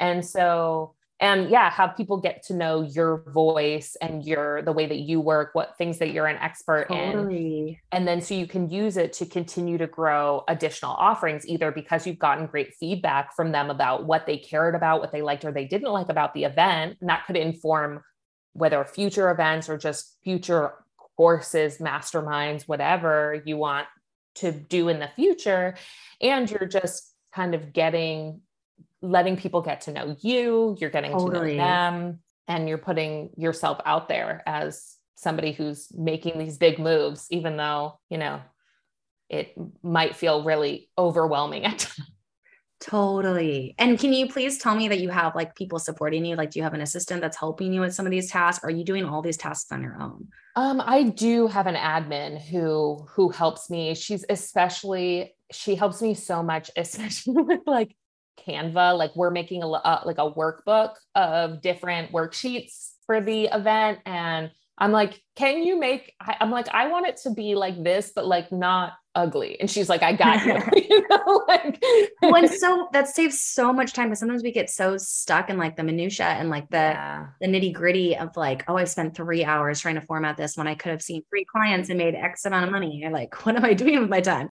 And 0.00 0.24
so 0.24 0.94
and 1.20 1.48
yeah 1.48 1.70
have 1.70 1.96
people 1.96 2.16
get 2.16 2.42
to 2.42 2.54
know 2.54 2.82
your 2.82 3.22
voice 3.30 3.96
and 4.00 4.24
your 4.24 4.62
the 4.62 4.72
way 4.72 4.86
that 4.86 4.98
you 4.98 5.20
work 5.20 5.50
what 5.52 5.76
things 5.78 5.98
that 5.98 6.12
you're 6.12 6.26
an 6.26 6.36
expert 6.38 6.88
totally. 6.88 7.68
in 7.68 7.76
and 7.92 8.08
then 8.08 8.20
so 8.20 8.34
you 8.34 8.46
can 8.46 8.68
use 8.68 8.96
it 8.96 9.12
to 9.12 9.24
continue 9.24 9.78
to 9.78 9.86
grow 9.86 10.42
additional 10.48 10.92
offerings 10.92 11.46
either 11.46 11.70
because 11.70 12.06
you've 12.06 12.18
gotten 12.18 12.46
great 12.46 12.74
feedback 12.74 13.34
from 13.34 13.52
them 13.52 13.70
about 13.70 14.04
what 14.06 14.26
they 14.26 14.36
cared 14.36 14.74
about 14.74 15.00
what 15.00 15.12
they 15.12 15.22
liked 15.22 15.44
or 15.44 15.52
they 15.52 15.66
didn't 15.66 15.92
like 15.92 16.08
about 16.08 16.34
the 16.34 16.44
event 16.44 16.96
and 17.00 17.08
that 17.08 17.24
could 17.26 17.36
inform 17.36 18.02
whether 18.52 18.84
future 18.84 19.30
events 19.30 19.68
or 19.68 19.78
just 19.78 20.16
future 20.24 20.72
courses 21.16 21.78
masterminds 21.78 22.62
whatever 22.62 23.40
you 23.46 23.56
want 23.56 23.86
to 24.34 24.50
do 24.50 24.88
in 24.88 24.98
the 24.98 25.08
future 25.14 25.76
and 26.20 26.50
you're 26.50 26.66
just 26.66 27.12
kind 27.32 27.54
of 27.54 27.72
getting 27.72 28.40
letting 29.04 29.36
people 29.36 29.60
get 29.62 29.82
to 29.82 29.92
know 29.92 30.16
you, 30.20 30.76
you're 30.80 30.90
getting 30.90 31.12
totally. 31.12 31.52
to 31.52 31.56
know 31.56 31.64
them, 31.64 32.18
and 32.48 32.68
you're 32.68 32.78
putting 32.78 33.30
yourself 33.36 33.80
out 33.84 34.08
there 34.08 34.42
as 34.46 34.96
somebody 35.16 35.52
who's 35.52 35.88
making 35.94 36.38
these 36.38 36.58
big 36.58 36.78
moves, 36.78 37.26
even 37.30 37.56
though, 37.56 37.98
you 38.10 38.18
know, 38.18 38.40
it 39.28 39.54
might 39.82 40.16
feel 40.16 40.44
really 40.44 40.90
overwhelming 40.98 41.64
at 41.64 41.78
times. 41.78 42.10
Totally. 42.80 43.74
And 43.78 43.98
can 43.98 44.12
you 44.12 44.28
please 44.28 44.58
tell 44.58 44.74
me 44.74 44.88
that 44.88 45.00
you 45.00 45.08
have 45.08 45.34
like 45.34 45.54
people 45.54 45.78
supporting 45.78 46.24
you? 46.24 46.36
Like, 46.36 46.50
do 46.50 46.58
you 46.58 46.64
have 46.64 46.74
an 46.74 46.82
assistant 46.82 47.22
that's 47.22 47.36
helping 47.36 47.72
you 47.72 47.80
with 47.80 47.94
some 47.94 48.04
of 48.04 48.10
these 48.10 48.30
tasks? 48.30 48.62
Are 48.62 48.70
you 48.70 48.84
doing 48.84 49.06
all 49.06 49.22
these 49.22 49.38
tasks 49.38 49.72
on 49.72 49.82
your 49.82 49.96
own? 50.00 50.28
Um, 50.54 50.82
I 50.84 51.04
do 51.04 51.46
have 51.46 51.66
an 51.66 51.76
admin 51.76 52.38
who 52.38 53.06
who 53.08 53.30
helps 53.30 53.70
me. 53.70 53.94
She's 53.94 54.26
especially 54.28 55.34
she 55.50 55.76
helps 55.76 56.02
me 56.02 56.12
so 56.12 56.42
much, 56.42 56.70
especially 56.76 57.42
with 57.42 57.60
like 57.66 57.96
Canva. 58.46 58.96
Like 58.96 59.14
we're 59.14 59.30
making 59.30 59.62
a 59.62 59.70
uh, 59.70 60.02
like 60.04 60.18
a 60.18 60.30
workbook 60.30 60.94
of 61.14 61.60
different 61.60 62.12
worksheets 62.12 62.92
for 63.06 63.20
the 63.20 63.46
event, 63.46 64.00
and 64.06 64.50
I'm 64.76 64.92
like, 64.92 65.22
can 65.36 65.62
you 65.62 65.78
make? 65.78 66.14
I'm 66.20 66.50
like, 66.50 66.68
I 66.68 66.88
want 66.88 67.06
it 67.06 67.18
to 67.18 67.30
be 67.30 67.54
like 67.54 67.82
this, 67.82 68.12
but 68.14 68.26
like 68.26 68.50
not 68.50 68.94
ugly. 69.14 69.58
And 69.60 69.70
she's 69.70 69.88
like, 69.88 70.02
I 70.02 70.12
got 70.12 70.44
you. 70.44 70.60
you 70.88 71.08
know, 71.08 71.44
like 71.46 71.82
when 72.20 72.48
so 72.48 72.88
that 72.92 73.08
saves 73.08 73.40
so 73.40 73.72
much 73.72 73.92
time 73.92 74.08
because 74.08 74.18
sometimes 74.18 74.42
we 74.42 74.52
get 74.52 74.70
so 74.70 74.96
stuck 74.96 75.48
in 75.48 75.58
like 75.58 75.76
the 75.76 75.84
minutia 75.84 76.26
and 76.26 76.50
like 76.50 76.68
the 76.70 76.76
yeah. 76.76 77.26
the 77.40 77.46
nitty 77.46 77.72
gritty 77.72 78.16
of 78.16 78.36
like, 78.36 78.64
oh, 78.68 78.76
I 78.76 78.84
spent 78.84 79.14
three 79.14 79.44
hours 79.44 79.80
trying 79.80 79.94
to 79.94 80.00
format 80.00 80.36
this 80.36 80.56
when 80.56 80.66
I 80.66 80.74
could 80.74 80.90
have 80.90 81.02
seen 81.02 81.22
three 81.30 81.44
clients 81.44 81.88
and 81.88 81.98
made 81.98 82.14
X 82.14 82.44
amount 82.44 82.64
of 82.64 82.72
money. 82.72 82.96
You're 82.96 83.10
like, 83.10 83.46
what 83.46 83.56
am 83.56 83.64
I 83.64 83.74
doing 83.74 84.00
with 84.00 84.10
my 84.10 84.20
time? 84.20 84.50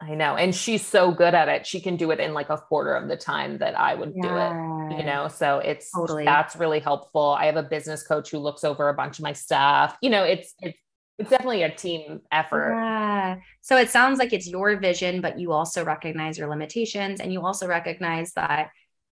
I 0.00 0.14
know. 0.14 0.34
And 0.34 0.54
she's 0.54 0.84
so 0.84 1.12
good 1.12 1.34
at 1.34 1.48
it. 1.48 1.66
She 1.66 1.80
can 1.80 1.96
do 1.96 2.10
it 2.10 2.20
in 2.20 2.32
like 2.32 2.48
a 2.48 2.56
quarter 2.56 2.94
of 2.94 3.08
the 3.08 3.16
time 3.16 3.58
that 3.58 3.78
I 3.78 3.94
would 3.94 4.14
yeah. 4.16 4.22
do 4.22 4.94
it, 4.94 4.98
you 4.98 5.04
know? 5.04 5.28
So 5.28 5.58
it's 5.58 5.90
totally 5.90 6.24
that's 6.24 6.56
really 6.56 6.80
helpful. 6.80 7.36
I 7.38 7.46
have 7.46 7.56
a 7.56 7.62
business 7.62 8.02
coach 8.02 8.30
who 8.30 8.38
looks 8.38 8.64
over 8.64 8.88
a 8.88 8.94
bunch 8.94 9.18
of 9.18 9.24
my 9.24 9.34
stuff. 9.34 9.96
You 10.00 10.08
know, 10.08 10.24
it's, 10.24 10.54
it's, 10.62 10.78
it's 11.18 11.28
definitely 11.28 11.64
a 11.64 11.70
team 11.70 12.22
effort. 12.32 12.72
Yeah. 12.72 13.36
So 13.60 13.76
it 13.76 13.90
sounds 13.90 14.18
like 14.18 14.32
it's 14.32 14.48
your 14.48 14.78
vision, 14.78 15.20
but 15.20 15.38
you 15.38 15.52
also 15.52 15.84
recognize 15.84 16.38
your 16.38 16.48
limitations 16.48 17.20
and 17.20 17.30
you 17.30 17.44
also 17.44 17.66
recognize 17.66 18.32
that 18.32 18.70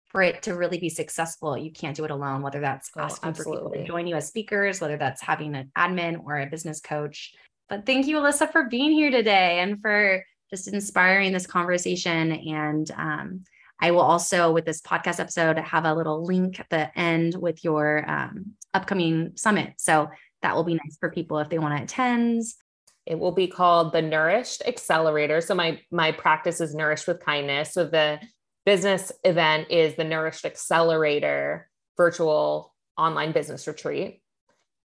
for 0.07 0.21
it 0.21 0.41
to 0.43 0.55
really 0.55 0.79
be 0.79 0.87
successful, 0.87 1.57
you 1.57 1.69
can't 1.69 1.97
do 1.97 2.05
it 2.05 2.11
alone, 2.11 2.41
whether 2.41 2.61
that's 2.61 2.89
oh, 2.95 3.01
asking 3.01 3.27
absolutely. 3.27 3.57
for 3.57 3.69
people 3.71 3.81
to 3.81 3.87
join 3.87 4.07
you 4.07 4.15
as 4.15 4.27
speakers, 4.29 4.79
whether 4.79 4.95
that's 4.95 5.21
having 5.21 5.53
an 5.53 5.69
admin 5.77 6.23
or 6.23 6.39
a 6.39 6.45
business 6.45 6.79
coach. 6.79 7.33
But 7.67 7.85
thank 7.85 8.07
you, 8.07 8.15
Alyssa, 8.15 8.49
for 8.49 8.69
being 8.69 8.93
here 8.93 9.11
today 9.11 9.59
and 9.59 9.81
for 9.81 10.23
just 10.49 10.67
inspiring 10.67 11.33
this 11.33 11.47
conversation. 11.47 12.31
And 12.31 12.89
um, 12.91 13.43
I 13.79 13.91
will 13.91 14.01
also, 14.01 14.51
with 14.51 14.65
this 14.65 14.81
podcast 14.81 15.19
episode, 15.19 15.57
have 15.57 15.85
a 15.85 15.93
little 15.93 16.23
link 16.23 16.59
at 16.59 16.69
the 16.69 16.97
end 16.97 17.35
with 17.35 17.63
your 17.63 18.09
um, 18.09 18.53
upcoming 18.73 19.33
summit. 19.35 19.73
So 19.77 20.09
that 20.41 20.55
will 20.55 20.63
be 20.63 20.73
nice 20.75 20.97
for 20.99 21.11
people 21.11 21.39
if 21.39 21.49
they 21.49 21.59
want 21.59 21.77
to 21.77 21.83
attend. 21.83 22.43
It 23.05 23.19
will 23.19 23.31
be 23.31 23.47
called 23.47 23.93
the 23.93 24.01
Nourished 24.01 24.63
Accelerator. 24.65 25.41
So 25.41 25.55
my 25.55 25.79
my 25.91 26.11
practice 26.11 26.59
is 26.59 26.75
Nourished 26.75 27.07
with 27.07 27.23
Kindness. 27.23 27.73
So 27.73 27.85
the 27.85 28.19
business 28.65 29.11
event 29.23 29.71
is 29.71 29.95
the 29.95 30.03
Nourished 30.03 30.45
Accelerator 30.45 31.69
virtual 31.95 32.73
online 32.97 33.31
business 33.31 33.67
retreat. 33.67 34.21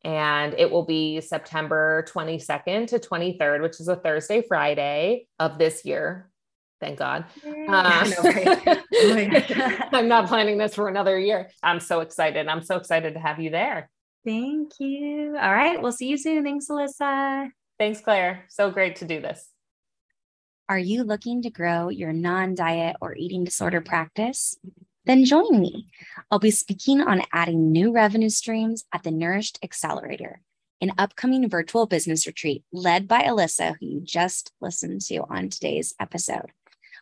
And 0.05 0.55
it 0.59 0.71
will 0.71 0.85
be 0.85 1.21
September 1.21 2.05
22nd 2.09 2.89
to 2.89 2.99
23rd, 2.99 3.63
which 3.63 3.81
is 3.81 3.89
a 3.89 3.97
Thursday, 3.97 4.43
Friday 4.43 5.27
of 5.39 5.59
this 5.59 5.85
year. 5.85 6.31
Thank 6.81 6.99
God. 6.99 7.27
Uh, 7.47 8.11
I'm 9.93 10.09
not 10.09 10.27
planning 10.27 10.59
this 10.59 10.75
for 10.75 10.89
another 10.89 11.17
year. 11.17 11.49
I'm 11.63 11.79
so 11.79 12.01
excited. 12.01 12.49
I'm 12.49 12.65
so 12.65 12.77
excited 12.77 13.15
to 13.15 13.21
have 13.21 13.39
you 13.39 13.51
there. 13.51 13.89
Thank 14.25 14.73
you. 14.81 15.37
All 15.41 15.53
right. 15.53 15.81
We'll 15.81 15.93
see 15.93 16.09
you 16.09 16.17
soon. 16.17 16.43
Thanks, 16.43 16.67
Alyssa. 16.69 17.51
Thanks, 17.79 18.01
Claire. 18.01 18.47
So 18.49 18.71
great 18.71 18.97
to 18.97 19.05
do 19.05 19.21
this. 19.21 19.49
Are 20.69 20.79
you 20.79 21.05
looking 21.05 21.43
to 21.43 21.51
grow 21.51 21.89
your 21.89 22.13
non 22.13 22.55
diet 22.55 22.97
or 23.01 23.15
eating 23.15 23.45
disorder 23.45 23.81
practice? 23.81 24.59
Then 25.05 25.25
join 25.25 25.61
me. 25.61 25.89
I'll 26.31 26.39
be 26.39 26.53
speaking 26.53 27.01
on 27.01 27.23
adding 27.33 27.73
new 27.73 27.93
revenue 27.93 28.29
streams 28.29 28.85
at 28.93 29.03
the 29.03 29.11
Nourished 29.11 29.59
Accelerator, 29.63 30.41
an 30.81 30.93
upcoming 30.97 31.49
virtual 31.49 31.87
business 31.87 32.25
retreat 32.27 32.63
led 32.73 33.09
by 33.09 33.23
Alyssa, 33.23 33.75
who 33.81 33.87
you 33.87 34.01
just 34.01 34.53
listened 34.61 35.01
to 35.03 35.25
on 35.29 35.49
today's 35.49 35.95
episode. 35.99 36.53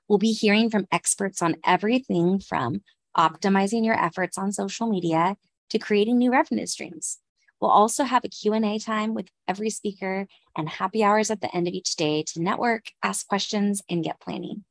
We'll 0.08 0.18
be 0.18 0.32
hearing 0.32 0.70
from 0.70 0.88
experts 0.90 1.42
on 1.42 1.56
everything 1.64 2.40
from 2.40 2.82
optimizing 3.16 3.84
your 3.84 4.02
efforts 4.02 4.38
on 4.38 4.50
social 4.50 4.88
media 4.88 5.36
to 5.68 5.78
creating 5.78 6.16
new 6.16 6.32
revenue 6.32 6.66
streams. 6.66 7.18
We'll 7.60 7.70
also 7.70 8.04
have 8.04 8.24
a 8.24 8.28
Q&A 8.28 8.78
time 8.78 9.12
with 9.12 9.28
every 9.46 9.68
speaker 9.68 10.26
and 10.56 10.68
happy 10.68 11.04
hours 11.04 11.30
at 11.30 11.42
the 11.42 11.54
end 11.54 11.68
of 11.68 11.74
each 11.74 11.96
day 11.96 12.24
to 12.28 12.42
network, 12.42 12.92
ask 13.02 13.26
questions, 13.28 13.82
and 13.90 14.02
get 14.02 14.20
planning. 14.20 14.64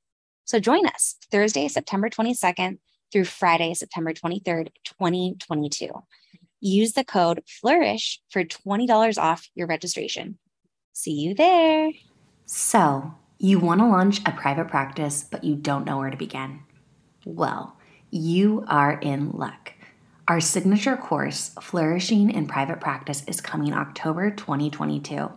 So 0.46 0.60
join 0.60 0.88
us 0.88 1.16
Thursday, 1.32 1.68
September 1.68 2.10
22nd 2.10 2.80
through 3.12 3.26
Friday, 3.26 3.74
September 3.74 4.14
23rd, 4.14 4.70
2022. 4.86 5.90
Use 6.62 6.94
the 6.94 7.04
code 7.04 7.42
FLOURISH 7.48 8.22
for 8.30 8.44
$20 8.44 9.18
off 9.18 9.50
your 9.56 9.68
registration. 9.68 10.38
See 10.94 11.12
you 11.12 11.34
there. 11.34 11.92
So, 12.46 13.14
you 13.38 13.60
want 13.60 13.80
to 13.80 13.88
launch 13.88 14.20
a 14.26 14.32
private 14.32 14.68
practice, 14.68 15.24
but 15.24 15.44
you 15.44 15.56
don't 15.56 15.86
know 15.86 15.98
where 15.98 16.10
to 16.10 16.18
begin? 16.18 16.60
Well, 17.26 17.78
you 18.12 18.66
are 18.68 19.00
in 19.00 19.32
luck. 19.32 19.74
Our 20.28 20.42
signature 20.42 20.98
course, 20.98 21.56
Flourishing 21.62 22.30
in 22.30 22.48
Private 22.48 22.82
Practice, 22.82 23.24
is 23.28 23.40
coming 23.40 23.74
October 23.74 24.30
2022. 24.30 25.32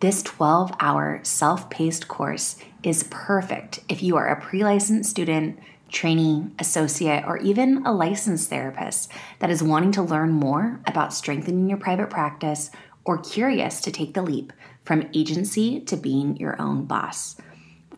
This 0.00 0.22
12 0.22 0.72
hour 0.80 1.20
self 1.22 1.68
paced 1.68 2.08
course 2.08 2.56
is 2.82 3.06
perfect 3.10 3.80
if 3.88 4.02
you 4.02 4.16
are 4.16 4.28
a 4.28 4.40
pre 4.40 4.64
licensed 4.64 5.10
student, 5.10 5.58
trainee, 5.90 6.50
associate, 6.58 7.24
or 7.26 7.38
even 7.38 7.84
a 7.86 7.92
licensed 7.92 8.50
therapist 8.50 9.10
that 9.38 9.50
is 9.50 9.62
wanting 9.62 9.92
to 9.92 10.02
learn 10.02 10.30
more 10.30 10.80
about 10.86 11.12
strengthening 11.12 11.68
your 11.68 11.78
private 11.78 12.10
practice 12.10 12.70
or 13.04 13.18
curious 13.18 13.80
to 13.80 13.90
take 13.90 14.14
the 14.14 14.22
leap 14.22 14.52
from 14.84 15.08
agency 15.14 15.80
to 15.80 15.96
being 15.96 16.36
your 16.36 16.60
own 16.60 16.84
boss. 16.84 17.36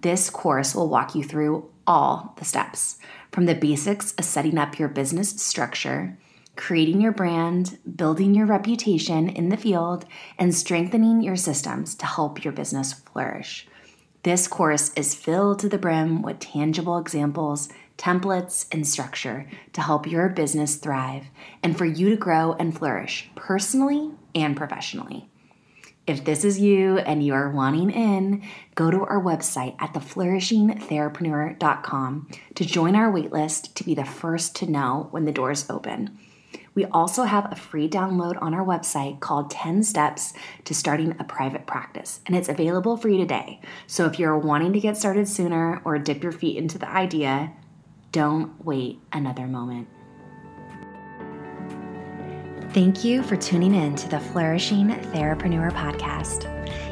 This 0.00 0.30
course 0.30 0.74
will 0.74 0.88
walk 0.88 1.14
you 1.14 1.22
through 1.22 1.70
all 1.86 2.34
the 2.38 2.44
steps 2.44 2.98
from 3.30 3.46
the 3.46 3.54
basics 3.54 4.12
of 4.12 4.24
setting 4.24 4.58
up 4.58 4.78
your 4.78 4.88
business 4.88 5.30
structure, 5.30 6.18
creating 6.56 7.00
your 7.00 7.12
brand, 7.12 7.78
building 7.96 8.34
your 8.34 8.46
reputation 8.46 9.28
in 9.28 9.48
the 9.48 9.56
field, 9.56 10.04
and 10.38 10.54
strengthening 10.54 11.22
your 11.22 11.36
systems 11.36 11.94
to 11.94 12.06
help 12.06 12.44
your 12.44 12.52
business 12.52 12.92
flourish. 12.92 13.66
This 14.22 14.46
course 14.46 14.92
is 14.94 15.14
filled 15.14 15.58
to 15.60 15.68
the 15.68 15.78
brim 15.78 16.22
with 16.22 16.38
tangible 16.38 16.98
examples, 16.98 17.68
templates, 17.96 18.66
and 18.72 18.86
structure 18.86 19.48
to 19.72 19.80
help 19.80 20.06
your 20.06 20.28
business 20.28 20.76
thrive 20.76 21.26
and 21.62 21.76
for 21.76 21.84
you 21.84 22.10
to 22.10 22.16
grow 22.16 22.52
and 22.54 22.76
flourish 22.76 23.30
personally 23.34 24.12
and 24.34 24.56
professionally. 24.56 25.28
If 26.04 26.24
this 26.24 26.44
is 26.44 26.58
you 26.58 26.98
and 26.98 27.24
you 27.24 27.32
are 27.32 27.48
wanting 27.50 27.90
in, 27.90 28.42
go 28.74 28.90
to 28.90 29.04
our 29.04 29.22
website 29.22 29.80
at 29.80 29.94
theflourishingtherapreneur.com 29.94 32.28
to 32.56 32.64
join 32.64 32.96
our 32.96 33.12
waitlist 33.12 33.74
to 33.74 33.84
be 33.84 33.94
the 33.94 34.04
first 34.04 34.56
to 34.56 34.68
know 34.68 35.06
when 35.12 35.26
the 35.26 35.32
doors 35.32 35.70
open. 35.70 36.18
We 36.74 36.86
also 36.86 37.24
have 37.24 37.52
a 37.52 37.56
free 37.56 37.88
download 37.88 38.40
on 38.42 38.54
our 38.54 38.64
website 38.64 39.20
called 39.20 39.50
10 39.50 39.84
Steps 39.84 40.32
to 40.64 40.74
Starting 40.74 41.14
a 41.20 41.24
Private 41.24 41.66
Practice, 41.66 42.20
and 42.26 42.34
it's 42.34 42.48
available 42.48 42.96
for 42.96 43.08
you 43.08 43.18
today. 43.18 43.60
So 43.86 44.06
if 44.06 44.18
you're 44.18 44.38
wanting 44.38 44.72
to 44.72 44.80
get 44.80 44.96
started 44.96 45.28
sooner 45.28 45.82
or 45.84 45.98
dip 45.98 46.22
your 46.22 46.32
feet 46.32 46.56
into 46.56 46.78
the 46.78 46.88
idea, 46.88 47.52
don't 48.12 48.64
wait 48.64 49.00
another 49.12 49.48
moment. 49.48 49.88
Thank 52.72 53.04
you 53.04 53.22
for 53.22 53.36
tuning 53.36 53.74
in 53.74 53.94
to 53.96 54.08
the 54.08 54.20
Flourishing 54.20 54.88
Therapreneur 54.88 55.72
podcast. 55.72 56.48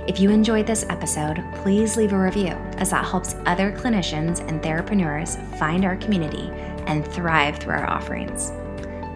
If 0.09 0.21
you 0.21 0.31
enjoyed 0.31 0.67
this 0.67 0.85
episode, 0.91 1.43
please 1.57 1.97
leave 1.97 2.13
a 2.13 2.19
review 2.19 2.53
as 2.79 2.91
that 2.91 3.07
helps 3.07 3.37
other 3.47 3.73
clinicians 3.73 4.47
and 4.47 4.61
therapreneurs 4.61 5.39
find 5.59 5.85
our 5.85 5.97
community 5.97 6.51
and 6.87 7.07
thrive 7.07 7.59
through 7.59 7.75
our 7.75 7.89
offerings. 7.89 8.51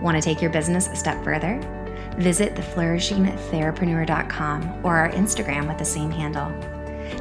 Want 0.01 0.17
to 0.17 0.23
take 0.23 0.41
your 0.41 0.51
business 0.51 0.87
a 0.89 0.97
step 0.97 1.23
further? 1.25 1.61
Visit 2.19 2.55
theflourishingtherapreneur.com 2.55 4.81
or 4.85 4.97
our 4.97 5.11
Instagram 5.11 5.69
with 5.69 5.79
the 5.79 5.85
same 5.85 6.11
handle. 6.11 6.74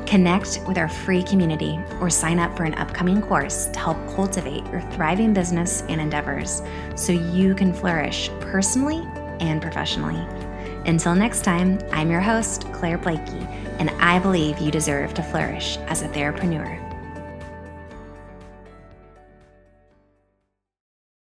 Connect 0.05 0.59
with 0.67 0.77
our 0.77 0.89
free 0.89 1.23
community 1.23 1.79
or 1.99 2.09
sign 2.09 2.39
up 2.39 2.55
for 2.55 2.63
an 2.63 2.73
upcoming 2.75 3.21
course 3.21 3.65
to 3.67 3.79
help 3.79 3.97
cultivate 4.15 4.65
your 4.67 4.81
thriving 4.91 5.33
business 5.33 5.83
and 5.89 6.01
endeavors 6.01 6.61
so 6.95 7.11
you 7.11 7.55
can 7.55 7.73
flourish 7.73 8.29
personally 8.39 9.07
and 9.39 9.61
professionally. 9.61 10.25
Until 10.85 11.15
next 11.15 11.43
time, 11.43 11.79
I'm 11.91 12.11
your 12.11 12.21
host, 12.21 12.71
Claire 12.73 12.97
Blakey, 12.97 13.47
and 13.79 13.89
I 13.91 14.19
believe 14.19 14.59
you 14.59 14.71
deserve 14.71 15.13
to 15.13 15.23
flourish 15.23 15.77
as 15.87 16.01
a 16.01 16.09
therapreneur. 16.09 16.82